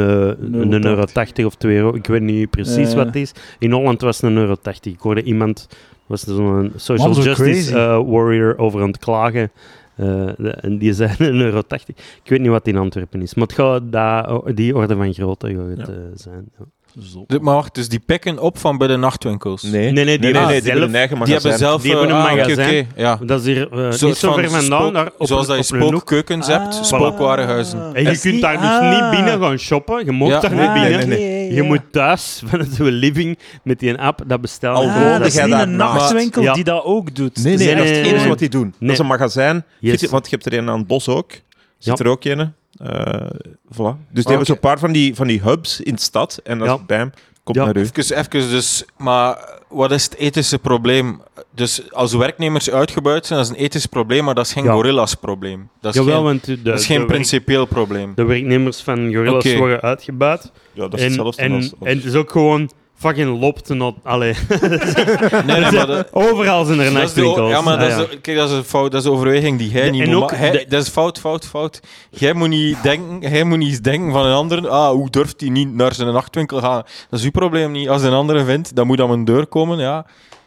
[0.53, 1.95] een euro 80 of 2 euro.
[1.95, 2.97] Ik weet niet precies Ja.
[2.97, 3.33] wat het is.
[3.59, 4.93] In Holland was het een euro 80.
[4.93, 5.69] Ik hoorde iemand,
[6.07, 7.73] was zo'n social justice
[8.07, 9.51] warrior over aan het klagen.
[9.99, 11.97] Eh, en die zei een euro 80.
[12.25, 15.89] Ik weet niet wat in Antwerpen is, maar het gaat die orde van grootte gaat
[15.89, 16.49] eh, zijn.
[16.59, 16.65] Ja.
[16.99, 19.63] Dus- Maar wacht, dus die pikken op van bij de nachtwinkels?
[19.63, 21.53] Nee, Nee, nee, die nee, hebben nee, die zelf- hebben een eigen Die magazijn.
[21.53, 22.87] hebben zelf Die hebben een eh, ah, oké, magazijn.
[22.91, 23.19] oké, ja.
[23.23, 25.57] Dat is hier eh, Soort niet zo ver van vandaan, spook- daar op, zoals dat
[25.57, 25.89] je op een hoek.
[25.91, 26.83] spookkeukens hebt, Ah.
[26.83, 27.95] spookwarenhuizen.
[27.95, 28.91] En je is kunt niet- daar dus ah.
[29.01, 30.05] niet binnen gaan shoppen.
[30.05, 30.41] Je mag Ja.
[30.41, 31.09] daar Ah, niet binnen.
[31.09, 34.77] nee, nee, Je moet thuis vanuit je living met die app dat bestellen.
[34.77, 35.19] Al Ah, zo.
[35.19, 35.95] dat is jij niet daar een naast?
[35.95, 36.53] nachtwinkel Ja.
[36.53, 37.43] die dat ook doet.
[37.45, 38.29] Nee, nee, dat is het nee, enige nee.
[38.29, 38.75] wat die doen.
[38.81, 39.65] Dat is een magazijn.
[40.11, 41.31] Want je hebt er een aan het bos ook.
[41.79, 42.05] Zit Ja.
[42.05, 42.53] er ook een.
[42.77, 43.31] Eh
[43.73, 43.75] voilà.
[43.75, 44.45] Dus die Ah, hebben oké.
[44.45, 46.41] zo'n paar van die, van die hubs in de stad.
[46.45, 47.11] En dat bam,
[47.45, 47.65] komt Ja.
[47.65, 47.81] naar u.
[47.81, 51.21] Even, even dus, maar wat is het ethische probleem?
[51.55, 54.73] Dus als werknemers uitgebuit zijn, dat is een ethisch probleem, maar dat is geen Ja.
[54.73, 55.69] gorillas probleem.
[55.81, 58.13] Dat is Jawel, geen, want de, dat is geen principieel probleem.
[58.15, 60.53] de werknemers van Gorillas worden uitgebuit.
[60.73, 61.65] Ja, dat is en, hetzelfde en, als...
[61.79, 63.95] als- en het is ook gewoon fucking lopte not.
[64.03, 64.35] Allee.
[65.47, 67.51] Nee, nee, maar Overal zijn er de, nachtwinkels.
[67.51, 69.71] ja, maar dat is, de- kijk, dat is een fout, dat is een overweging die
[69.71, 71.81] jij De- niet en moet ook ma- hij- de- Dat is fout, fout, fout.
[72.11, 75.51] Jij moet niet denken, jij moet niet denken van een ander, ah, hoe durft hij
[75.51, 76.83] niet naar zijn nachtwinkel gaan?
[77.11, 77.89] Dat is uw probleem niet.
[77.89, 80.07] Als een andere vindt, dan moet aan mijn deur komen, ja.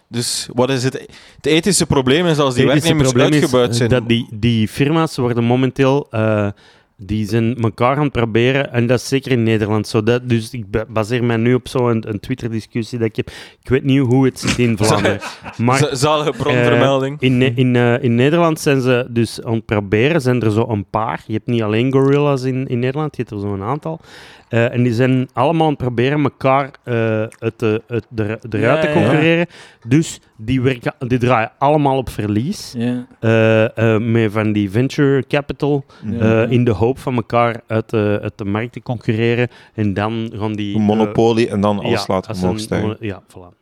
[0.10, 0.94] Dus wat is het?
[1.36, 3.90] Het ethische probleem is als die werknemers probleem is, uitgebuit zijn.
[3.90, 6.08] Dat die, die firma's worden momenteel...
[6.10, 6.48] eh,
[7.04, 10.04] die zijn elkaar aan het proberen, en dat is zeker in Nederland zo.
[10.04, 13.28] Dat, dus ik ba- baseer mij nu op zo'n een Twitter-discussie dat ik heb.
[13.62, 15.20] Ik weet niet hoe het zit in Vlaanderen.
[15.58, 17.20] Maar Zalige bronvermelding.
[17.22, 20.66] in, Ne- in, eh, in Nederland zijn ze dus aan het proberen, zijn er zo
[20.70, 21.24] een paar.
[21.28, 24.00] Je hebt niet alleen gorillas in, in Nederland, je hebt er zo een aantal.
[24.52, 28.82] Eh, en die zijn allemaal aan het proberen elkaar eh, het, eh, het, er, eruit
[28.82, 28.94] te ja.
[28.94, 29.46] concurreren.
[29.88, 32.74] Dus die, werken, die draaien allemaal op verlies.
[32.78, 33.08] Ja.
[33.20, 35.86] eh, eh, met van die venture capital.
[36.06, 36.44] Ja.
[36.44, 39.48] in de hoop van elkaar uit de, uit de markt te concurreren.
[39.74, 40.76] En dan gaan die...
[40.76, 42.98] Een monopolie en dan alles ja, laten als omhoog stijgen.
[43.00, 43.61] Ja, voilà.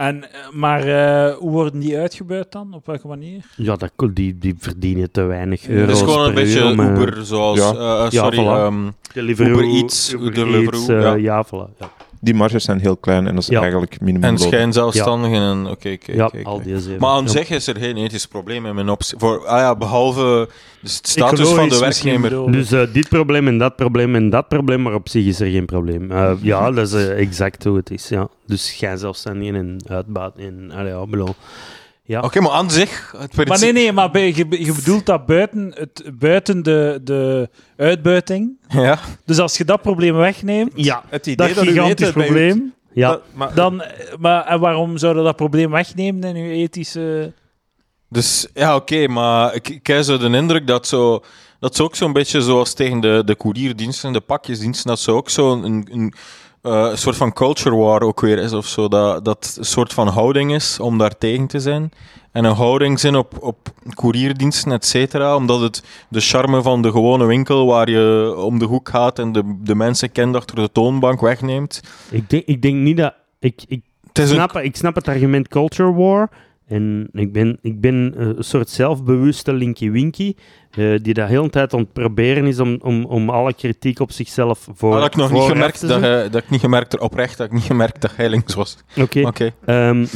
[0.00, 2.74] En, eh, maar eh, hoe worden die uitgebuit dan?
[2.74, 3.44] Op welke manier?
[3.56, 5.68] Ja, dat, die, die verdienen te weinig Ja.
[5.68, 7.58] euro's Het is gewoon een beetje uur Uber, zoals...
[7.58, 7.72] Ja.
[7.72, 8.48] eh, eh, Ja, sorry, voilà.
[8.48, 11.14] ehm, Deliveroo, Uber Eats, Uber Deliveroo, Eats, ja.
[11.14, 11.78] ja, voilà.
[11.78, 11.90] Ja,
[12.22, 13.60] Die marges zijn heel klein en dat is Ja.
[13.60, 14.28] eigenlijk minimum.
[14.28, 15.66] en schijnzelfstandigen en...
[15.66, 16.48] Oké, oké, ja oké, oké.
[16.48, 17.00] al die zeven.
[17.00, 17.28] Maar aan Ja.
[17.30, 19.18] zich is er geen ethisch probleem in mijn optie.
[19.18, 20.48] Voor, ah ja, behalve
[20.80, 22.52] de status van de werknemer.
[22.52, 25.50] Dus eh, dit probleem en dat probleem en dat probleem, maar op zich is er
[25.50, 26.10] geen probleem.
[26.10, 28.08] Eh, ja, dat is eh, exact hoe het is.
[28.08, 28.28] Ja.
[28.46, 31.06] Dus jij zelfstandigen en uitbaat en allee, ja,
[32.10, 32.20] Ja.
[32.20, 33.14] Oké, maar aan zich...
[33.18, 38.58] Het Maar nee, nee, maar je, je bedoelt dat buiten, het, buiten de, de uitbuiting.
[38.68, 38.98] Ja.
[39.24, 42.12] Dus als je dat probleem wegneemt, Ja, Het idee dat dat, u weet gigantisch u-
[42.12, 43.08] probleem, ja.
[43.10, 43.82] dat- maar, dan,
[44.18, 47.32] maar, en waarom zouden dat probleem wegnemen in uw ethische...
[48.08, 51.22] Dus ja, oké, maar ik, ik heb zo de indruk dat zo...
[51.60, 55.30] Dat is ook zo'n beetje zoals tegen de, de courierdiensten, de pakjesdiensten, dat ze ook
[55.30, 56.14] zo'n een, een,
[56.62, 58.88] eh, een soort van culture war ook weer is of zo.
[58.88, 61.90] Dat, dat een soort van houding is om daar tegen te zijn.
[62.32, 65.36] En een houding zijn op, op courierdiensten, et cetera.
[65.36, 69.32] Omdat het de charme van de gewone winkel waar je om de hoek gaat en
[69.32, 71.80] de, de mensen kent achter de toonbank wegneemt.
[72.10, 73.14] Ik, denk, ik denk niet dat...
[73.38, 76.28] Ik, ik, Het is een snap, ik snap het argument culture war.
[76.70, 80.34] En ik ben, ik ben eh, een soort zelfbewuste Linky Winky.
[80.70, 84.00] eh, die dat heel de tijd aan het proberen is om, om, om alle kritiek
[84.00, 84.94] op zichzelf voor.
[84.94, 87.52] Ah, dat ik nog niet gemerkt te dat, dat ik niet gemerkt oprecht dat ik
[87.52, 88.76] niet gemerkt dat hij links was.
[88.96, 89.52] Oké.
[89.64, 90.06] Ehm,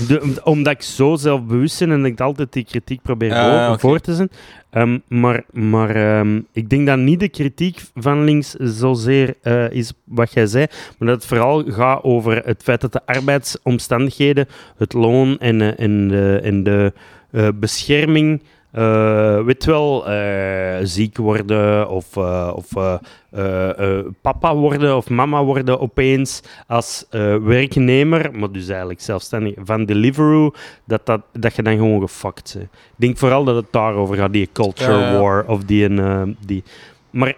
[0.45, 4.01] omdat ik zo zelfbewust ben en dat ik altijd die kritiek probeer Ja, voor, voor
[4.01, 4.31] te zijn.
[4.75, 9.93] Ehm, maar maar ehm, ik denk dat niet de kritiek van links zozeer eh, is
[10.05, 10.67] wat jij zei,
[10.99, 14.47] maar dat het vooral gaat over het feit dat de arbeidsomstandigheden,
[14.77, 16.93] het loon en, eh, en de, en de
[17.31, 18.43] eh, bescherming.
[18.75, 22.99] Eh, weet wel, eh, ziek worden of, eh, of
[24.21, 27.07] papa worden of mama worden opeens als
[27.43, 30.51] werknemer, maar dus eigenlijk zelfstandig van Deliveroo,
[30.85, 32.67] dat, dat, dat je dan gewoon gefuckt bent.
[32.67, 35.89] Ik denk vooral dat het daarover gaat, die culture war of die...
[36.47, 36.63] die.
[37.11, 37.35] Maar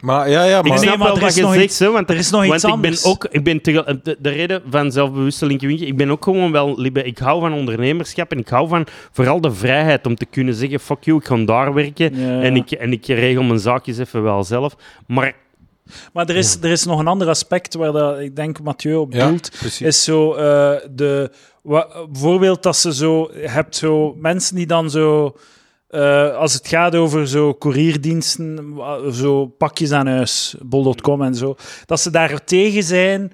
[0.00, 0.70] Maar ja, ja, ik maar...
[0.72, 2.30] nee, snap maar wel er wat is je nog zegt, iets- hè, want, er is
[2.30, 3.02] nog want iets ik anders.
[3.02, 3.24] ben ook...
[3.30, 6.84] Ik ben tegel- de, de reden van zelfbewuste ik ben ook gewoon wel...
[6.84, 10.80] Ik hou van ondernemerschap en ik hou van vooral de vrijheid om te kunnen zeggen,
[10.80, 12.40] fuck you, ik ga daar werken Ja.
[12.42, 14.76] en, ik, en ik regel mijn zaakjes even wel zelf.
[15.06, 15.34] Maar
[16.12, 19.12] Maar er is, er is nog een ander aspect waar dat, ik denk Mathieu op
[19.12, 19.50] doelt.
[19.58, 19.80] precies.
[19.80, 21.30] is zo eh, de
[21.62, 25.36] wa- bijvoorbeeld dat ze zo je hebt zo mensen die dan zo
[25.88, 28.76] eh, als het gaat over zo courierdiensten
[29.10, 33.32] zo pakjes aan huis bol.com en zo dat ze daar tegen zijn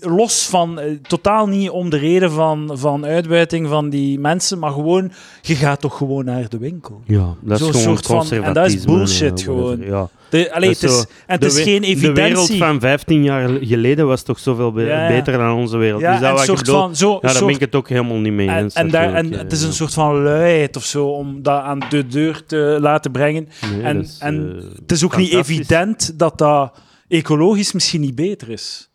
[0.00, 4.70] los van eh, totaal niet om de reden van, van uitbuiting van die mensen maar
[4.72, 5.12] gewoon
[5.42, 8.66] je gaat toch gewoon naar de winkel ja, dat is gewoon soort van- en dat
[8.66, 9.80] is bullshit ja, whatever, gewoon.
[10.00, 10.08] Ja.
[10.30, 13.48] de, allee, het is zo- en het is geen De wereld evidentie van 15 jaar
[13.60, 15.08] geleden was toch zoveel be- Ja, ja.
[15.16, 16.00] beter dan onze wereld.
[16.00, 18.16] ja, dus dat en soort van zo, ja, daar soort ben ik het ook helemaal
[18.18, 18.74] niet mee En, eens.
[18.74, 22.06] en, daar, en het is een soort van luiheid of zo om dat aan de
[22.06, 23.48] deur te laten brengen.
[23.72, 26.72] Nee, en is, en eh, het is ook niet evident dat dat
[27.08, 28.87] ecologisch misschien niet beter is.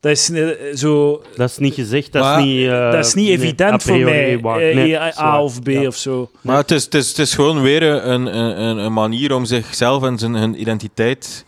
[0.00, 1.22] Dat is eh, zo...
[1.36, 2.66] Dat is niet gezegd, dat Maar is niet...
[2.68, 5.86] eh, dat is niet nee, evident a voor mij, eh, Nee, A, of B Ja.
[5.86, 6.30] of zo.
[6.40, 9.44] Maar het is, het, is, het is gewoon weer een, een, een, een manier om
[9.44, 11.44] zichzelf en zijn hun identiteit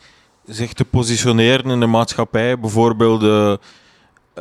[0.46, 2.58] zich te positioneren in de maatschappij.
[2.58, 3.58] Bijvoorbeeld,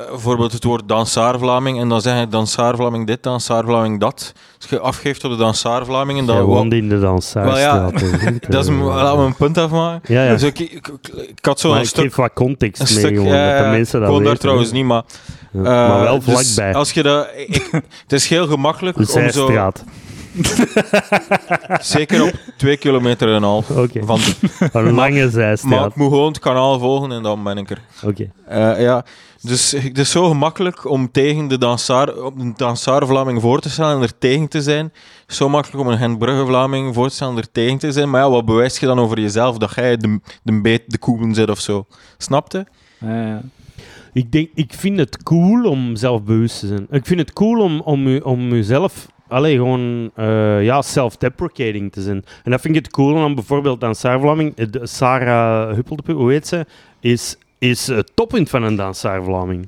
[0.10, 4.34] bijvoorbeeld het woord dansaar-Vlaming en dan zeg je dansaar-Vlaming dit, dansaar-Vlaming dat.
[4.60, 6.44] Als je afgeeft op de dansaar-Vlamingen, Jij dan...
[6.44, 7.58] woonde in de danszaal.
[7.58, 7.92] ja,
[8.50, 10.14] dat is een, laat me een punt afmaken.
[10.14, 10.32] Ja, ja.
[10.32, 12.04] Dus ik, ik, ik, had zo'n maar ik stuk...
[12.04, 14.86] geef wat context mee, stuk, gewoon, ja, dat de ja, mensen dat daar trouwens niet,
[14.86, 15.04] maar...
[15.52, 16.74] Ja, eh, maar wel dus vlakbij.
[16.74, 17.28] als je dat...
[17.36, 17.70] Ik,
[18.04, 19.72] het is heel gemakkelijk de om zo...
[21.82, 23.70] Zeker op twee kilometer en een half.
[23.70, 24.20] Oké, Van,
[24.72, 25.90] een lange maar zijstraat.
[25.90, 27.82] ik moet gewoon het kanaal volgen en dan ben ik er.
[28.04, 28.30] Oké.
[28.48, 29.06] Eh, ja.
[29.48, 34.02] Dus het is zo gemakkelijk om tegen de dansaar, een dansaar-Vlaming voor te stellen en
[34.02, 34.94] er tegen te zijn.
[35.28, 38.10] Zo makkelijk om een Gent-Brugge-Vlaming voor te stellen en er tegen te zijn.
[38.10, 39.58] Maar ja, wat bewijst je dan over jezelf?
[39.58, 41.86] Dat jij de, de beet, de koelen zit of zo.
[42.18, 42.68] Snapte?
[44.14, 46.88] Ik, denk, ik vind het cool om zelfbewust te zijn.
[46.90, 52.02] Ik vind het cool om, om, u, om jezelf allee, gewoon eh, ja, self-deprecating te
[52.02, 52.24] zijn.
[52.44, 56.48] En dat vind ik het cool om bijvoorbeeld aan Sarah Vlaming, eh, Sarah hoe heet
[56.48, 56.66] ze,
[57.00, 59.68] is, is het toppunt van een dansaar Vlaming.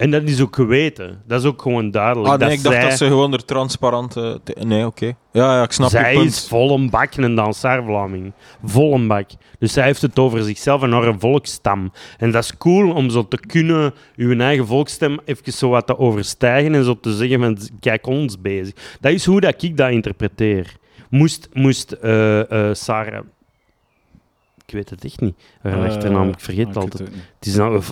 [0.00, 1.22] En dat is ook geweten.
[1.26, 2.32] Dat is ook gewoon duidelijk.
[2.32, 4.16] Ah nee, dat ik dacht zij, dat ze gewoon er transparant...
[4.16, 5.06] eh, nee, oké.
[5.32, 6.30] Ja, ja, ik snap zij je punt.
[6.30, 8.32] is vol een bak een dansaar Vlaming.
[8.64, 9.30] Vol een bak.
[9.58, 11.92] Dus zij heeft het over zichzelf en haar volksstam.
[12.18, 15.98] En dat is cool om zo te kunnen uw eigen volksstem even zo wat te
[15.98, 18.74] overstijgen en zo te zeggen van kijk ons bezig.
[19.00, 20.76] Dat is hoe dat ik dat interpreteer.
[21.10, 23.24] Moest, moest eh, eh, Sarah...
[24.70, 25.34] Ik weet het echt niet.
[25.62, 26.98] Haar achternaam, ik vergeet het altijd.
[27.38, 27.82] Het is nou, eh,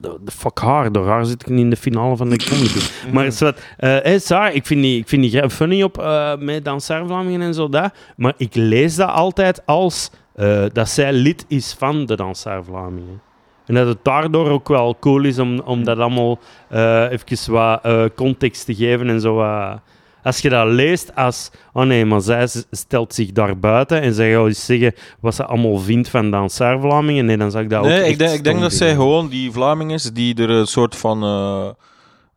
[0.00, 2.78] de fuck haar, door haar zit ik niet in de finale van de comedy.
[3.12, 5.98] maar het is wat, eh hey, Sarah, ik vind die, ik vind die funny op
[5.98, 7.92] eh met Dansaar Vlamingen en zo dat.
[8.16, 13.20] Maar ik lees dat altijd als eh, dat zij lid is van de Dansaar Vlamingen.
[13.66, 16.38] En dat het daardoor ook wel cool is om, om dat allemaal
[16.68, 19.80] eh even wat eh, context te geven en zo wat-
[20.28, 24.32] Als je dat leest als, oh nee, maar zij stelt zich daar buiten en zij
[24.32, 27.80] gaat eens zeggen wat ze allemaal vindt van Dansaar Vlamingen, nee, dan zou ik dat
[27.80, 30.66] ook Nee, ik denk, ik denk dat zij gewoon die Vlaming is die er een
[30.66, 31.22] soort van...
[31.22, 31.68] eh,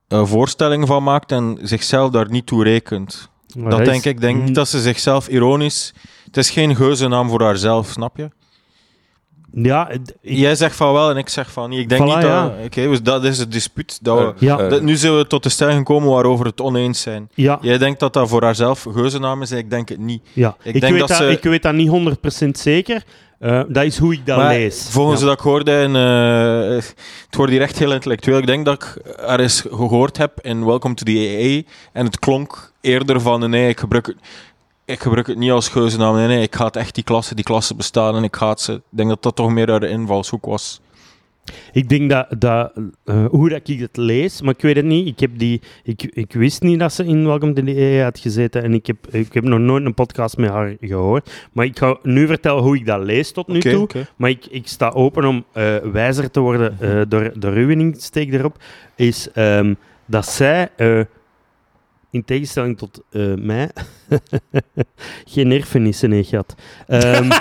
[0.08, 3.30] eh, voorstelling van maakt en zichzelf daar niet toe rekent.
[3.58, 4.12] Maar dat denk ik.
[4.16, 5.94] Ik denk niet dat ze zichzelf ironisch...
[6.26, 8.30] Het is geen geuzennaam voor haarzelf, snap je?
[9.54, 11.80] Ja, ik, Jij zegt van wel en ik zeg van niet.
[11.80, 12.24] Ik denk Voilà, niet dat...
[12.24, 12.54] ja.
[12.66, 14.00] Oké, dus dat is het dispuut.
[14.02, 17.02] Dat we, ja, Eh, dat- nu zijn we tot de stelling gekomen waarover het oneens
[17.02, 17.30] zijn.
[17.34, 20.22] ja, Jij denkt dat dat voor haarzelf geuzennaam is, ik denk het niet.
[20.34, 20.56] ja.
[20.64, 23.04] ik Ik, denk weet dat ze- ik weet dat niet 100% zeker.
[23.40, 24.88] Eh, dat is hoe ik dat Maar lees.
[24.90, 25.26] Volgens ja.
[25.26, 25.96] dat ik hoorde in...
[25.96, 26.76] eh,
[27.26, 28.38] het wordt hier echt heel intellectueel.
[28.38, 32.20] Ik denk dat ik er eens gehoord heb in Welcome to the AA en het
[32.20, 34.16] klonk eerder van nee, ik gebruik het,
[34.92, 36.16] ik gebruik het niet als geuzennaam.
[36.16, 38.62] Nee, nee, ik ga het echt die klasse, die klasse bestaan en ik ga het
[38.62, 38.74] ze...
[38.74, 40.82] Ik denk dat dat toch meer uit de invalshoek was.
[41.72, 42.72] Ik denk dat, dat
[43.04, 45.08] eh, hoe dat ik het lees, maar ik weet het niet.
[45.08, 48.20] Ik, heb die, ik, ik wist niet dat ze in Welcome to the EE had
[48.20, 51.48] gezeten en ik heb, ik heb nog nooit een podcast met haar gehoord.
[51.52, 53.88] Maar ik ga nu vertellen hoe ik dat lees tot nu toe.
[54.16, 58.34] Maar ik, ik sta open om eh, wijzer te worden eh, door, door uw insteek
[58.34, 58.58] erop.
[58.96, 59.74] Is ehm,
[60.06, 60.70] dat zij,
[62.12, 63.72] in tegenstelling tot eh, mij,
[65.34, 66.56] geen erfenissen heeft.
[66.88, 67.32] Ehm,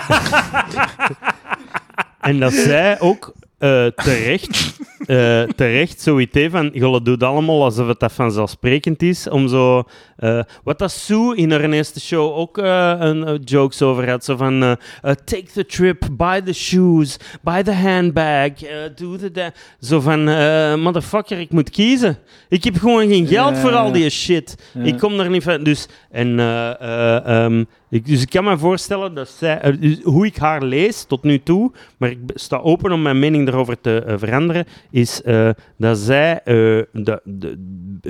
[2.30, 4.77] en dat zij ook eh, terecht,
[5.07, 9.82] eh, terecht zoiets van, je doet allemaal alsof het dat vanzelfsprekend is, om zo...
[10.16, 14.77] eh, wat dat Sue in haar eerste show ook een jokes over had, zo van...
[15.03, 18.51] take the trip, buy the shoes, buy the handbag,
[18.95, 19.31] do the...
[19.31, 22.19] da- Zo van, eh, motherfucker, ik moet kiezen.
[22.49, 24.57] Ik heb gewoon geen geld voor al die shit.
[24.82, 25.62] Ik kom er niet van.
[25.62, 26.39] Dus, en,
[26.81, 31.04] ehm, ik, dus ik kan me voorstellen dat zij, eh, dus hoe ik haar lees
[31.04, 35.22] tot nu toe, maar ik sta open om mijn mening erover te eh, veranderen, is
[35.22, 37.22] eh, dat zij de,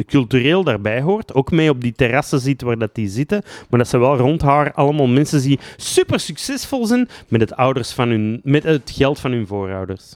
[0.07, 1.35] cultureel daarbij hoort.
[1.35, 3.43] Ook mee op die terrassen zit waar dat die zitten.
[3.71, 7.93] Maar dat ze wel rond haar allemaal mensen die super succesvol zijn met het, ouders
[7.93, 10.15] van hun, met het geld van hun voorouders.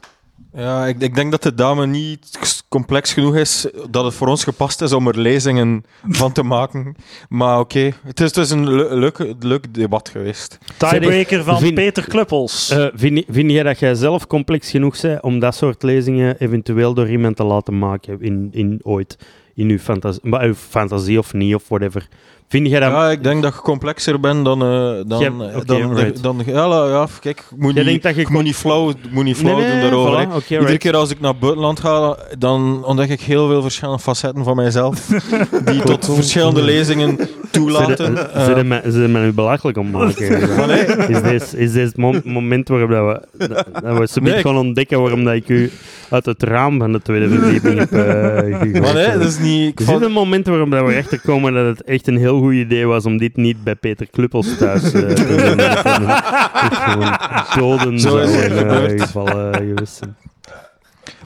[0.57, 4.45] Ja, ik, ik denk dat de dame niet complex genoeg is dat het voor ons
[4.45, 6.97] gepast is om er lezingen van te maken.
[7.29, 10.59] Maar oké, het is dus een le- leuk, leuk debat geweest.
[10.77, 12.71] Tiebreaker van Vind- Peter Kluppels.
[12.71, 17.09] Eh, vind, jij dat jij zelf complex genoeg bent om dat soort lezingen eventueel door
[17.09, 19.19] iemand te laten maken in, in ooit?
[19.55, 22.09] In uw fantasie, maar uw fantasie of niet, of whatever.
[22.49, 22.91] Vind jij dat...
[22.91, 24.63] Ja, ik denk dat je complexer bent dan...
[24.63, 24.69] eh
[25.07, 28.15] dan, Jij- eh, dan, dan, ja, la- ja, kijk, ik moet, Jij niet, denkt dat
[28.15, 30.13] je ik moet niet flauw, moet niet flauw Nee, nee, doen daarover.
[30.13, 30.35] voilà, hè.
[30.37, 30.79] oké, Iedere right.
[30.83, 34.57] keer als ik naar het buitenland ga, dan ontdek ik heel veel verschillende facetten van
[34.57, 35.07] mijzelf.
[35.73, 37.19] die tot verschillende lezingen
[37.51, 38.17] toelaten.
[38.17, 38.45] Ze Eh,
[38.91, 40.41] zijn me- nu belachelijk om maken.
[41.09, 45.01] Is dit is dit het mom- moment waarop dat we, dat, we Nee, gaan ontdekken
[45.01, 45.71] waarom dat ik u
[46.11, 48.81] uit het raam van de tweede verdieping heb eh gegooid?
[48.81, 49.69] maar nee, dat is niet...
[49.69, 52.53] Ik Is een moment waarop dat we erachter komen dat het echt een heel goed
[52.53, 55.61] idee was om dit niet bij Peter Kluppels thuis eh, te doen?
[57.55, 59.01] Gewoon doden Zo is het zouden, eh, gebeurd.
[59.03, 60.17] gevallen geweest zijn.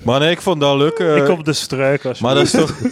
[0.05, 0.99] Maar nee, ik vond dat leuk.
[0.99, 2.05] ik op de struik.
[2.05, 2.73] Als Maar dat is toch...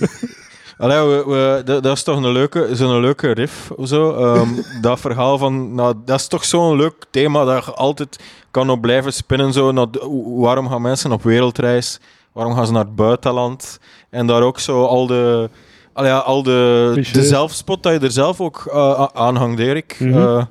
[0.79, 4.15] Allee, we, we- dat, dat is toch een leuke, zo'n leuke riff of zo.
[4.15, 4.49] Ehm,
[4.81, 5.75] dat verhaal van...
[5.75, 8.19] Nou, dat is toch zo'n leuk thema dat je altijd
[8.51, 9.53] kan op blijven spinnen.
[9.53, 12.01] Zo, hoe- waarom gaan mensen op wereldreis?
[12.33, 13.79] Waarom gaan ze naar het buitenland?
[14.11, 15.51] En daar ook zo al de...
[15.97, 19.97] Allee, ja, al de, de zelfspot dat je er zelf ook eh, aan hangt, Erik.
[19.99, 20.19] Mhm.
[20.19, 20.45] Eh,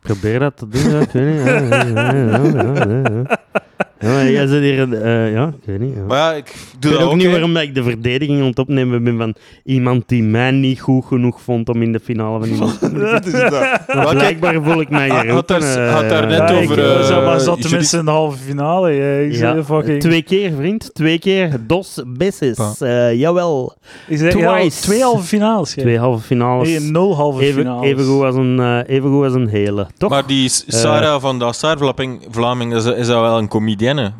[0.00, 1.44] Probeer dat te doen, ja, ik weet niet.
[1.44, 3.40] Ja, ja, ja, ja, ja, ja.
[4.02, 4.92] Ja, maar jij zit hier...
[5.02, 5.94] eh, ja, ik weet niet.
[5.94, 6.02] Ja.
[6.08, 7.18] maar ja, ik Ik doe weet dat ook ook.
[7.20, 9.34] niet waarom dat ik de verdediging aan het opnemen ben van
[9.64, 12.90] iemand die mij niet goed genoeg vond om in de finale van iemand te
[13.94, 17.04] Maar Blijkbaar voel ik mij Had- hier had daar- had daar net Ja, over, ik,
[17.04, 18.90] zeg maar, zat tenminste in de halve finale.
[18.90, 19.16] Ja.
[19.18, 20.00] Ik Ja, fucking...
[20.00, 20.90] twee keer, vriend.
[20.94, 21.60] Twee keer.
[21.66, 22.02] Dos.
[22.80, 23.74] Eh, jawel.
[24.08, 24.80] Ik zei, twice.
[24.82, 25.70] twee halve finales.
[25.70, 26.68] Twee halve finales.
[26.68, 27.86] Nee, nul halve even, finales.
[27.88, 29.86] even, goed als een, even goed als een hele.
[29.98, 30.10] Toch?
[30.10, 33.48] Maar die Sarah van de Vlaming is, is dat wel een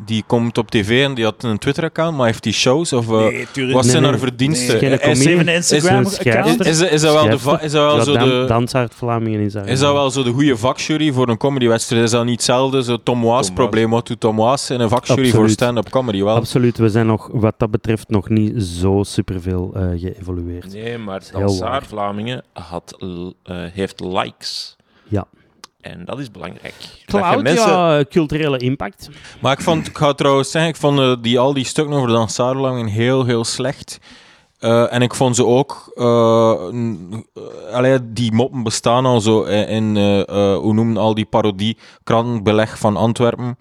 [0.05, 2.93] Die komt op tv en die had een Twitter-account, maar heeft die shows?
[2.93, 4.11] Of, eh, Nee, wat zijn nee.
[4.11, 4.81] haar verdiensten?
[4.81, 6.65] Is Hij Instagram-account.
[6.65, 9.79] is, is dat wel de, is dat wel Ja, zo dan, de, Dansaard Vlamingen is
[9.79, 12.03] dat wel zo de goede vakjury voor een comedywedstrijd?
[12.03, 12.83] Is dat niet hetzelfde?
[12.83, 15.35] Zo Tom Waas Tom probleem, wat doet Tom Waas in een vakjury Absoluut.
[15.35, 16.23] voor stand-up comedy?
[16.23, 16.35] Wel?
[16.35, 16.77] Absoluut.
[16.77, 20.73] We zijn nog, wat dat betreft, nog niet zo superveel eh geëvolueerd.
[20.73, 21.83] Nee, maar Dansaar.
[21.85, 22.97] Vlamingen had,
[23.43, 24.75] eh, heeft likes.
[25.07, 25.25] Ja.
[25.83, 26.73] En dat is belangrijk.
[27.05, 29.09] Cloud, mensen- ja, culturele impact.
[29.41, 32.07] Maar ik vond, ik ga trouwens zeggen, ik vond eh, die, al die stukken over
[32.07, 33.99] de Vlamingen heel, heel slecht.
[34.59, 39.41] Eh, en ik vond ze ook, eh, n- eh, allee, die moppen bestaan al zo
[39.43, 43.57] in, in, eh, eh, hoe noemen al die parodie, krantenbeleg van Antwerpen.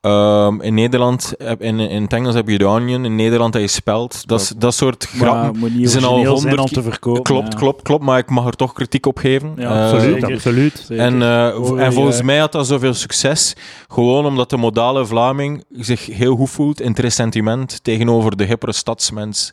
[0.00, 3.62] Ehm, in Nederland, heb- in, in het Engels heb je The Onion, in Nederland heb
[3.62, 4.26] je Speld.
[4.28, 5.72] Dat, dat soort grappen.
[5.88, 7.22] zijn al honderd te verkopen.
[7.22, 7.58] Klopt, ja.
[7.58, 9.52] klopt, klopt, maar ik mag er toch kritiek op geven.
[9.56, 10.84] Ja, Eh, Absoluut, absoluut.
[10.86, 11.04] Zeker.
[11.04, 12.24] en, eh, Oh, en volgens ja.
[12.24, 13.54] mij had dat zoveel succes
[13.88, 18.72] gewoon omdat de modale Vlaming zich heel goed voelt in het ressentiment tegenover de hippere
[18.72, 19.52] stadsmens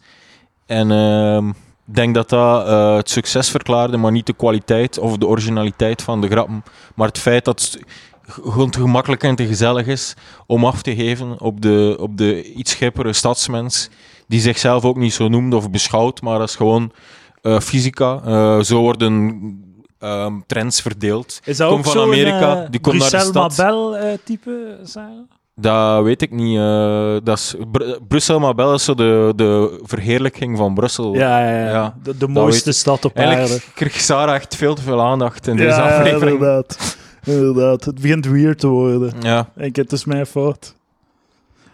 [0.66, 1.48] En ehm,
[1.88, 6.02] ik denk dat dat eh, het succes verklaarde, maar niet de kwaliteit of de originaliteit
[6.02, 6.64] van de grappen.
[6.96, 7.78] Maar het feit dat
[8.28, 10.14] gewoon te gemakkelijk en te gezellig is
[10.46, 13.90] om af te geven op de, op de iets schippere stadsmens,
[14.28, 16.92] die zichzelf ook niet zo noemt of beschouwt, maar als gewoon
[17.42, 18.22] eh, fysica.
[18.26, 19.40] Eh, zo worden
[20.00, 21.40] ehm, trends verdeeld.
[21.44, 23.58] Is dat Kom ook van Amerika, eh, die komt naar de stad.
[23.58, 25.10] Mabel type, Sarah?
[25.56, 26.58] Dat weet ik niet.
[27.26, 31.14] dat is, Br- Brussel Mabel is zo de, de verheerlijking van Brussel.
[31.14, 31.72] Ja, ja, ja.
[31.72, 33.30] Ja, de, mooiste stad op aarde.
[33.36, 36.32] Eigenlijk kreeg Sarah echt veel te veel aandacht in deze aflevering.
[36.32, 36.98] inderdaad.
[37.26, 37.86] Inderdaad.
[37.86, 39.12] Het begint weird te worden.
[39.22, 39.50] Ja.
[39.58, 40.76] Ik, het is mijn fout.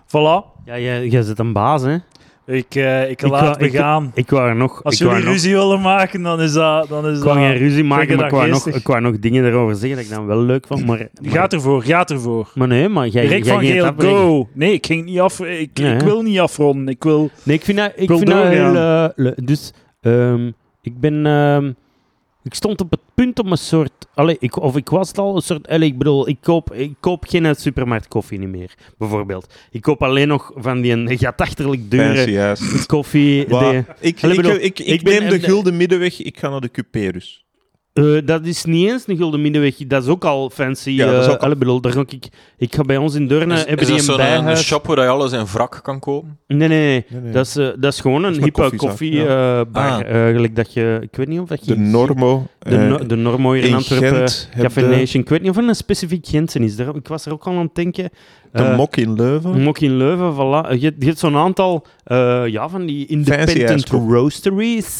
[0.07, 0.45] Voilà.
[0.65, 1.97] Ja, jij, jij zit een baas, hè?
[2.45, 4.11] Ik, eh, ik Ik laat me ik- gaan.
[4.13, 4.83] Ik wou er nog...
[4.83, 6.87] Als ik wou jullie nog- ruzie willen maken, dan is dat...
[6.89, 9.19] Dan is Ik wou dat geen ruzie maken, maar ik wou, nog, ik wou nog
[9.19, 10.85] dingen erover zeggen dat ik dan wel leuk vond.
[10.85, 12.51] Maar, maar, Gaat ervoor, gaat ervoor.
[12.55, 14.17] maar nee, maar jij, Rick jij van ging het Geel, afbreken.
[14.17, 14.47] go!
[14.53, 15.39] Nee, ik ging niet af...
[15.39, 16.87] Ik, ik wil niet afronden.
[16.87, 17.29] Ik wil...
[17.43, 18.75] Nee, ik vind dat, ik wil vind dat heel...
[18.75, 20.51] eh, le- dus, ehm,
[20.81, 21.25] ik ben...
[21.25, 21.71] ehm,
[22.43, 23.91] ik stond op het punt om een soort...
[24.13, 25.67] Allee, ik, of ik was het al een soort...
[25.67, 29.53] Allee, ik bedoel, ik koop, ik koop geen uit supermarkt koffie niet meer, bijvoorbeeld.
[29.71, 33.45] Ik koop alleen nog van die een gatachterlijk dure koffie.
[33.47, 36.21] Waar- die- Ik, Allee, ik, bedoel, ik, ik, ik ben- neem de en- gulden middenweg,
[36.21, 37.45] ik ga naar de Cuperus.
[37.93, 39.75] Eh, dat is niet eens een gulden middenweg.
[39.77, 40.89] Dat is ook al fancy.
[40.89, 42.27] Ja, dat is eh, ook al- allee, bedoel, daar ga ik,
[42.57, 44.65] ik ga bij ons in Deurne, Is, hebben is die dat een zo'n een, bijhuis.
[44.65, 46.37] shop waar je alles in wrak kan kopen?
[46.47, 47.05] Nee, nee, nee.
[47.09, 47.31] Nee, nee.
[47.31, 49.65] Dat, is, eh, dat is gewoon een hippe koffiezaak, koffiebar.
[49.71, 50.03] Ah.
[50.05, 50.97] eigenlijk dat je...
[51.01, 51.73] Ik weet niet of dat je...
[51.73, 52.47] de Normo.
[52.69, 54.31] De, eh, no- de Normo hier in, Antwerpen.
[54.57, 55.21] Café Nation.
[55.23, 56.75] Ik weet niet of er een specifiek Gentsen is.
[56.75, 58.09] Daar, ik was er ook al aan het denken.
[58.51, 59.61] de Eh, Mok in Leuven.
[59.61, 60.79] Mok in Leuven, voilà.
[60.79, 64.97] Je, hebt- je hebt zo'n aantal eh, ja, van die independent roasteries.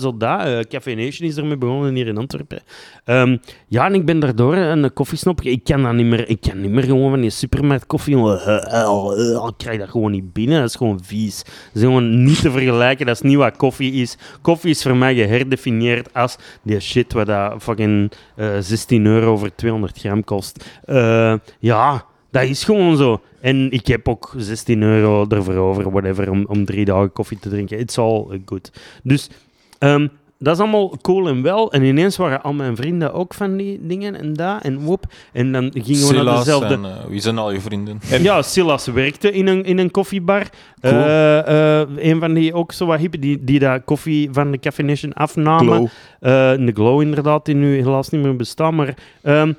[0.00, 0.40] zo dat.
[0.44, 2.62] Eh, Café Nation is ermee begonnen hier in Antwerpen.
[3.04, 3.36] Ehm,
[3.68, 5.40] ja, en ik ben daardoor een koffiesnop.
[5.40, 6.28] Ik kan dat niet meer.
[6.28, 8.16] Ik kan niet meer gewoon van die supermarkt koffie.
[8.16, 10.60] Eh, eh, eh, Ik krijg dat gewoon niet binnen.
[10.60, 11.42] Dat is gewoon vies.
[11.44, 13.06] Dat is gewoon niet te vergelijken.
[13.06, 14.16] Dat is niet wat koffie is.
[14.42, 19.54] Koffie is voor mij geherdefinieerd als die shit wat dat fucking eh 16 euro voor
[19.54, 20.64] 200 gram kost.
[20.84, 23.20] Eh, ja, dat is gewoon zo.
[23.40, 27.48] En ik heb ook 16 euro ervoor over, whatever, om, om drie dagen koffie te
[27.48, 27.78] drinken.
[27.78, 28.72] It's all good.
[29.02, 29.30] Dus
[29.78, 30.06] ehm,
[30.44, 31.72] dat is allemaal cool en wel.
[31.72, 35.04] En ineens waren al mijn vrienden ook van die dingen en dat en woep.
[35.32, 36.74] En dan gingen we naar dezelfde...
[36.74, 38.00] en, eh, wie zijn al je vrienden?
[38.20, 40.46] Ja, Silas werkte in een, in een koffiebar.
[40.80, 40.92] Cool.
[40.92, 44.58] Eh, eh, een van die ook zo wat hippe, die, die dat koffie van de
[44.58, 45.74] Café Nation afnamen.
[45.74, 45.88] Glow.
[46.20, 48.72] Eh, de Glow inderdaad, die nu helaas niet meer bestaat.
[48.72, 49.52] Maar, ehm,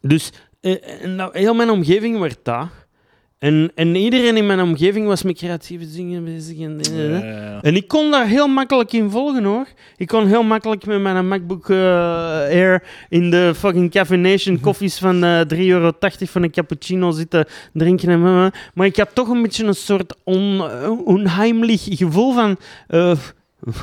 [0.00, 2.66] dus en nou, heel mijn omgeving werd dat.
[3.38, 6.58] En, en iedereen in mijn omgeving was met creatieve dingen bezig.
[6.58, 7.10] En, en.
[7.10, 7.62] Ja.
[7.62, 9.66] Ik kon daar heel makkelijk in volgen hoor.
[9.96, 14.98] Ik kon heel makkelijk met mijn MacBook eh, Air in de fucking Café Nation koffies
[14.98, 18.08] van eh 3,80 euro van een cappuccino zitten drinken.
[18.08, 20.62] En, eh, maar ik had toch een beetje een soort on,
[21.04, 22.56] onheimlich gevoel van.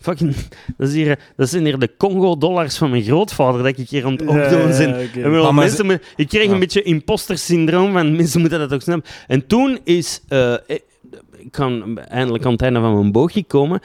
[0.00, 0.34] fucking,
[0.76, 4.12] dat, is hier, dat zijn hier de Congo-dollars van mijn grootvader dat ik hier aan
[4.12, 4.88] het opdoen Ja, ben.
[4.88, 5.48] ja, oké.
[5.48, 5.84] Ik mensen
[6.28, 6.52] kreeg Ja.
[6.52, 9.10] een beetje imposter-syndroom van mensen moeten dat ook snappen.
[9.26, 10.22] En toen is...
[10.28, 10.82] eh, ik
[11.38, 13.80] ik kan eindelijk aan het einde van mijn boogje komen.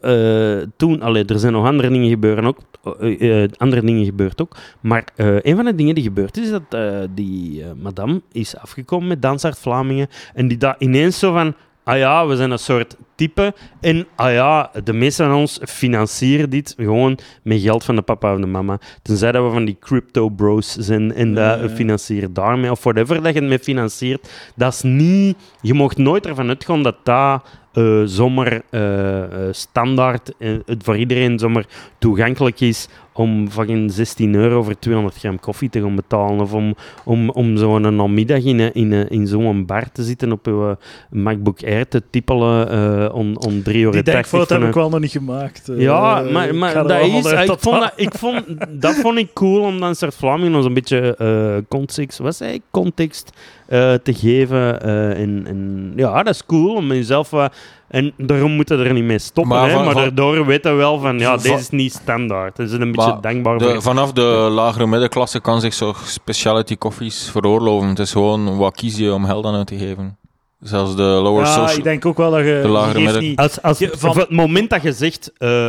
[0.00, 2.58] Eh, toen, allee, er zijn nog andere dingen gebeuren ook.
[3.00, 4.56] eh, eh, andere dingen gebeurd ook.
[4.80, 8.56] Maar eh, een van de dingen die gebeurd is, dat eh, die eh, madame is
[8.56, 10.08] afgekomen met Dansaard Vlamingen.
[10.34, 11.54] En die dat ineens zo van...
[11.84, 13.54] Ah ja, we zijn een soort type.
[13.80, 18.34] En ah ja, de meesten van ons financieren dit gewoon met geld van de papa
[18.34, 18.78] of de mama.
[19.02, 21.68] Tenzij dat we van die crypto bros zijn en dat ja.
[21.68, 22.70] financieren daarmee.
[22.70, 24.28] Of whatever dat je het mee financiert.
[24.56, 25.36] Dat is niet...
[25.60, 30.32] Je mocht nooit ervan uitgaan dat dat eh, zomaar eh, eh, standaard
[30.66, 31.64] het voor iedereen zomaar
[31.98, 36.40] toegankelijk is om fucking 16 euro voor 200 gram koffie te gaan betalen.
[36.40, 36.74] Of om,
[37.04, 40.76] om, om zo'n namiddag in, in, in zo'n bar te zitten op uw eh,
[41.10, 43.90] MacBook Air te tippelen eh om, om 3 euro.
[43.92, 45.70] Die denkfout van heb ik wel nog niet gemaakt.
[45.76, 48.44] ja, maar, maar dat is, ik vond dat- dat, ik vond,
[48.82, 53.30] dat vond ik cool om dan soort Vlamingen ons een beetje context, wat zei context
[53.72, 54.82] eh, te geven.
[54.82, 57.54] eh, en, en ja, dat is cool om jezelf wat...
[57.88, 60.70] En daarom moeten we er niet mee stoppen, Maar hè, van- maar van- daardoor weten
[60.70, 62.56] we wel van, ja, Van- deze is niet standaard.
[62.56, 63.82] Dat is een beetje dankbaar De, voor.
[63.82, 67.88] vanaf de lagere middenklasse kan zich zo speciality koffies veroorloven.
[67.88, 70.16] Het is gewoon wat kies je om geld aan uit te geven.
[70.62, 71.76] Zelfs de lower Ja, social...
[71.78, 72.58] ik denk ook wel dat je...
[72.62, 75.68] De lagere je niet- Als, als, Je- van- het moment dat je zegt, eh,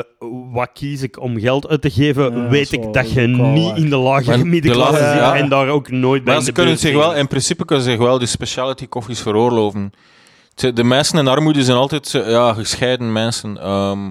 [0.52, 3.66] wat kies ik om geld uit te geven, Ja, weet zo, ik dat je niet
[3.68, 3.78] waar.
[3.78, 5.36] in de lagere middenklasse zit ja.
[5.36, 7.92] en daar ook nooit bij Maar ze de kunnen zich wel, in principe kunnen ze
[7.92, 9.92] zich wel de speciality koffies veroorloven.
[10.56, 13.58] Ze- De mensen in armoede zijn altijd ja, gescheiden mensen.
[13.62, 14.04] Ehm,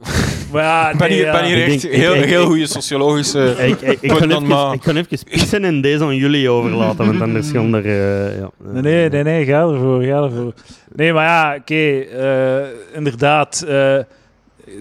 [0.00, 1.32] Maar ja, Ik ben nee, hier, ja.
[1.32, 3.54] ben hier Ik echt denk- heel, ik- heel goede sociologische...
[3.68, 4.74] Ik, ik, ik, kan even, maar.
[4.74, 7.84] ik kan even pissen en deze aan jullie overlaten, want anders er...
[7.84, 10.52] eh, ja, Nee, nee, nee, nee, ga ervoor, ga ervoor.
[10.94, 13.94] Nee, maar ja, oké, eh, inderdaad, eh,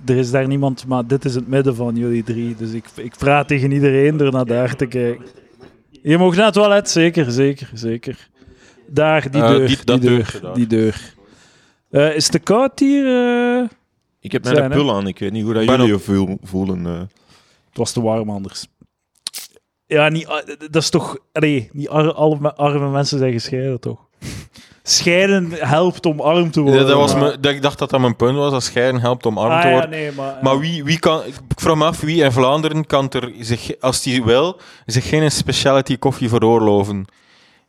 [0.06, 3.14] er is daar niemand, maar dit is het midden van jullie drie, dus ik, ik
[3.18, 5.26] praat tegen iedereen door naar daar te kijken.
[6.02, 8.28] Je mag naar het toilet, zeker, zeker, zeker.
[8.88, 11.14] Daar, die deur, die- deur, die deur.
[11.92, 13.06] Eh, is het te koud hier?
[14.26, 14.70] Ik heb mijn hè?
[14.70, 16.86] pul aan, ik weet niet hoe dat jullie je voel- voelen.
[16.86, 17.00] eh.
[17.70, 18.66] Het was te warm anders.
[19.86, 21.18] Ja, niet, ah, dat is toch...
[21.34, 24.00] Nee, niet ar- alle arme mensen zijn gescheiden, toch?
[24.84, 26.88] Scheiden helpt om arm te Ja, worden.
[26.88, 29.38] dat was maar- dat, ik dacht dat dat mijn punt was, dat scheiden helpt om
[29.38, 29.90] arm Ah, te ja, worden.
[29.90, 30.38] nee, maar...
[30.42, 31.24] Maar wie, wie kan...
[31.26, 35.32] Ik vraag me af, wie in Vlaanderen kan er, zich, als die wil, zich geen
[35.32, 37.06] specialty koffie veroorloven?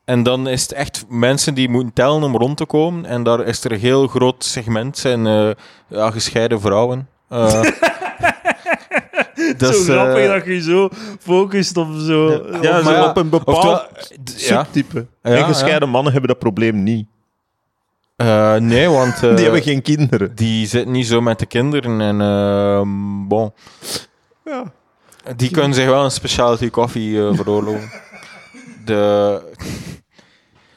[0.07, 3.05] En dan is het echt mensen die moeten tellen om rond te komen.
[3.05, 5.51] En daar is er een heel groot segment, zijn eh,
[5.89, 7.09] ja, gescheiden vrouwen.
[7.28, 7.62] Eh,
[9.59, 10.89] dat zo is, eh, grappig dat je zo
[11.20, 12.47] focust op zo...
[12.62, 13.89] Ja, zo ja, op een bepaald
[14.24, 15.07] subtype.
[15.23, 17.07] Ja, en gescheiden mannen hebben dat probleem niet.
[18.16, 19.20] Eh, nee, want...
[19.20, 20.35] Die hebben geen kinderen.
[20.35, 22.01] die zitten niet zo met de kinderen.
[22.01, 23.53] En ehm, bon...
[24.45, 24.73] Ja.
[25.37, 27.91] Die kunnen zich wel een specialty koffie veroorloven.
[28.86, 29.40] De...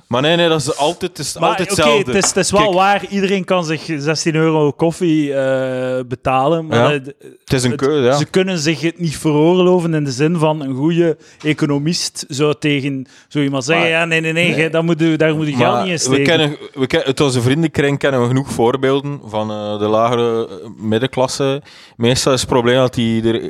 [0.07, 2.11] Maar nee, nee, dat is altijd, het is Maar altijd oké, hetzelfde.
[2.14, 2.73] het is, het is wel Kijk.
[2.73, 3.06] waar.
[3.10, 6.68] Iedereen kan zich 16 euro koffie eh, betalen.
[6.68, 6.91] Maar Ja.
[6.91, 7.06] het-
[7.40, 8.18] Het is een keuze, ja.
[8.18, 13.07] Ze kunnen zich het niet veroorloven in de zin van een goede economist zou tegen
[13.27, 15.77] zo iemand zeggen: Maar- ja, nee, nee, nee, daar moet je, daar moet je geld
[15.77, 16.23] niet in we steken.
[16.23, 20.56] kennen, we kennen, uit onze vriendenkring kennen we genoeg voorbeelden van eh, de lagere eh,
[20.77, 21.61] middenklasse.
[21.98, 23.41] Meestal is het probleem dat die er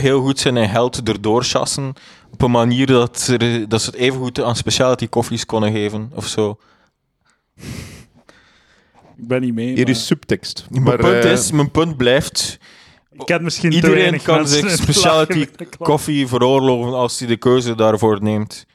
[0.00, 1.92] heel goed zijn in geld erdoor chassen.
[2.34, 6.10] Op een manier dat, ze- dat ze het even goed aan specialty koffies konden geven
[6.14, 6.58] of zo.
[9.16, 9.66] Ik ben niet mee.
[9.66, 10.66] Hier maar is subtekst.
[10.70, 12.58] Mijn Maar, punt eh, is, mijn punt blijft,
[13.12, 15.46] ik ken misschien te iedereen kan zich specialty
[15.78, 18.66] koffie veroorloven als hij de keuze daarvoor neemt.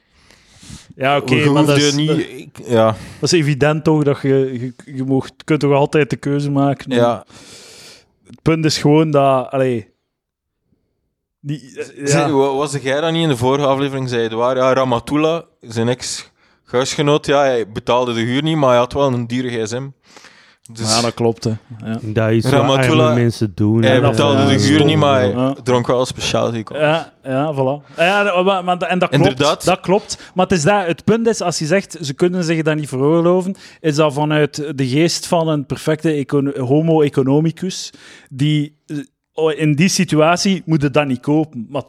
[0.96, 2.10] Ja, oké, maar dat is, niet...
[2.10, 4.28] ik- ja, dat is evident toch dat je,
[4.86, 6.94] je, je mocht, kunt toch altijd de keuze maken.
[6.94, 7.24] ja.
[8.26, 9.89] Het punt is gewoon dat, allee,
[11.40, 12.52] die, eh, Zei- ja.
[12.52, 14.08] Was jij dat niet in de vorige aflevering?
[14.08, 14.56] Zei het waar?
[14.56, 19.26] Ja, Ramatullah, zijn ex-huisgenoot, ja, hij betaalde de huur niet, maar hij had wel een
[19.26, 19.88] dure gsm.
[20.72, 21.44] Dus ja, dat klopt.
[21.44, 21.50] Hè.
[21.84, 21.98] Ja.
[22.02, 23.82] Dat is arme mensen doen.
[23.82, 25.54] hij betaalde ja, de huur niet, maar hij Ja.
[25.62, 26.06] dronk wel
[26.64, 26.64] koffie.
[26.68, 27.96] Ja, ja, voilà.
[27.96, 29.24] Ja, dat- maar, maar, en dat klopt.
[29.26, 29.64] Inderdaad.
[29.64, 30.30] Dat klopt.
[30.34, 32.88] Maar het, is dat, het punt is, als je zegt, ze kunnen zich dat niet
[32.88, 36.26] veroorloven, is dat vanuit de geest van een perfecte
[36.58, 37.92] homo economicus,
[38.30, 38.96] die eh,
[39.48, 41.66] in die situatie moet je dat niet kopen.
[41.70, 41.82] Maar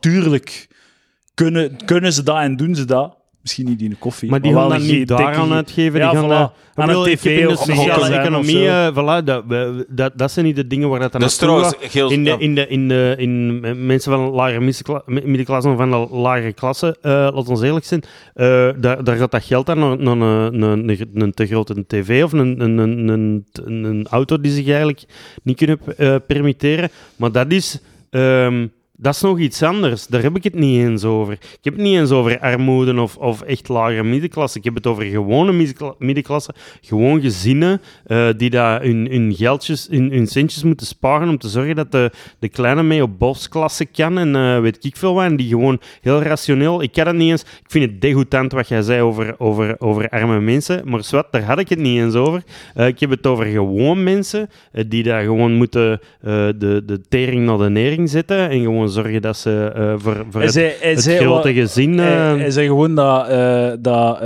[1.33, 3.17] kunnen, kunnen ze dat en doen ze dat.
[3.41, 4.29] Misschien niet in een koffie.
[4.29, 5.99] Maar die gaan dat een niet dikke- daaraan uitgeven.
[5.99, 6.29] Ja, die gaan voilà.
[6.29, 9.43] dat, Aan heb tv in de of sociale of economie, eh, voilà, dat,
[9.89, 12.13] dat, dat zijn niet de dingen waar dat dan is naartoe trouwens.
[12.13, 15.91] In, de, in, de, in, de, in mensen van de lagere middenkla- middenklasse of van
[15.91, 18.03] de lagere klasse, eh laat ons eerlijk zijn,
[18.33, 21.83] eh, daar, daar gaat dat geld aan naar, naar een, een, een, een te grote
[21.87, 25.03] tv of een, een, een, een, een, een auto die zich eigenlijk
[25.43, 26.89] niet kunnen eh, permitteren.
[27.15, 27.79] Maar dat is...
[28.09, 28.67] ehm,
[29.01, 30.07] dat is nog iets anders.
[30.07, 31.33] Daar heb ik het niet eens over.
[31.33, 34.57] Ik heb het niet eens over armoede of, of echt lagere middenklasse.
[34.57, 36.53] Ik heb het over gewone middenkla- middenklasse.
[36.81, 41.75] Gewoon gezinnen eh, die daar hun, hun geldjes, hun, centjes moeten sparen om te zorgen
[41.75, 45.23] dat de, de kleine mee op bosklasse kan en eh, weet ik veel wat.
[45.23, 46.81] En die gewoon heel rationeel...
[46.81, 47.41] Ik kan het niet eens...
[47.41, 50.81] Ik vind het degoutant wat jij zei over, over, over arme mensen.
[50.89, 52.43] Maar zwart, daar had ik het niet eens over.
[52.75, 54.49] Eh, ik heb het over gewoon mensen
[54.87, 59.37] die daar gewoon moeten de, de tering naar de nering zetten en gewoon zorgen dat
[59.37, 61.97] ze eh, voor, voor het, grote gezin...
[61.97, 64.19] hij, eh, hij zei gewoon dat, eh, dat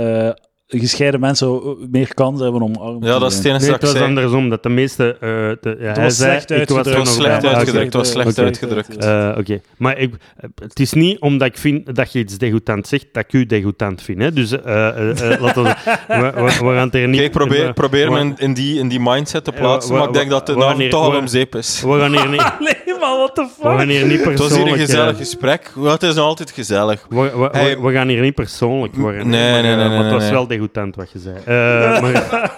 [0.68, 3.52] gescheiden mensen meer kans hebben om arm te Ja, dat is zijn.
[3.52, 4.08] het Nee, enige het dat was ik zei.
[4.08, 4.48] andersom.
[4.50, 5.12] Dat de meeste...
[5.14, 5.20] eh,
[5.60, 6.86] de, ja, hij was slecht ik was uitgedrukt.
[6.86, 8.96] Het was nog slecht uitgedrukt, het was slecht uitgedrukt.
[8.96, 10.14] Eh, Oké, maar ik,
[10.62, 14.02] het is niet omdat ik vind dat je iets degoutant zegt, dat ik u degoutant
[14.02, 14.18] vind.
[14.22, 14.32] Hè?
[14.32, 15.68] Dus eh, eh, eh, laten we,
[16.08, 17.20] we, we, we gaan het er niet...
[17.20, 20.12] Kijk, probeer, we- probeer we- me in, die, in die mindset te plaatsen, maar ik
[20.12, 21.82] denk dat naam wanneer- toch al om zeep is.
[21.82, 22.52] We gaan hier niet,
[22.86, 23.78] Nee, maar what the we fuck?
[23.78, 24.70] gaan hier niet Het was persoonlijk...
[24.70, 25.72] hier een gezellig gesprek.
[25.80, 27.06] Het is nog altijd gezellig.
[27.08, 29.28] We, we, we- we gaan hier niet persoonlijk worden.
[29.28, 30.30] Nee, nee, nee, maar het nee, was nee.
[30.32, 31.36] wel degoutant wat je zei.
[31.44, 32.54] Eh, maar,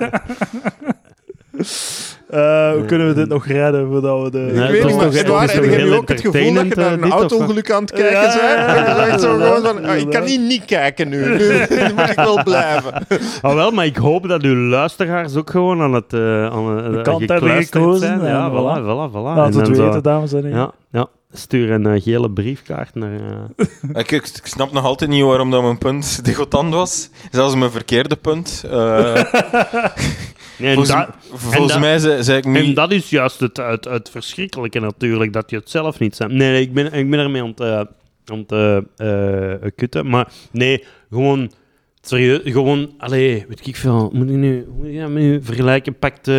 [2.28, 4.38] Eh, hoe kunnen we dit nog redden voordat we de...
[4.38, 6.66] Nee, Ik het weet niet, maar Edouard, het was heb je ook het gevoel dat
[6.66, 8.40] je naar een eh, auto-ongeluk aan het kijken Ja, bent?
[8.40, 10.38] ja, ja, Dat je zegt zo ja, gewoon van, ja, ah, ik kan ja.
[10.38, 11.26] niet kijken nu.
[11.38, 13.06] Nu, nu moet ik wel blijven.
[13.42, 17.02] Ah, wel, maar ik hoop dat uw luisteraars ook gewoon aan het uh, aan, uh,
[17.02, 18.24] kant hebben gekozen, zijn.
[18.24, 18.82] Ja, voilà, voilà.
[18.82, 19.34] voilà, voilà.
[19.34, 20.58] Laat En het weten, dames en heren.
[20.58, 21.06] Ja, ja.
[21.32, 23.20] Stuur een eh, gele briefkaart naar...
[23.56, 23.66] eh,
[24.02, 27.10] Ik, ik, ik snap nog altijd niet waarom dat mijn punt degoutant was.
[27.30, 28.64] Zelfs mijn verkeerde punt.
[28.70, 29.22] Eh,
[30.58, 30.86] Nee, en,
[31.32, 32.76] Volgens, mij zei, zei ik en niet...
[32.76, 36.32] dat is juist het, het, het verschrikkelijke natuurlijk, dat je het zelf niet bent.
[36.32, 37.88] Nee, nee, ik ben, ik ben ermee aan het,
[38.24, 40.08] aan het kutten.
[40.08, 41.52] Maar nee, gewoon...
[42.00, 42.94] Serieus, gewoon...
[42.98, 44.10] Allee, weet ik veel.
[44.12, 45.98] Moet ik nu, moet ik nu vergelijken?
[45.98, 46.30] Pakt...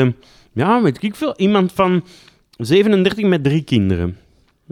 [0.53, 1.33] ja, weet ik veel.
[1.37, 2.03] Iemand van
[2.57, 4.17] 37 met drie kinderen.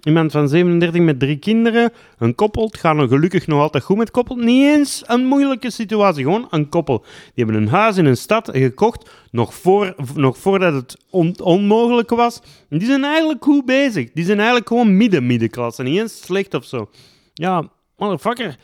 [0.03, 3.97] Iemand van 37 met drie kinderen, een koppel, het gaat nog gelukkig nog altijd goed
[3.97, 4.35] met koppel.
[4.35, 6.99] Niet eens een moeilijke situatie, gewoon een koppel.
[7.33, 12.09] Die hebben een huis in een stad gekocht, nog, voor, nog voordat het on- onmogelijk
[12.09, 12.41] was.
[12.69, 14.11] Die zijn eigenlijk goed bezig.
[14.13, 16.89] Die zijn eigenlijk gewoon midden-middenklasse, niet eens slecht of zo.
[17.33, 17.63] Ja,
[17.97, 18.57] motherfucker.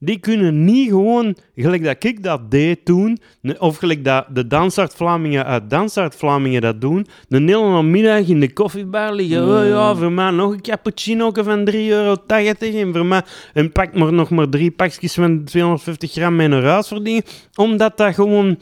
[0.00, 3.18] Die kunnen niet gewoon, gelijk dat ik dat deed toen,
[3.58, 8.40] of gelijk dat de Dansaard Vlamingen uit Dansaard Vlamingen dat doen, de hele middag in
[8.40, 13.06] de koffiebar liggen, oh ja, voor mij nog een cappuccino van 3,80 euro en voor
[13.06, 13.22] mij
[13.54, 17.96] en pak maar nog maar drie pakjes van 250 gram mee naar huis verdienen, omdat
[17.96, 18.58] dat gewoon...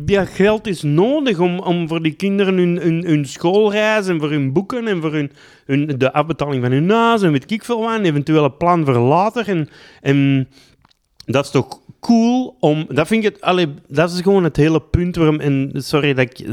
[0.00, 4.30] Dat geld is nodig om, om voor die kinderen hun, hun, hun schoolreis en voor
[4.30, 5.30] hun boeken en voor hun,
[5.66, 9.48] hun, de afbetaling van hun huis en weet ik veel wat, een plan voor later.
[9.48, 9.68] En,
[10.00, 10.48] en
[11.28, 12.86] dat is toch cool om...
[12.88, 13.42] Dat vind ik het...
[13.42, 15.40] Allee, dat is gewoon het hele punt waarom...
[15.40, 16.46] En sorry dat ik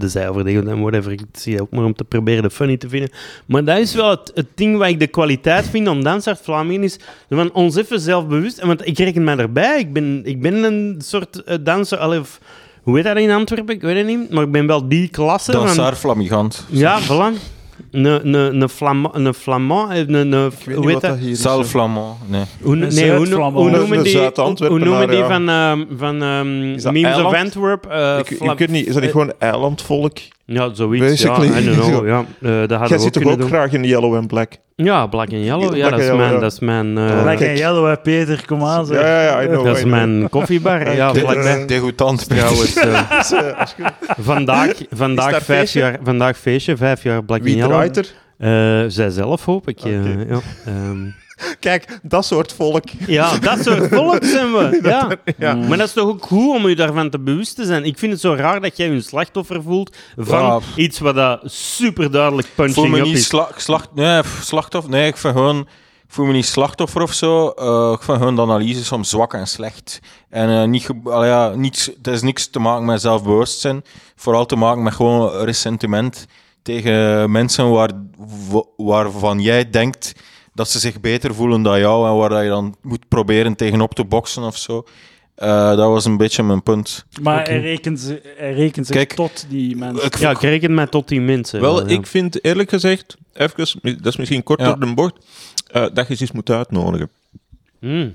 [0.00, 1.12] de zij overdedig en whatever.
[1.12, 3.10] Ik zie ook maar om te proberen de funny te vinden.
[3.46, 6.82] Maar dat is wel het, het ding waar ik de kwaliteit vind aan Dansaard Vlamingen
[6.82, 6.98] is
[7.28, 8.58] van ons even zelfbewust.
[8.58, 9.78] En Want ik reken mij erbij.
[9.78, 11.98] Ik ben, ik ben een soort eh, danser...
[11.98, 12.40] Allee, of,
[12.82, 13.74] hoe heet dat in Antwerpen?
[13.74, 14.30] Ik weet het niet.
[14.30, 15.64] Maar ik ben wel die klasse van...
[15.64, 16.66] Dansaar Flamigant.
[16.70, 17.56] Ja, voilà.
[17.90, 21.66] Een, een, een, Flamand, een Flamand, een, een, hoe heet dat?
[21.66, 22.16] Flamand.
[22.26, 22.44] Nee.
[22.62, 25.26] Hoe, Een nee, hoe, hoe noemen een die, hoe noemen die ja.
[25.26, 27.34] van, ehm, van ehm, dat Memes of?
[27.34, 27.86] Antwerp?
[27.86, 30.18] eh, ik, ik weet niet, is dat niet gewoon eilandvolk?
[30.50, 31.06] Ja, zoiets.
[31.06, 31.46] Basically.
[31.48, 32.06] Ja, I don't know.
[32.06, 33.48] Ja, eh, dat hadden Jij zit toch kunnen ook doen.
[33.48, 34.52] graag in yellow en black?
[34.76, 35.76] Ja, Black and Yellow.
[35.76, 36.28] Ja, Black dat is and mijn...
[36.28, 38.86] Yellow, Dat is mijn, eh, Black and Yellow, hè, Peter, kom aan.
[38.86, 39.00] zeg.
[39.00, 39.64] Ja, ja, ja, I know.
[39.64, 40.94] dat is mijn koffiebar.
[40.94, 41.60] Ja, vlakbij.
[41.60, 42.28] eh, Degoutant.
[42.28, 43.84] Trouwens, eh, Dus, eh, je-
[44.22, 45.78] vandaag, vandaag, vijf feestje?
[45.80, 47.90] jaar, vandaag feestje, vijf jaar Black Wie and Yellow.
[47.92, 48.14] draait er?
[48.84, 49.80] Eh, zij zelf, hoop ik.
[49.80, 49.92] eh,
[50.36, 50.42] Oké.
[51.60, 52.84] Kijk, dat soort volk.
[53.06, 54.78] ja, dat soort volk zijn we.
[54.88, 55.08] Ja.
[55.38, 55.54] Ja.
[55.54, 57.84] Maar dat is toch ook goed om je daarvan te bewust te zijn.
[57.84, 60.60] Ik vind het zo raar dat jij je een slachtoffer voelt van Ja.
[60.76, 63.26] iets wat dat super duidelijk Ik voel punching me up niet is.
[63.26, 64.90] sla slacht, nee, slachtoffer.
[64.90, 65.58] Nee, ik vind gewoon...
[66.08, 67.48] Ik voel me niet slachtoffer of zo.
[67.48, 69.98] Eh, ik vind gewoon de analyse soms zwak en slecht.
[70.30, 73.82] En eh, niet, allee, ja, niets, het is niks te maken met zelfbewustzijn.
[74.16, 76.26] Vooral te maken met gewoon ressentiment
[76.62, 77.90] tegen mensen waar,
[78.50, 80.12] wa- waarvan jij denkt
[80.58, 83.94] dat ze zich beter voelen dan jou en waar dat je dan moet proberen tegenop
[83.94, 84.84] te boksen of zo.
[85.34, 87.04] Eh, dat was een beetje mijn punt.
[87.22, 87.50] Maar Oké.
[87.50, 90.04] hij, rekent, ze- hij rekent zich Kijk, tot die mensen.
[90.06, 91.60] Ik Ja, ik reken mij tot die mensen.
[91.60, 91.96] Wel, ja.
[91.98, 94.66] ik vind eerlijk gezegd, even, dat is misschien kort Ja.
[94.66, 95.14] door de bocht,
[95.70, 97.10] eh, dat je ze eens moet uitnodigen.
[97.80, 98.14] Hmm.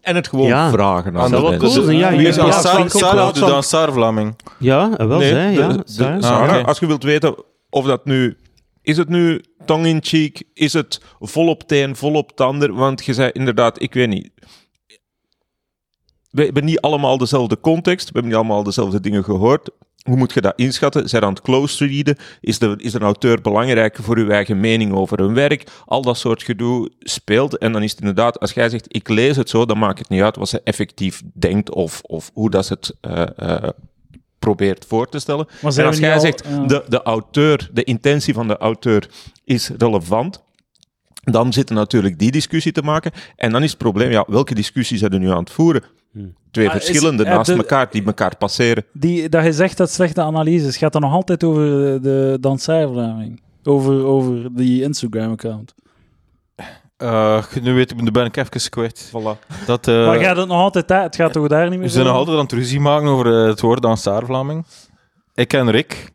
[0.00, 0.70] En het gewoon Ja.
[0.70, 1.68] vragen aan Dat de mensen.
[1.70, 2.10] cool zijn, ja.
[2.16, 2.50] Wie is ja,
[2.88, 4.36] Sarah, de Dansaar Vlaming?
[4.58, 5.60] Ja, wel Nee, zij, de-
[5.96, 6.18] ja.
[6.18, 6.26] de-.
[6.26, 7.34] Ah, als je wilt weten
[7.70, 8.36] of dat nu...
[8.84, 10.42] Is het nu tong in cheek?
[10.54, 12.74] Is het vol op het een, vol op het ander?
[12.74, 14.30] Want je zei inderdaad, ik weet niet...
[16.30, 18.06] We hebben niet allemaal dezelfde context.
[18.06, 19.70] We hebben niet allemaal dezelfde dingen gehoord.
[20.02, 21.08] Hoe moet je dat inschatten?
[21.08, 22.16] Zijn aan het close readen?
[22.40, 25.70] Is de, is de auteur belangrijk voor uw eigen mening over hun werk?
[25.86, 27.58] Al dat soort gedoe speelt.
[27.58, 30.08] En dan is het inderdaad, als jij zegt, ik lees het zo, dan maakt het
[30.08, 33.68] niet uit wat ze effectief denkt of, of hoe dat ze het eh, eh,
[34.44, 35.46] probeert voor te stellen.
[35.62, 36.66] Maar En als jij al- zegt, ja.
[36.66, 39.08] de, de auteur, de intentie van de auteur
[39.44, 40.42] is relevant,
[41.22, 43.12] dan zit er natuurlijk die discussie te maken.
[43.36, 45.82] En dan is het probleem, ja, welke discussies zijn er nu aan het voeren?
[46.12, 46.34] Hmm.
[46.50, 48.84] Twee Maar is- verschillende naast de- elkaar, die elkaar passeren.
[48.92, 51.64] Die, dat je zegt dat slechte analyses, gaat dat nog altijd over
[52.02, 53.36] de, de?
[53.64, 55.74] Over, over die Instagram-account.
[56.96, 59.08] Eh, nu weet ik, nu ben ik even kwijt.
[59.10, 59.64] Voilà.
[59.66, 60.88] Dat, eh, maar gaat het nog altijd?
[60.88, 63.40] Het gaat toch daar niet meer we zijn nog altijd aan het ruzie maken over
[63.40, 64.64] eh, het woord Dansaar Vlaming.
[65.34, 66.12] Ik en Rick.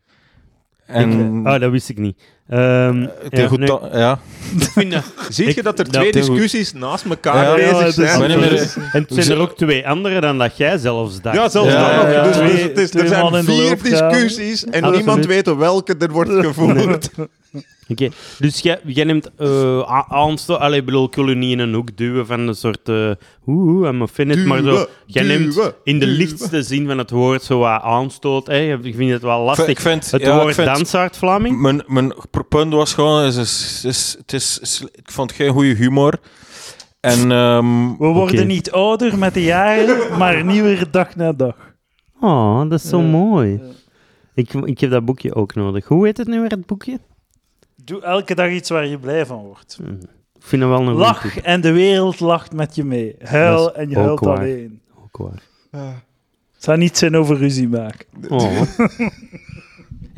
[0.86, 2.22] En Oh, dat wist ik niet.
[2.50, 4.20] Ehm, het ja, goed ja.
[5.30, 6.14] Zie Ik- je dat er dat- twee goed.
[6.14, 8.20] discussies naast elkaar Ja, bezig ja, het is- zijn?
[8.40, 11.36] Meer- En het zijn er ook twee andere dan dat jij zelfs dacht.
[11.36, 12.44] Ja, zelfs Ja, dan Dus, ja.
[12.44, 14.96] dus het is, Twee- er twee zijn vier discussies en Absoluut.
[14.98, 17.10] niemand weet welke er wordt gevoerd.
[17.88, 18.10] Oké,
[18.40, 20.60] dus jij, jij neemt uh, aanstoot...
[20.60, 22.90] Allee, ik bedoel, ik wil je niet in een hoek duwen van een soort...
[22.90, 23.12] uh,
[23.48, 24.64] Oeh, I'm offended, maar zo...
[24.64, 26.18] Duwen, Jij neemt in de duwen.
[26.18, 28.48] lichtste zin van het woord zo wat aanstoot.
[28.48, 28.78] Hè.
[28.82, 29.68] Ik vind het wel lastig.
[29.68, 31.62] Ik vind, het ja, woord dansaard Vlaming.
[31.62, 32.14] Mijn, mijn
[32.50, 36.14] punt was gewoon, is, is, is, het is, is- ik vond geen goede humor.
[37.00, 41.56] En ehm, We worden niet ouder met de jaren, maar nieuwer dag na dag.
[42.22, 43.62] Oh, dat is zo mooi.
[44.34, 45.86] Ik, ik heb dat boekje ook nodig.
[45.86, 47.00] Hoe heet het nu weer, het boekje?
[47.90, 49.80] Doe elke dag iets waar je blij van wordt.
[50.36, 53.16] Ik vind dat wel een Lach en de wereld lacht met je mee.
[53.20, 54.38] Huil en je huilt waar.
[54.38, 54.82] alleen.
[55.04, 56.04] Ook waar.
[56.54, 58.06] Het zou niet zijn over ruzie maken.
[58.28, 58.62] Oh.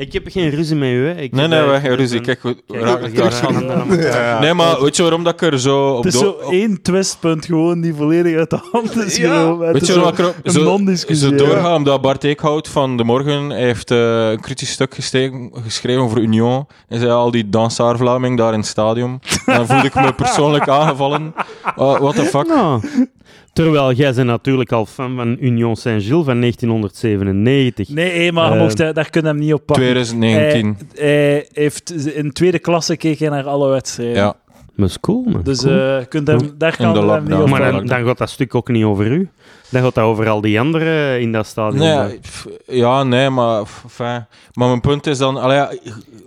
[0.02, 1.14] ik heb geen ruzie met u, hè.
[1.16, 2.18] Ik Nee, nee, eh, we ik gaan heb ruzie.
[2.18, 4.40] een- Kijk, we raken elkaar.
[4.42, 6.04] Nee, maar weet je waarom dat ik er zo op...
[6.04, 9.40] Het is zo op- één twistpunt gewoon die volledig uit de hand is Ja.
[9.40, 9.64] gelopen.
[9.66, 11.28] Het Weet is je waarom ik er een zo, non-discussie.
[11.28, 11.40] zo ja.
[11.50, 11.76] doorga?
[11.76, 16.18] Omdat Bart Eekhout van De Morgen hij heeft eh, een kritisch stuk gestegen- geschreven over
[16.18, 16.68] Union.
[16.88, 19.22] Hij zei al die dansaar Vlaming daar in het stadion.
[19.46, 21.34] En dan voelde ik me persoonlijk aangevallen.
[21.66, 22.48] Uh, what the fuck?
[22.48, 22.82] Nou,
[23.54, 27.90] terwijl jij bent natuurlijk al fan van Union Saint-Gilles van 1997.
[27.90, 29.84] Nee, maar Eh, mocht, daar daar kun je hem niet op pakken.
[29.86, 30.78] 2019.
[30.96, 34.16] Hij, hij heeft, in tweede klasse keek hij naar alle wedstrijden.
[34.16, 34.36] ja.
[34.82, 35.42] Dat is cool, man.
[35.44, 35.74] Dus Cool.
[35.74, 38.18] eh, je kunt hem, daar kan de je hem niet op maar dan, dan gaat
[38.18, 39.30] dat stuk ook niet over u.
[39.70, 41.80] Dan gaat dat over al die anderen in dat stadion.
[41.80, 43.64] Nee, pff, ja, nee, maar...
[43.64, 45.38] pff, Enfin, maar mijn punt is dan...
[45.38, 45.72] Allee, ja,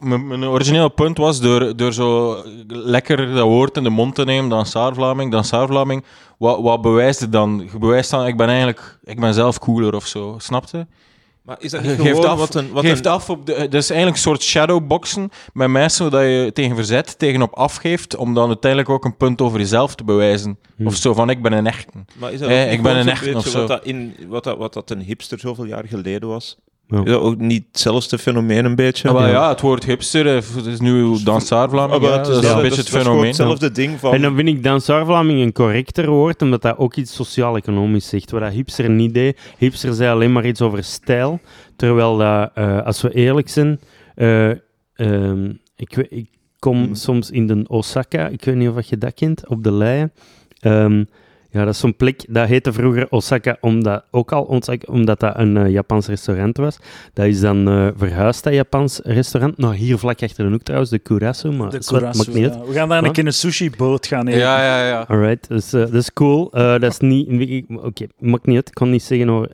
[0.01, 2.37] mijn, mijn originele punt was door, door zo
[2.69, 6.05] lekker dat woord in de mond te nemen, dan Saar-Vlaming, dan Saar-Vlaming,
[6.39, 7.69] wat, wat bewijst het dan?
[7.73, 8.99] Je bewijst dan, ik ben eigenlijk...
[9.05, 10.87] Ik ben zelf cooler of zo, snapte?
[11.45, 12.73] Maar is dat niet geeft gewoon af, wat een...
[12.73, 16.23] Wat geeft een af op de, dat is eigenlijk een soort shadowboxen met mensen dat
[16.23, 20.05] je tegen verzet, tegen op afgeeft, om dan uiteindelijk ook een punt over jezelf te
[20.05, 20.59] bewijzen.
[20.77, 20.87] Hm.
[20.87, 21.91] Of zo van, ik ben een echte.
[22.15, 23.59] maar is dat Eh, ook niet ik ben een echte of zo.
[23.59, 26.57] Wat dat, in, wat, dat, wat dat een hipster zoveel jaar geleden was?
[26.89, 26.99] Ja.
[26.99, 29.13] Is dat ook niet hetzelfde fenomeen een beetje?
[29.13, 32.57] Maar ja, het woord hipster, eh, het is nu dansaar-Vlaming, ja, het dat is ja,
[32.57, 33.27] een beetje het fenomeen.
[33.27, 34.15] hetzelfde ding van...
[34.15, 38.31] En dan vind ik Dansaar-Vlaming een correcter woord, omdat dat ook iets sociaal-economisch zegt.
[38.31, 39.39] Wat dat hipster niet deed.
[39.59, 41.41] Hipster zei alleen maar iets over stijl.
[41.77, 43.81] Terwijl dat, eh, als we eerlijk zijn,
[44.15, 44.51] eh,
[44.95, 46.29] ehm, ik, ik
[46.59, 46.95] kom Hmm.
[46.95, 50.13] soms in de Osaka, ik weet niet of je dat kent, op de Leien.
[50.61, 51.05] Ehm,
[51.55, 55.33] ja, dat is zo'n plek, dat heette vroeger Osaka, omdat, ook al Osaka, omdat dat
[55.39, 56.79] een eh, Japans restaurant was.
[57.13, 59.59] Dat is dan eh, verhuisd, dat Japans restaurant.
[59.59, 62.59] Nou, hier vlak achter de hoek trouwens, de Kurasu, maar De Kurasu, ja.
[62.67, 64.41] We gaan daar een keer een sushi-boot gaan eten.
[64.41, 65.05] Ja, ja, ja.
[65.09, 66.53] Alright, dus, eh, dat is cool.
[66.53, 67.29] Eh, dat is niet...
[67.29, 68.69] ik- Oké, maakt niet uit.
[68.69, 69.49] Ik kan niet zeggen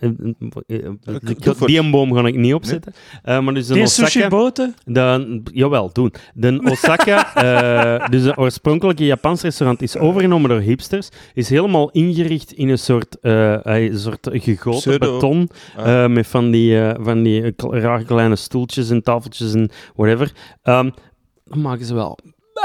[1.66, 2.92] die een boom ga ik niet opzetten.
[3.22, 4.08] Eh, maar dus een Die Osaka...
[4.08, 4.74] sushi-boten?
[4.84, 6.12] De, jawel, doen.
[6.34, 7.34] De Osaka,
[8.00, 11.08] eh, dus een oorspronkelijke Japans restaurant, is overgenomen door hipsters.
[11.34, 15.12] Is helemaal ingericht in een soort, eh, een soort gegoten Pseudo.
[15.12, 15.48] beton.
[15.76, 16.04] Ah.
[16.04, 20.32] eh, met van die, eh, van die eh, rare kleine stoeltjes en tafeltjes en whatever.
[20.62, 20.90] Ehm,
[21.44, 22.18] dan maken ze wel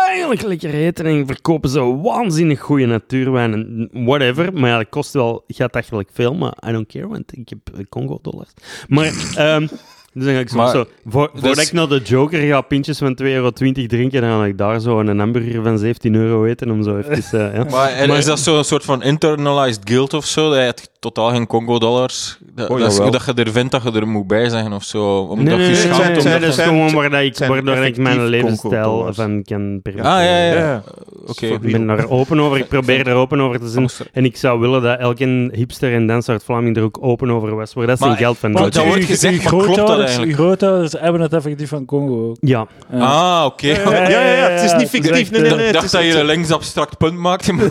[0.07, 4.53] eigenlijk lekker eten en verkopen ze waanzinnig goede natuurwijn en whatever.
[4.53, 7.85] Maar ja, dat kost wel gatachelijk veel, maar I don't care, want ik heb eh,
[7.89, 8.49] Congo-dollars.
[8.87, 9.67] Maar, ehm,
[10.15, 12.61] dus dan ga ik zo, Maar, zo voor, dus- voordat ik naar de Joker ga
[12.61, 16.45] pintjes van 2,20 euro drinken, dan ga ik daar zo een hamburger van 17 euro
[16.45, 17.51] eten om zo even...
[17.51, 17.63] eh, ja.
[17.63, 20.49] Maar, en is dat zo'n soort van internalized guilt of zo?
[20.49, 22.37] Dat je het totaal geen Congo-dollars...
[22.55, 24.83] Dat, Oh, dat, is- dat je er vindt dat je er moet bij zeggen of
[24.83, 25.17] zo.
[25.19, 27.09] Omdat Nee, nee, je nee, schaamt nee, omdat nee, je- dat is zijn- gewoon waar
[27.09, 30.17] dat ik, zijn waardoor ik mijn levensstijl van kan permitteren.
[30.17, 30.53] Ah, ja, ja.
[30.53, 30.83] Ja.
[31.27, 31.45] Oké.
[31.45, 33.89] Ik ben daar open over, ik probeer er open over te zijn.
[34.13, 37.55] En ik zou willen dat elke hipster en danser uit Vlaming er ook open over
[37.55, 40.37] was, waar dat zijn geld van maar dat wordt gezegd, maar klopt dat grootouders- eigenlijk?
[40.39, 42.37] Uw grootouders hebben het effectief van Congo ook.
[42.39, 42.67] Ja.
[42.91, 43.67] Ah, oké.
[43.67, 45.31] Ja, ja, ja, het is niet fictief.
[45.31, 45.67] Nee, nee, nee.
[45.67, 47.69] Ik dacht dat je een links abstract punt maakte, maar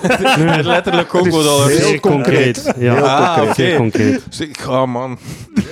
[0.62, 1.76] letterlijk Congo-dollars.
[1.78, 2.74] Heel concreet.
[2.78, 2.94] Ja,
[3.26, 3.54] Ah, oké.
[3.54, 4.22] zeer concreet.
[4.28, 5.18] Dus ik ga, man.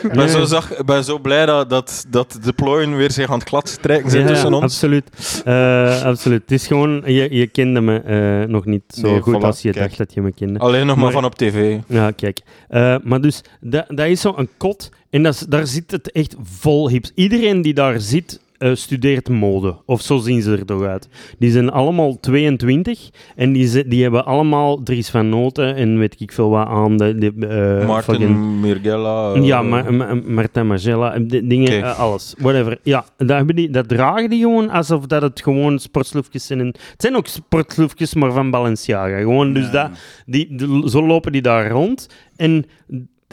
[0.03, 3.39] Ik ben, zo zag, ben zo blij dat, dat, dat de plooien weer zich aan
[3.39, 4.63] het glad strijken zijn Ja, tussen ons.
[4.63, 5.43] Absoluut.
[5.45, 6.41] Eh, absoluut.
[6.43, 9.63] Het is gewoon, je, je kende me eh, nog niet zo Nee, goed voilà, als
[9.63, 9.85] je kijk.
[9.85, 10.59] dacht dat je me kende.
[10.59, 11.79] Alleen nog maar, Maar- van op tv.
[11.87, 12.41] Ja, kijk.
[12.69, 14.91] Eh, maar dus, dat, dat is zo een kot.
[15.11, 17.13] En dat is- daar zit het echt vol hips.
[17.15, 19.77] Iedereen die daar zit, eh, studeert mode.
[19.87, 21.09] Of zo zien ze er toch uit.
[21.39, 23.11] Die zijn allemaal 22.
[23.37, 26.97] En die, ze- die hebben allemaal Dries van Noten en weet ik veel wat aan.
[26.97, 27.33] De, de,
[27.81, 29.33] eh, Martin fucking- Mirgella.
[29.35, 32.35] eh, ja, maar, ma- Martin Magella, dingen, alles.
[32.39, 32.79] Whatever.
[32.83, 36.61] Ja, dat, die, dat dragen die gewoon alsof dat het gewoon sportsloefjes zijn.
[36.61, 39.19] En, het zijn ook sportsloefjes, maar van Balenciaga.
[39.19, 39.91] Gewoon, dus dat,
[40.27, 42.09] die, de- zo lopen die daar rond.
[42.37, 42.65] En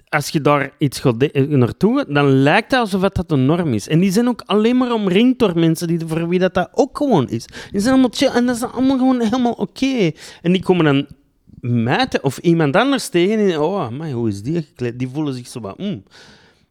[0.10, 3.74] als je daar iets gaat eh, naartoe gaat, dan lijkt het alsof dat de norm
[3.74, 3.88] is.
[3.88, 6.98] En die zijn ook alleen maar omringd door mensen die, voor wie dat, dat ook
[6.98, 7.46] gewoon is.
[7.72, 10.12] Die zijn allemaal chill en dat is allemaal gewoon helemaal oké.
[10.42, 11.08] En die komen dan
[11.62, 15.00] mij of iemand anders tegen en oh, maar hoe is die gekleed?
[15.00, 15.78] Die voelen zich zo wat...
[15.78, 16.04] mm.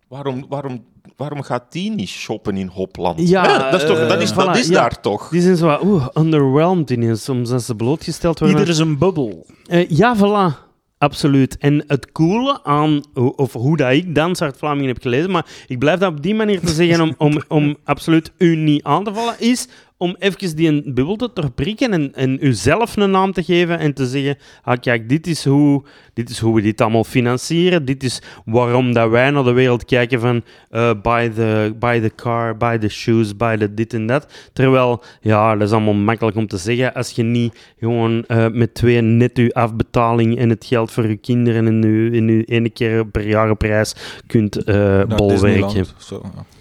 [0.08, 0.84] Waarom, waarom,
[1.16, 3.28] waarom gaat die niet shoppen in Hopland?
[3.28, 4.80] Ja, dat is, toch, eh, dat is, voilà, dat is ja.
[4.80, 5.28] daar toch?
[5.28, 7.24] Die zijn zo wat, oeh, underwhelmed ineens.
[7.24, 8.58] Soms als ze blootgesteld worden.
[8.58, 9.46] Ieder is een bubbel.
[9.66, 10.67] Eh, ja, voilà.
[10.98, 11.58] Absoluut.
[11.58, 15.78] En het coole aan, of hoe dat ik Dans uit Vlamingen heb gelezen, maar ik
[15.78, 19.14] blijf dat op die manier te zeggen om, om, om absoluut u niet aan te
[19.14, 19.68] vallen, is
[19.98, 24.06] om even die bubbel te doorprikken en, en uzelf een naam te geven en te
[24.06, 25.84] zeggen, ah, kijk, dit is, hoe,
[26.14, 29.84] dit is hoe we dit allemaal financieren, dit is waarom dat wij naar de wereld
[29.84, 34.06] kijken van eh, buy, the, buy the car, buy the shoes, buy the dit en
[34.06, 34.50] dat.
[34.52, 38.74] Terwijl, ja, dat is allemaal makkelijk om te zeggen als je niet gewoon eh, met
[38.74, 42.70] twee net uw afbetaling en het geld voor je kinderen en uw, in uw ene
[42.70, 43.94] keer per jaar prijs
[44.26, 45.86] kunt eh bolwerken.
[45.96, 46.57] Zo, ja.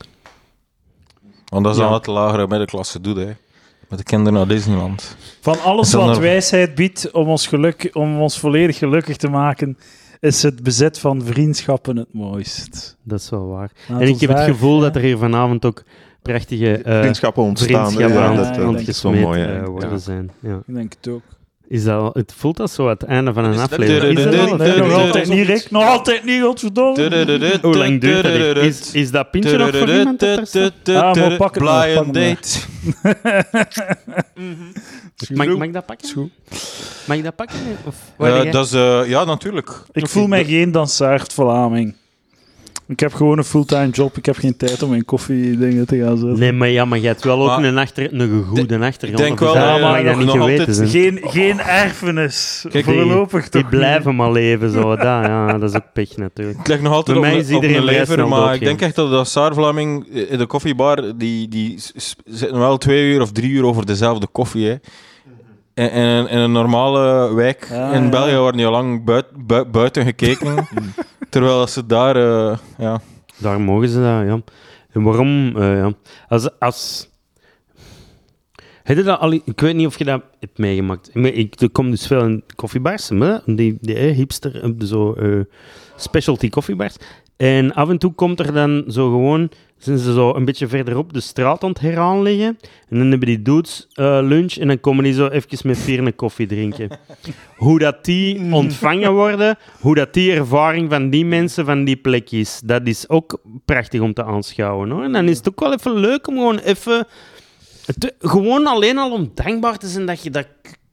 [1.49, 3.32] Want dat is dan wat de lagere middenklasse doet, hè.
[3.90, 5.15] Met de kinderen naar Disneyland.
[5.41, 9.18] Van alles Is dat wat nou- wijsheid biedt om ons, geluk, om ons volledig gelukkig
[9.18, 9.78] te maken,
[10.19, 12.98] is het bezit van vriendschappen het mooist.
[13.03, 13.72] Dat is wel waar.
[13.88, 15.84] Laat en ik heb het gevoel eh, dat er hier vanavond ook
[16.22, 17.91] prachtige eh, Vriendschappen ontstaan.
[17.91, 19.98] vriendschappen Ja, ja, het wel gesmeed mooi, eh, worden Ja.
[19.98, 20.32] zijn.
[20.40, 20.56] Ja.
[20.68, 21.22] Ik denk het ook.
[21.69, 24.19] Is dat, al- het voelt als zo het einde van een aflevering.
[24.77, 25.72] Nog altijd niet, Rick.
[25.72, 27.60] Nog altijd niet, godverdomme.
[27.61, 28.64] Hoe lang duurt dat?
[28.64, 30.23] Is, is dat pintje nog voor iemand?
[30.23, 32.60] Ah, maar pak het maar, pak Blind date.
[35.34, 36.31] Mag, mag ik dat pakken?
[37.07, 37.56] Mag ik dat pakken?
[37.85, 38.52] Of Eh, waar jij?
[38.52, 39.69] dat is, eh, ja, natuurlijk.
[39.91, 41.95] Ik voel mij geen dansaard Vlaming.
[42.88, 44.18] Ik heb gewoon een fulltime job.
[44.18, 46.39] Ik heb geen tijd om in koffiedingen te gaan zetten.
[46.39, 49.23] Nee, maar ja, maar jij hebt wel ook Maar- een, achter, een goede achtergrond.
[49.23, 50.88] denk of is wel, dat- eh, mag dat nog- niet nog geweten zijn.
[50.89, 52.65] Geen, geen erfenis.
[52.69, 54.81] Kijk, Voorlopig Die toch blijven maar leven, zo.
[54.81, 56.59] Dat, ja, dat is ook pech natuurlijk.
[56.59, 58.95] Ik leg nog altijd Bij mij een- is op iedereen lever, maar ik denk echt
[58.95, 61.80] dat de Saar-Vlaming in de koffiebar, die, die
[62.26, 64.65] zitten wel twee uur of drie uur over dezelfde koffie.
[64.68, 64.76] Hè.
[65.73, 68.09] En, en in een normale wijk in ja.
[68.09, 70.55] België wordt niet al lang buit, bui- buiten gekeken.
[71.30, 73.02] terwijl ze daar, eh, ja...
[73.38, 74.41] Daar mogen ze dat, ja.
[74.91, 75.56] En waarom?
[75.56, 75.94] eh, ja.
[76.28, 76.60] Als...
[76.60, 77.10] als
[78.84, 81.10] heb je dat al, ik weet niet of je dat hebt meegemaakt.
[81.14, 85.16] Ik, ik, ik kom dus veel in koffiebars, maar die, die hipster, eh, zo
[85.95, 86.95] specialty koffiebars.
[87.38, 91.14] En af en toe komt er dan zo gewoon, zijn ze zo een beetje verderop
[91.14, 92.58] de straat aan het heraanleggen.
[92.90, 95.99] En dan hebben die dudes eh, lunch en dan komen die zo even met vier
[95.99, 96.90] een koffie drinken.
[97.58, 102.32] hoe dat die ontvangen worden, hoe dat die ervaring van die mensen van die plek
[102.32, 104.90] is, dat is ook prachtig om te aanschouwen.
[104.90, 105.04] Hoor.
[105.04, 107.08] En dan is het ook wel even leuk om gewoon even...
[108.20, 110.48] gewoon alleen al om dankbaar te zijn dat je dat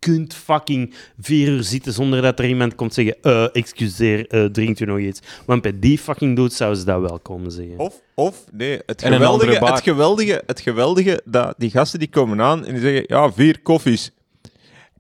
[0.05, 4.81] kunt fucking vier uur zitten zonder dat er iemand komt zeggen eh, excuseer, eh, drinkt
[4.81, 5.21] u nog iets?
[5.47, 7.79] Want bij die fucking dudes zouden ze dat wel komen zeggen.
[7.79, 12.65] Of, of nee, het geweldige, het, geweldige, het geweldige, dat die gasten die komen aan
[12.65, 14.11] en die zeggen, ja, vier koffies.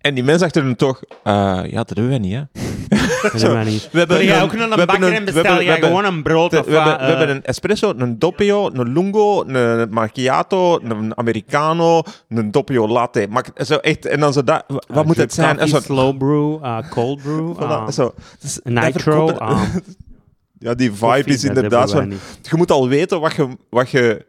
[0.00, 1.32] En die mensen achter hem toch, eh,
[1.66, 2.42] ja, dat hebben wij niet, hè.
[3.92, 6.64] We hebben ook een bakker en we bestel hebben- jij gewoon een brood We, of
[6.64, 12.02] we wat, hebben, we hebben een espresso, een doppio, een lungo, een macchiato, een americano,
[12.28, 13.26] een doppio latte.
[13.30, 15.68] Maar zo echt, en dan zo dat, wat ah, moet het zijn?
[15.68, 17.88] Slow brew, ah, cold brew, ah,
[18.64, 19.30] nitro.
[20.58, 22.00] Ja, die vibe is inderdaad zo.
[22.42, 24.26] Je moet al weten wat je, wat je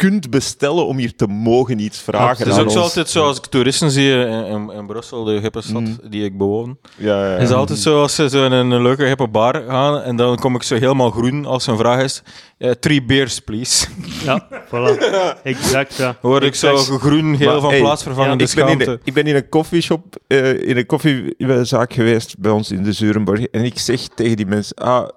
[0.00, 2.38] kunt bestellen om hier te mogen iets vragen.
[2.38, 5.24] Het is aan ook zo altijd zo als ik toeristen zie in, in, in Brussel,
[5.24, 5.98] de hippe stad Mm.
[6.08, 6.78] die ik bewoon.
[6.96, 7.30] Ja, ja, ja.
[7.32, 10.38] Het is altijd zo als ze zo in een leuke hippe bar gaan en dan
[10.38, 12.22] kom ik zo helemaal groen als een vraag is.
[12.58, 13.86] eh, three beers, please.
[14.24, 15.42] Ja, voilà.
[15.42, 16.16] Exact, ja.
[16.20, 19.24] Hoor ik zo groen heel Maar, van hey, plaatsvervangende ik, ben in de, ik ben
[19.26, 23.44] in een koffieshop, eh, in een koffiezaak geweest bij ons in de Zurenborg.
[23.44, 25.08] En ik zeg tegen die mensen, ah,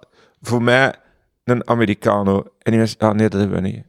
[0.42, 0.94] voor mij
[1.44, 2.36] een Americano.
[2.60, 3.84] En die mensen, ah nee, dat hebben we niet.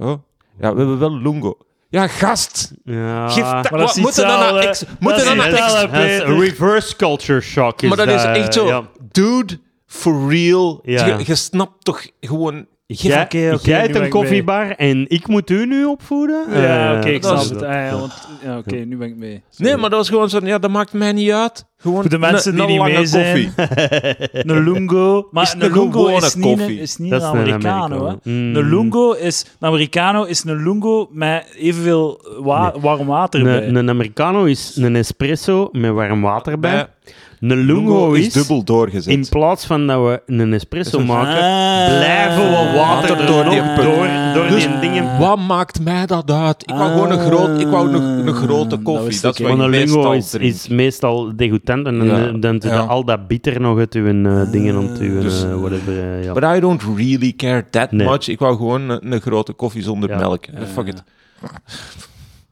[0.00, 0.22] Oh,
[0.60, 1.56] ja, we hebben wel Lungo.
[1.88, 2.72] Ja, gast!
[2.84, 3.28] Ja.
[3.28, 6.24] Geef dat, Maar dat wat, is niet moeten dan naar ex, moeten dan naar ex,
[6.24, 7.82] reverse culture shock.
[7.82, 8.88] Is Maar dat is echt zo, ja.
[9.12, 10.80] dude, for real.
[10.82, 11.06] Ja.
[11.06, 12.66] Je, je snapt toch gewoon...
[12.86, 13.34] Jij, hebt
[13.64, 14.08] een ik mee.
[14.08, 16.44] koffiebar en ik moet u nu opvoeden?
[16.50, 17.60] Ja, Eh, oké, ik dat snap is- het.
[17.60, 19.42] Ja, want- ja, oké, nu ben ik mee.
[19.56, 21.66] Nee, maar dat was gewoon zo, ja, dat maakt mij niet uit.
[21.76, 23.52] Gewoon Voor de mensen die niet mee zijn.
[23.54, 24.32] koffie.
[24.52, 25.28] Een lungo.
[25.30, 28.18] Maar Is het een lungo is niet, een, is niet Dat een Americano.
[28.22, 28.56] Mm.
[28.56, 29.46] Een lungo is...
[29.60, 33.66] Een Americano is een lungo met evenveel wa warm water bij.
[33.66, 36.72] Een, een Americano is een espresso met warm water bij.
[36.72, 39.12] Bij Een lungo is, dubbel doorgezet.
[39.12, 41.98] in plaats van dat we een espresso een- maken, Ah.
[41.98, 45.18] blijven we water door, door door, die door, door Dus die dingen.
[45.18, 46.62] Wat maakt mij dat uit?
[46.62, 49.20] Ik wou gewoon een, groot, ik wou een, een grote Ah, koffie.
[49.20, 52.32] dat is Want een meestal lungo is, is meestal degoutant en dan, Ja.
[52.32, 52.78] dan Ja.
[52.78, 55.98] al dat bitter nog uit uw uh, dingen aan uw Dus- eh, whatever.
[56.18, 56.32] eh, ja.
[56.32, 58.06] But I don't really care that Nee.
[58.08, 58.28] much.
[58.28, 60.16] Ik wou gewoon een, een grote koffie zonder Ja.
[60.18, 60.44] melk.
[60.44, 60.66] Ja.
[60.66, 61.02] Fuck it.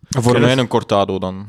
[0.08, 1.46] Voor mij een cortado dan.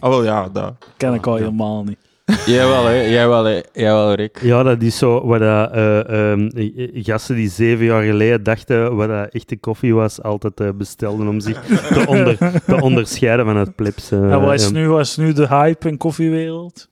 [0.00, 0.72] Oh wel, ja, dat.
[0.96, 1.98] ken ik al helemaal niet.
[2.46, 2.92] Jij wel, hè?
[3.00, 3.60] Jij wel, hè?
[3.72, 4.38] Jij wel, Rick.
[4.42, 8.96] Ja, dat is zo wat dat, eh, ehm, eh, gasten die zeven jaar geleden dachten
[8.96, 12.36] wat dat echte koffie was, altijd eh, bestelden om zich te, onder,
[12.66, 14.10] te onderscheiden van het plebs.
[14.10, 14.70] eh, en wat is, ja.
[14.72, 16.88] nu, wat is nu de hype in koffiewereld?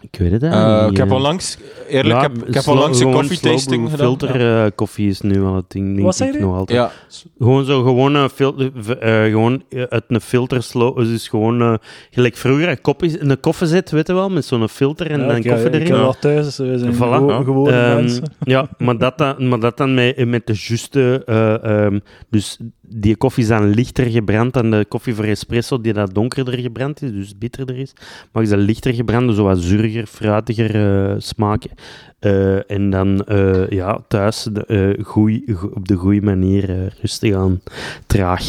[0.00, 1.14] Ik weet het Eh, eigenlijk niet, ik heb eh.
[1.14, 1.58] onlangs,
[1.88, 4.06] eerlijk, Ja, ik heb, ik heb onlangs een koffietasting gedaan.
[4.06, 6.78] Filter eh, koffie is nu wel het ding, denk Wat zei ik nog altijd.
[6.78, 6.90] Ja,
[7.38, 8.70] Gewoon zo gewone filter,
[9.00, 11.74] eh, gewoon eh, uit een filter slow, dus gewoon eh,
[12.10, 15.36] gelijk vroeger een, koffie, een koffiezet, weet je wel, met zo'n filter en Ja, dan
[15.36, 15.92] ik- koffie ik erin.
[15.94, 16.98] heb dat thuis, dus we zijn Voilà.
[16.98, 17.42] gewo- Ja.
[17.42, 18.24] gewone Ehm, mensen.
[18.40, 21.22] ja, maar dat dan, maar dat dan met, met de juiste...
[21.26, 21.98] eh, ehm,
[22.30, 22.58] dus
[22.90, 27.02] die koffie is dan lichter gebrand dan de koffie voor espresso, die dat donkerder gebrand
[27.02, 27.92] is, dus bitterder is.
[28.32, 31.70] Maar is dat lichter gebrand, dus wat zuriger, fruitiger eh, smaken.
[32.18, 37.60] Eh, en dan eh, ja, thuis de, goeie- go- op de goede manier rustig aan,
[38.06, 38.44] traag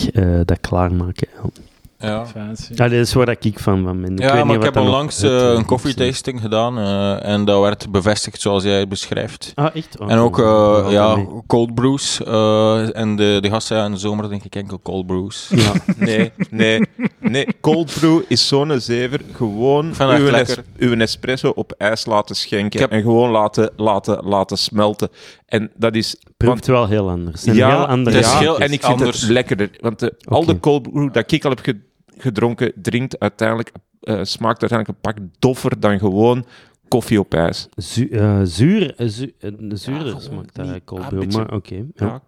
[0.46, 1.28] dat klaarmaken.
[2.00, 2.26] Ja.
[2.76, 4.12] Dat is waar ik van van ben.
[4.12, 7.46] Ik Ja, weet maar niet ik heb onlangs het, een eh, koffietasting gedaan eh, en
[7.46, 9.52] dat werd bevestigd zoals jij het beschrijft.
[9.56, 10.00] Ah, echt?
[10.00, 11.28] Oh, En ook oh, oh, ja, nee.
[11.48, 12.24] cold brews.
[12.24, 15.50] eh, en de, de gasten ja, in de zomer denk ik enkel cold brews.
[15.56, 15.72] Ja.
[15.98, 16.82] Nee, nee,
[17.20, 17.48] nee.
[17.62, 19.22] Cold brew is zo'n zever.
[19.36, 20.58] Gewoon uw, lekker.
[20.78, 25.10] es- uw espresso op ijs laten schenken heb- en gewoon laten, laten, laten smelten.
[25.46, 26.16] En dat is...
[26.38, 27.44] Proeft wel heel anders.
[27.44, 27.86] Ja, heel
[28.16, 29.22] is ja, en ik vind anders.
[29.22, 29.70] het lekkerder.
[29.80, 31.88] Want de, al de cold brew dat ik al heb ge-
[32.22, 36.46] gedronken, drinkt uiteindelijk, eh, smaakt uiteindelijk een pak doffer dan gewoon
[36.88, 37.68] koffie op ijs.
[37.76, 41.76] Zu eh, zuur, eh, zu eh, zuurder gewoon smaakt dat ah, maar oké.
[41.76, 41.84] ja.
[41.96, 42.22] Ja.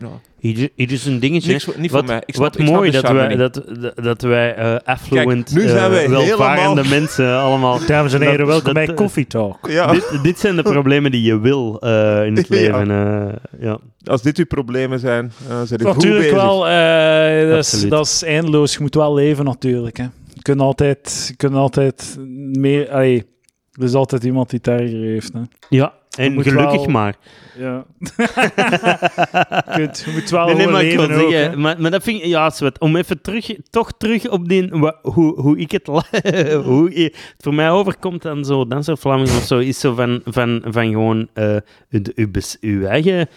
[0.00, 0.08] Ja.
[0.40, 1.52] Ieder, ieder zijn dingetje.
[1.52, 2.22] Niks, niet wat mij.
[2.26, 3.38] Ik snap, wat mooi dat wij, niet.
[3.38, 3.62] dat,
[3.94, 7.78] dat, wij eh, affluent, Kijk, nu zijn eh, wij welvarende helemaal- mensen allemaal...
[7.86, 9.68] Dames en heren, welkom dat- bij Coffee Talk.
[9.70, 9.92] Ja.
[9.92, 12.54] Dit, dit zijn de problemen die je wil eh, in het Ja.
[12.56, 12.90] leven.
[12.90, 13.78] eh, ja.
[14.04, 18.22] Als dit uw problemen zijn, uh, zijn goed Natuurlijk wel, eh, dat, is, dat is
[18.22, 18.72] eindeloos.
[18.72, 19.96] Je moet wel leven natuurlijk.
[19.96, 20.04] Hè.
[20.34, 22.16] Je kunt altijd, je kunt altijd
[22.52, 22.90] meer...
[22.90, 23.24] Allee,
[23.72, 25.32] er is altijd iemand die het erger heeft.
[25.32, 25.40] Hè.
[25.68, 27.14] ja, en gelukkig wel- maar.
[27.58, 27.84] Ja.
[29.76, 31.30] kunt, je moet wel Nee, nee, maar ik wil ook.
[31.30, 34.68] zeggen, maar, maar dat vind ik, ja, Swet, om even terug, toch terug op die,
[35.02, 35.86] hoe, hoe ik het,
[36.64, 40.20] hoe het voor mij overkomt dan zo, dan zo Vlamings of zo, is zo van,
[40.24, 41.28] van, van gewoon
[41.88, 43.28] de- uw, bes- uw eigen,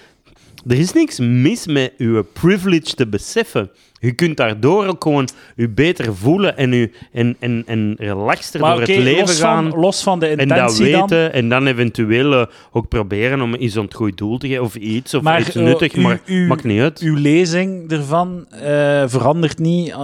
[0.67, 3.69] er is niks mis met uw privilege te beseffen.
[3.99, 8.71] Je kunt daardoor ook gewoon je beter voelen en, u, en, en, en relaxter Maar
[8.71, 9.69] door het leven los, gaan.
[9.69, 10.99] van, los van de En dat intentie dan...
[11.01, 14.63] weten en dan eventueel eh, ook proberen om iets aan het goede doel te geven
[14.63, 16.99] of iets, of Maar, iets eh, nuttig, u- maar u- maakt niet uit.
[16.99, 19.95] uw lezing ervan eh, verandert niet,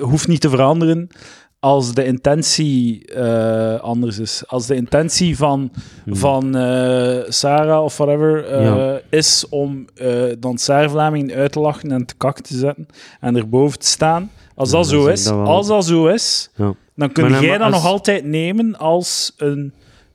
[0.00, 1.08] hoeft niet te veranderen
[1.62, 4.42] als de intentie eh, anders is.
[4.46, 5.72] Als de intentie van,
[6.04, 6.16] Hmm.
[6.16, 9.00] van eh, Sarah of whatever eh, Ja.
[9.10, 9.84] is om
[10.38, 12.86] dan Sarah Vlaming uit te lachen en te kak te zetten
[13.20, 14.30] en erboven te staan.
[14.54, 16.74] Als Ja, dat zo is, dat als dat zo is, Ja.
[16.96, 19.72] dan kun Maar jij dat als- nog altijd nemen als een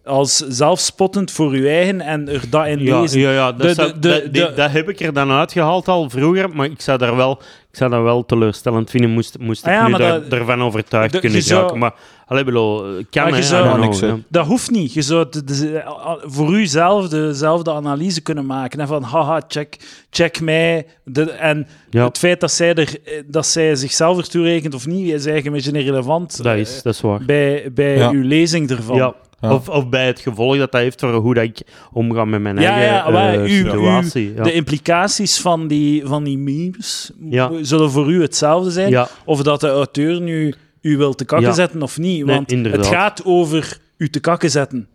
[0.08, 3.20] als zelfspottend voor je eigen en er dat in Ja, lezen.
[3.20, 5.32] ja, ja dat, De- zou- de- de- dat, die- de- dat heb ik er dan
[5.32, 7.32] uitgehaald al vroeger, maar ik zou daar wel,
[7.72, 10.62] ik zou dat wel teleurstellend vinden, moest, moest ik Ah ja, nu daar, dat- ervan
[10.64, 11.78] overtuigd de- kunnen raken.
[11.78, 11.94] Maar,
[12.26, 14.18] allee, bedoel, kan Maar zou- niks, ja.
[14.30, 14.94] Dat hoeft niet.
[14.94, 18.80] Je zou de- de- voor uzelf dezelfde analyse kunnen maken.
[18.80, 19.78] En van, haha, check,
[20.10, 20.86] check mij.
[21.04, 22.06] De, en Ja.
[22.06, 25.52] het feit dat zij, er, dat zij zichzelf ertoe rekent of niet, is eigenlijk een
[25.52, 27.20] beetje irrelevant Dat eh, is, dat is waar.
[27.26, 28.10] bij, bij Ja.
[28.10, 28.96] uw lezing ervan.
[28.96, 29.14] Ja.
[29.40, 29.54] Ja.
[29.54, 31.62] Of, of bij het gevolg dat dat heeft voor hoe dat ik
[31.92, 34.34] omga met mijn Ja, eigen ja, eh, situatie.
[34.34, 34.44] ja.
[34.44, 37.52] De implicaties van die, van die memes Ja.
[37.62, 38.90] zullen voor u hetzelfde zijn.
[38.90, 41.54] ja, Of dat de auteur nu u wil te kakken Ja.
[41.54, 42.26] zetten of niet.
[42.26, 44.88] Want het gaat over u te kakken zetten.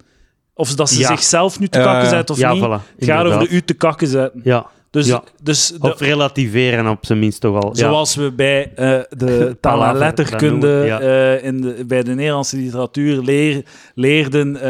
[0.55, 1.07] Of dat ze Ja.
[1.09, 2.09] zichzelf nu te Ja, kakken ja.
[2.09, 2.63] zet of ja, niet.
[2.65, 2.95] voilà.
[2.99, 4.41] Het gaat over u te kakken zetten.
[4.45, 5.23] Ja, Dus, Ja.
[5.43, 7.69] dus de- of relativeren op zijn minst toch al.
[7.69, 7.75] Ja.
[7.79, 11.85] zoals we bij eh, de taal- en Palaver, letterkunde dat noemen we, eh, in de,
[11.87, 13.65] bij de Nederlandse literatuur leer,
[13.95, 14.63] leerden, eh,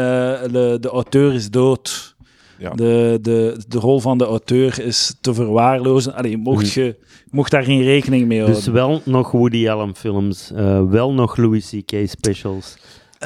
[0.51, 2.15] de, de auteur is dood.
[2.59, 2.69] Ja.
[2.69, 6.13] De, de, de rol van de auteur is te verwaarlozen.
[6.15, 6.95] Allee, mocht, je,
[7.31, 8.59] mocht daar geen rekening mee houden.
[8.59, 12.01] Dus wel nog Woody Allen films, eh, wel nog Louis C.K.
[12.09, 12.77] specials.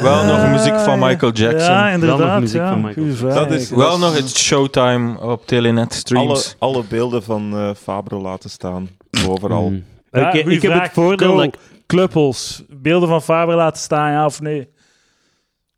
[0.02, 1.74] Wel nog muziek van Michael Jackson.
[1.74, 2.20] Ja, Wel inderdaad.
[2.20, 2.70] nog muziek ja.
[2.70, 3.30] van Michael Jackson.
[3.30, 6.56] Dat is- Wel nog het Showtime op Telenet Alle, streams.
[6.60, 8.90] alle beelden van eh Fabro laten staan.
[9.28, 9.70] Overal.
[9.70, 9.84] Mm.
[10.12, 11.58] Ja, ik heb het voordeel dat ik
[11.88, 12.64] Clubhols.
[12.70, 14.60] Beelden van Faber laten staan, ja of nee?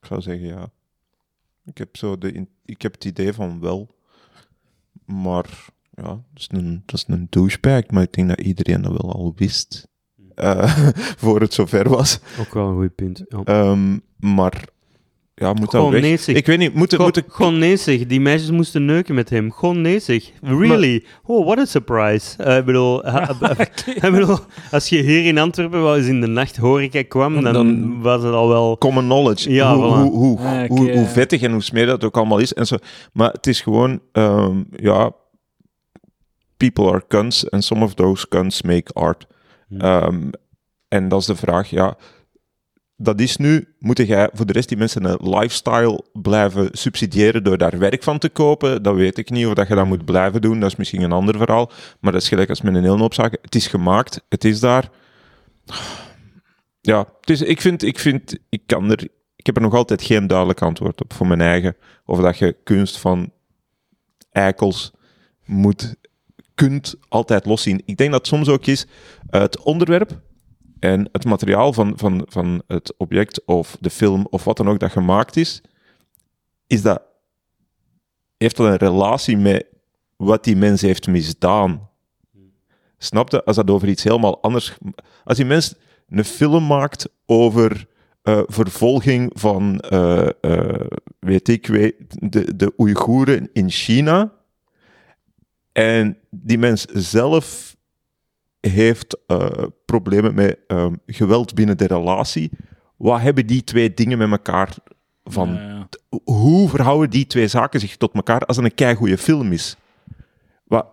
[0.02, 0.70] Ik zou zeggen ja.
[1.66, 3.96] Ik heb, zo de, in- ik heb het idee van wel.
[5.06, 5.46] Maar
[5.94, 7.82] ja, dat is een, dat is een douchebag.
[7.90, 9.88] Maar ik denk dat iedereen dat wel al wist.
[10.40, 10.78] Eh,
[11.24, 12.20] voor het zover was.
[12.40, 13.24] Ook wel een goed punt.
[13.28, 13.42] Ja.
[13.44, 14.64] Ehm, maar
[15.36, 16.28] ja, moet dat weg.
[16.28, 18.06] Ik weet niet, moet, het- Gewoon, moet gewoon nee zeg.
[18.06, 19.52] Die meisjes moesten neuken met hem.
[19.52, 20.32] Gewoon nee zeg.
[20.42, 21.04] Really?
[21.24, 22.44] Oh, what a surprise.
[22.44, 23.06] Eh, ik bedoel,
[23.96, 24.38] ik bedoel,
[24.72, 28.24] als je hier in Antwerpen wel eens in de nacht horeca kwam, dan, Dan- was
[28.24, 28.78] het al wel...
[28.78, 29.52] common knowledge.
[29.52, 30.12] Ja, hoe, voilà.
[30.12, 30.68] hoe, oké,
[30.98, 32.54] hoe, vettig en hoe smerig dat ook allemaal is.
[32.54, 32.76] En zo.
[33.14, 35.12] Maar het is gewoon, ehm, ja,
[36.58, 39.26] people are cunts and some of those cunts make art.
[39.70, 39.80] Hmm.
[39.80, 40.30] Ehm,
[40.88, 41.98] en dat is de vraag, ja,
[43.02, 47.58] dat is nu, moet jij voor de rest die mensen een lifestyle blijven subsidiëren door
[47.58, 48.84] daar werk van te kopen?
[48.84, 51.12] Dat weet ik niet, of dat je dat moet blijven doen, dat is misschien een
[51.12, 51.72] ander verhaal.
[52.00, 53.40] Maar dat is gelijk als met een hele hoop zaken.
[53.42, 54.90] Het is gemaakt, het is daar.
[56.82, 60.28] Ja, dus ik vind, ik vind, ik kan er, ik heb er nog altijd geen
[60.28, 61.76] duidelijk antwoord op voor mijn eigen.
[62.06, 63.32] Of dat je kunst van
[64.32, 64.92] eikels
[65.46, 65.96] moet,
[66.60, 67.82] kunt altijd loszien.
[67.86, 68.86] Ik denk dat soms ook is
[69.30, 70.22] het onderwerp
[70.80, 74.80] en het materiaal van, van, van het object of de film of wat dan ook
[74.80, 75.62] dat gemaakt is,
[76.68, 77.02] is dat,
[78.38, 79.66] heeft dat een relatie met
[80.16, 81.90] wat die mens heeft misdaan.
[82.98, 83.44] Snap je?
[83.44, 84.78] Als dat over iets helemaal anders...
[85.24, 85.76] Als die mens
[86.10, 87.88] een film maakt over
[88.22, 90.88] eh, vervolging van, eh, eh,
[91.20, 94.39] weet ik, weet, de, de Oeigoeren in China,
[95.84, 97.76] en die mens zelf
[98.60, 99.48] heeft eh,
[99.86, 102.50] problemen met ehm, geweld binnen de relatie.
[102.98, 104.76] Wat hebben die twee dingen met elkaar
[105.24, 105.54] van?
[105.54, 105.88] Ja, ja.
[106.24, 109.76] Hoe verhouden die twee zaken zich tot elkaar als het een keigoede film is?
[110.64, 110.86] Wat,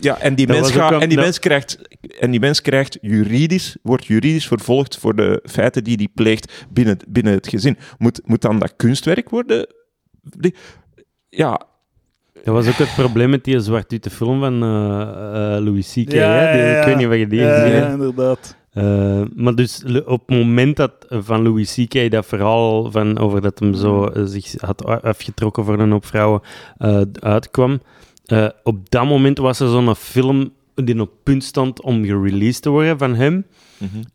[0.00, 1.78] ja, en die, Dat mens, gaat, en die dat- mens krijgt,
[2.20, 6.98] en die mens krijgt juridisch, wordt juridisch vervolgd voor de feiten die die pleegt binnen,
[7.08, 7.76] binnen het gezin.
[7.98, 9.74] Moet, moet dan dat kunstwerk worden?
[10.22, 10.54] die-
[11.28, 11.60] Ja,
[12.44, 15.00] Dat was ook het probleem met die zwart-witte film van eh,
[15.56, 16.12] eh, Louis C.K.
[16.12, 16.52] Ja, hè?
[16.52, 16.78] Die- ja, ja.
[16.80, 18.56] Ik weet niet wat je die Ja, gezien ja, inderdaad.
[18.72, 22.10] Eh, maar dus op het moment dat van Louis C.K.
[22.10, 26.40] dat verhaal van over dat hem zo eh, zich had afgetrokken voor een hoop vrouwen
[26.78, 27.80] eh, uitkwam,
[28.26, 32.70] eh, op dat moment was er zo'n film die op punt stond om gereleased te
[32.70, 33.44] worden van hem.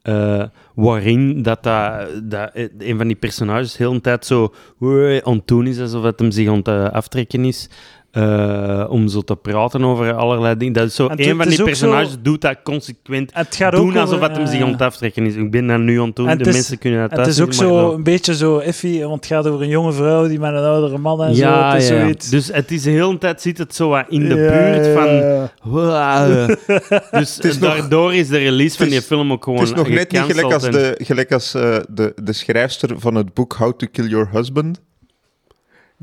[0.01, 0.43] eh,
[0.75, 5.47] waarin dat, dat, dat een van die personages heel een tijd zo "Wee", aan het
[5.47, 7.69] doen is, alsof het hem zich aan het aftrekken is.
[8.13, 10.73] Eh, om zo te praten over allerlei dingen.
[10.73, 13.71] Dat is zo, En een het van die personages zo- doet dat consequent Het gaat
[13.71, 14.65] doen ook alsof over- het hem zich ja.
[14.65, 15.35] aan het aftrekken is.
[15.35, 17.35] Ik ben dat nu aan het doen, de het is- mensen kunnen dat Het thuis
[17.37, 20.27] is ook zo wel- een beetje zo iffy, want het gaat over een jonge vrouw
[20.27, 21.41] die met een oudere man en zo.
[21.41, 21.99] Ja, Het is ja.
[21.99, 22.29] zoiets.
[22.29, 25.49] Dus het is de hele tijd zit het zo wat in de Ja, buurt van...
[27.19, 29.75] Dus is nog- daardoor is de release van het die film ook gewoon Het is
[29.75, 33.33] nog net niet gelijk als, en- de, gelijk als eh, de, de schrijfster van het
[33.33, 34.81] boek How to Kill Your Husband.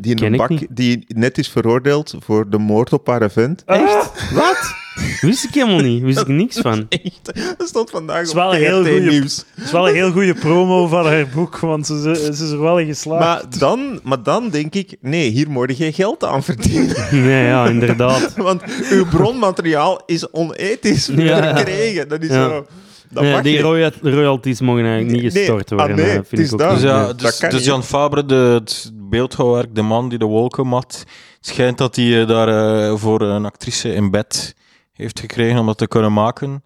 [0.01, 3.31] Die, in Ken een ik bak, die net is veroordeeld voor de moord op haar
[3.31, 3.63] vent.
[3.67, 4.33] Echt?
[4.35, 4.75] Wat?
[5.21, 6.03] Wist ik helemaal niet.
[6.03, 6.87] Wist ik niks van.
[6.89, 7.31] Echt?
[7.59, 9.45] Dat stond vandaag is op wel een heel TRT goeie- Nieuws.
[9.55, 12.51] Het is wel een heel goede promo van haar boek, want ze, ze, ze is
[12.51, 13.21] er wel in geslaagd.
[13.21, 16.97] Maar dan, maar dan denk ik, nee, hier moet je geen geld aan verdienen.
[17.27, 18.35] Nee, ja, inderdaad.
[18.37, 21.55] Want uw bronmateriaal is onethisch Ja.
[21.57, 22.09] verkregen.
[22.09, 22.49] Dat is Ja.
[22.49, 22.67] zo...
[23.13, 23.61] Dat Nee, mag die
[24.03, 25.97] royalties mogen eigenlijk niet Nee, gestort ah, worden.
[25.97, 26.71] nee, eh, het is dat.
[26.71, 27.65] Dus ja, dus, dus.
[27.65, 28.63] Jan Fabre, de,
[29.11, 31.05] beeldhouwwerk, de man die de wolken mat,
[31.37, 34.55] het schijnt dat hij eh, daar eh, voor een actrice in bed
[34.93, 36.63] heeft gekregen om dat te kunnen maken.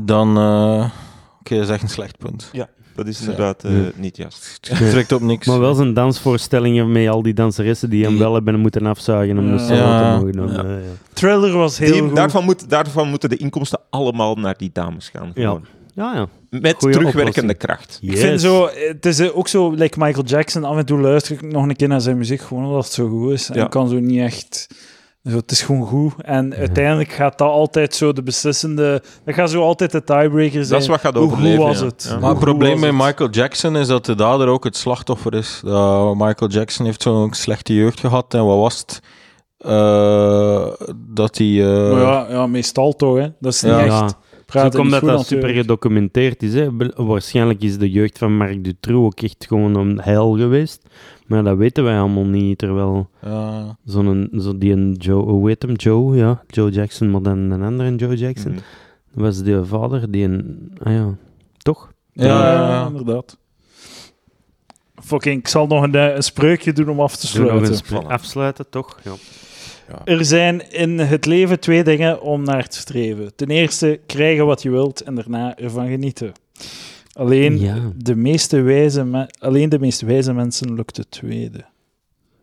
[0.00, 0.90] Dan, eh,
[1.40, 2.50] oké, dat is echt een slecht punt.
[2.94, 3.24] Dat is Ja.
[3.24, 4.58] inderdaad eh, niet juist.
[4.72, 5.46] Het trekt op niks.
[5.46, 9.46] Maar wel zijn dansvoorstellingen met al die danseressen die hem wel hebben moeten afzuigen om
[9.46, 9.52] Ja.
[9.56, 10.12] de solo Ja.
[10.12, 10.52] te mogen doen.
[10.52, 10.62] Ja.
[10.62, 10.78] Ja.
[11.12, 12.16] Thriller was heel Die- goed.
[12.16, 15.30] daarvan, moet, daarvan moeten de inkomsten allemaal naar die dames gaan.
[15.34, 15.42] Ja.
[15.42, 15.64] Gewoon.
[15.98, 16.26] Ja, ja.
[16.60, 17.58] Met Goeie terugwerkende oplossing.
[17.58, 17.98] kracht.
[18.02, 21.42] Ik vind zo, het is ook zo, like Michael Jackson, af en toe luister ik
[21.42, 23.50] nog een keer naar zijn muziek, gewoon omdat het zo goed is.
[23.50, 24.66] En ik kan zo niet echt...
[25.30, 26.12] Zo, het is gewoon goed.
[26.18, 29.02] En uiteindelijk gaat dat altijd zo de beslissende...
[29.24, 30.68] Dat gaat zo altijd de tiebreaker zijn.
[30.68, 31.62] Dat is wat gaat Hoe goed overleven.
[31.64, 31.84] was ja.
[31.84, 32.02] het?
[32.04, 32.10] Ja.
[32.10, 33.06] Maar Hoe het probleem was met?
[33.06, 35.60] Michael Jackson is dat de dader ook het slachtoffer is.
[35.64, 38.34] Dat Michael Jackson heeft zo'n slechte jeugd gehad.
[38.34, 39.00] En wat was het?
[39.58, 40.66] Eh,
[40.96, 41.46] dat hij...
[41.46, 43.28] eh, Maar ja, ja, meestal toch, hè.
[43.40, 43.84] Dat is niet Ja.
[44.02, 44.14] echt...
[44.48, 45.60] Praten Zo komt dat dat super natuurlijk.
[45.60, 46.54] gedocumenteerd is.
[46.54, 46.68] Hè.
[46.96, 50.82] Waarschijnlijk is de jeugd van Marc Dutroux ook echt gewoon een hel geweest.
[51.26, 52.58] Maar dat weten wij allemaal niet.
[52.58, 53.76] Terwijl ja.
[53.84, 55.74] zo'n, zo die een Joe, hoe heet hem?
[55.74, 56.42] Joe, ja.
[56.46, 58.52] Joe Jackson, maar dan een andere Joe Jackson.
[58.52, 58.60] Mhm.
[59.14, 60.70] Was die vader die een...
[60.82, 61.14] Ah ja,
[61.58, 61.92] toch?
[62.12, 62.86] Ja, Ja, ja, ja.
[62.86, 63.38] inderdaad.
[65.02, 68.06] Fucking, ik zal nog een, eh, een spreukje doen om af te sluiten.
[68.06, 68.98] afsluiten, toch?
[69.04, 69.12] Ja.
[70.04, 73.34] Er zijn in het leven twee dingen om naar te streven.
[73.36, 76.32] Ten eerste, krijgen wat je wilt en daarna ervan genieten.
[77.12, 77.92] Alleen, Ja.
[77.96, 81.58] de, meeste wijze me- alleen de meest wijze mensen lukt het tweede.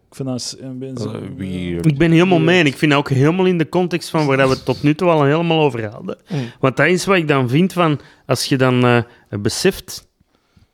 [0.10, 1.10] Ik vind dat is een beetje...
[1.10, 2.60] Eh, wie- Ik ben helemaal mee.
[2.60, 4.84] En ik vind dat ook helemaal in de context van waar dat we het tot
[4.84, 6.18] nu toe al helemaal over hadden.
[6.30, 6.40] Mm.
[6.60, 8.00] Want dat is wat ik dan vind van...
[8.26, 9.04] Als je dan eh,
[9.42, 10.05] beseft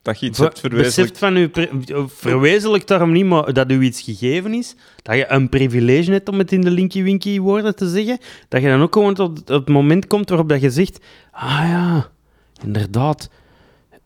[0.02, 1.18] Dat je iets Ver- hebt verwezenlijkt.
[1.18, 1.70] Van uw pri-
[2.08, 6.38] verwezenlijk daarom niet, maar dat u iets gegeven is, dat je een privilege hebt om
[6.38, 8.18] het in de linky-winky woorden te zeggen,
[8.48, 11.00] dat je dan ook gewoon tot het moment komt waarop dat je zegt,
[11.32, 12.10] ah ja,
[12.64, 13.30] inderdaad,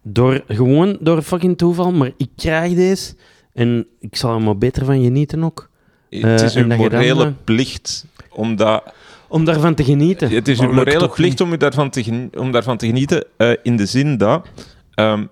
[0.01, 3.13] door, gewoon door fucking toeval, maar ik krijg deze
[3.53, 5.69] en ik zal er maar beter van genieten ook.
[6.09, 8.84] Het is Eh, een dan, morele eh, plicht om dat...
[9.27, 10.30] Om daarvan te genieten.
[10.30, 13.85] Het is een morele plicht om, daarvan te, om daarvan te genieten, eh, in de
[13.85, 14.47] zin dat...
[14.93, 15.23] ehm,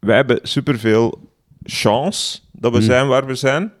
[0.00, 1.30] wij hebben superveel
[1.62, 2.86] chance dat we Hmm.
[2.86, 3.72] zijn waar we zijn.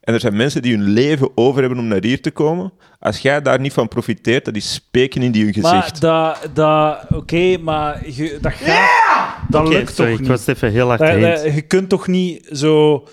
[0.00, 2.72] En er zijn mensen die hun leven over hebben om naar hier te komen.
[3.00, 6.02] Als jij daar niet van profiteert, dat is speken in die hun gezicht.
[6.02, 6.50] Maar dat...
[6.54, 9.36] dat Oké, maar je, dat gaat...
[9.48, 10.28] Dat Oké, lukt sorry, toch ik niet?
[10.28, 13.04] was het even heel hard Dat- je kunt toch niet zo...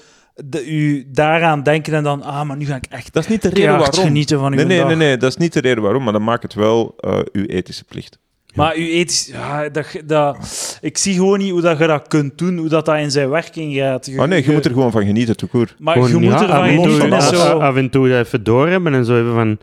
[0.46, 2.24] De, u daaraan denken en dan...
[2.24, 4.04] Ah, maar nu ga ik echt dat is niet de reden waarom.
[4.06, 4.88] genieten van uw Nee, nee, dag.
[4.88, 7.46] nee, nee, dat is niet de reden waarom, maar dat maakt het wel eh, uw
[7.46, 8.20] ethische plicht.
[8.56, 9.26] Maar uw ethisch...
[9.28, 10.38] Ja, dat, dat,
[10.82, 13.30] ik zie gewoon niet hoe dat je dat kunt doen, hoe dat, dat in zijn
[13.30, 14.12] werking gaat.
[14.18, 15.76] Oh nee, je moet er gewoon van genieten, toekoer.
[15.80, 17.10] Maar Gewoon, je moet ja, er van af en toe- genieten.
[17.10, 17.40] van is alles.
[17.46, 17.58] zo...
[17.60, 19.58] af en toe dat even doorhebben en zo even van...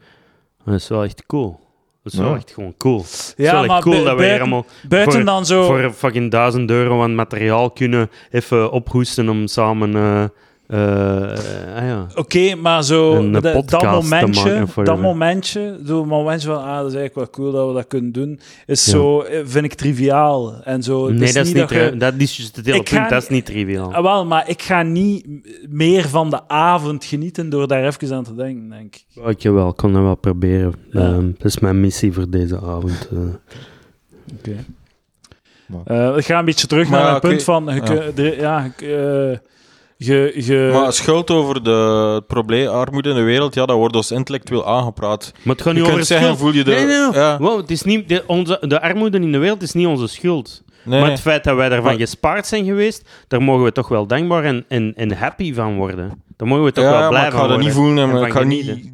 [0.65, 1.61] Dat is wel echt cool.
[2.03, 2.37] Dat is wel Ja.
[2.37, 2.99] echt gewoon cool.
[2.99, 5.47] Het is Ja, wel echt maar cool dat we hier buiten- allemaal Buiten voor- dan
[5.47, 5.65] zo...
[5.65, 9.95] voor fucking duizend euro aan materiaal kunnen even ophoesten om samen...
[9.97, 10.25] eh,
[10.67, 10.79] eh,
[11.77, 12.07] ah ja.
[12.15, 16.95] Oké, maar zo eh, dat- dat momentje, dat momentje, zo'n momentje van, ah, dat is
[16.97, 18.91] eigenlijk wel cool dat we dat kunnen doen, is Ja.
[18.91, 20.55] zo, eh, vind ik triviaal.
[20.65, 23.09] En zo, Nee, dat is niet, dat je- dat is juist het hele ga.
[23.09, 23.95] Dat is niet- triviaal.
[23.95, 25.27] Ah, wel, maar ik ga niet
[25.69, 29.05] meer van de avond genieten door daar even aan te denken, denk ik.
[29.25, 30.73] Oh, ik wel, ik kon dat wel proberen.
[30.91, 31.01] Ja.
[31.01, 33.09] Ehm, dat is mijn missie voor deze avond.
[33.13, 33.19] eh.
[35.85, 37.43] Eh, ik ga een beetje terug Maar naar het punt oké.
[37.43, 37.81] van, je, Ja.
[37.81, 38.73] kun- ja,
[40.05, 43.97] je, je, Maar schuld over de het probleem armoede in de wereld, ja, dat wordt
[43.97, 45.33] ons intellectueel aangepraat.
[45.43, 46.41] Maar het gaat Je niet over kunt zeggen, schuld.
[46.41, 46.71] voel je de...
[46.71, 47.13] Nee, nee, nee.
[47.21, 50.07] Ja, Wow, het is niet, de, onze, de armoede in de wereld is niet onze
[50.07, 50.63] schuld.
[50.85, 53.89] nee, Maar het feit dat wij daarvan Maar- gespaard zijn geweest, daar mogen we toch
[53.89, 56.23] wel dankbaar en, en, en happy van worden.
[56.37, 57.67] Daar mogen we toch ja, wel blij ik van ga dat worden.
[57.67, 58.91] niet voelen en ik ga niet genieten.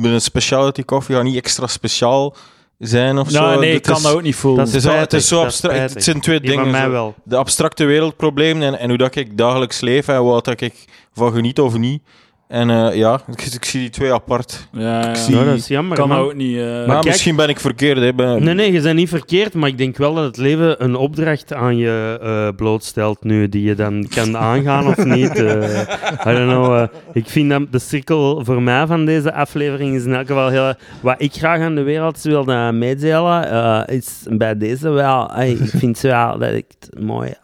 [0.00, 2.36] met een specialty koffie ga niet extra speciaal
[2.78, 3.40] zijn of zo.
[3.40, 4.64] nou, nee, ik Dit kan is- dat ook niet voelen.
[4.64, 5.94] Dat Het is, het is zo dat abstract.
[5.94, 6.70] Het zijn twee dingen.
[6.70, 6.90] mij zo.
[6.90, 7.14] wel.
[7.24, 11.32] De abstracte wereldproblemen en, en hoe dat ik dagelijks leef en wat dat ik van
[11.32, 12.02] geniet of niet.
[12.48, 14.68] En eh, ja, ik, ik zie die twee apart.
[14.72, 15.14] ja, ja.
[15.14, 15.96] zie- Ja, dat is jammer.
[15.96, 16.18] kan man.
[16.18, 16.56] ook niet.
[16.56, 17.98] eh, Maar kijk- misschien ben ik verkeerd.
[17.98, 18.14] Hè.
[18.14, 20.94] Ben, Nee, nee, je bent niet verkeerd, maar ik denk wel dat het leven een
[20.96, 25.34] opdracht aan je eh, blootstelt nu, die je dan kan aangaan of niet.
[25.36, 25.80] eh.
[26.26, 26.74] I don't know.
[26.76, 26.82] eh.
[27.12, 30.74] ik vind dat de cirkel voor mij van deze aflevering is in elk geval heel...
[31.00, 35.40] Wat ik graag aan de wereld wil meedelen, eh, is bij deze wel...
[35.40, 37.34] ik vind het wel dat ik het mooi...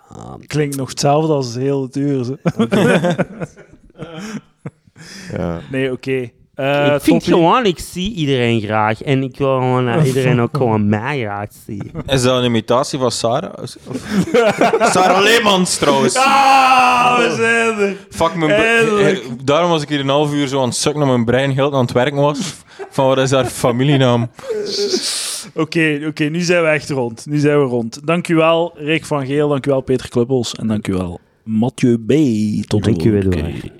[0.47, 2.27] Klinkt nog hetzelfde als heel het uur.
[5.37, 5.61] Ja.
[5.71, 6.31] Nee, oké.
[6.55, 7.33] Eh, ik vind toppie.
[7.33, 9.03] gewoon, ik zie iedereen graag.
[9.03, 11.85] En ik wil gewoon dat iedereen ook gewoon mij graag ziet.
[12.07, 13.53] Is dat een imitatie van Sarah?
[13.63, 13.77] Of-
[14.93, 16.17] Sarah Leemans trouwens.
[16.17, 17.97] Ah, we zijn er.
[18.11, 21.25] Fuck mijn Daarom was ik hier een half uur zo aan het sukken naar mijn
[21.25, 22.55] brein heel aan het werken was.
[22.91, 24.31] Van wat is haar familienaam?
[25.55, 27.27] Oké, oké, nu zijn we echt rond.
[27.27, 28.07] Nu zijn we rond.
[28.07, 29.49] Dank u wel, Rick van Geel.
[29.49, 30.55] Dank u wel, Peter Kluppels.
[30.55, 32.09] En dank u wel, Mathieu B.
[32.69, 33.29] Tot de Dank u, volgende
[33.61, 33.73] keer.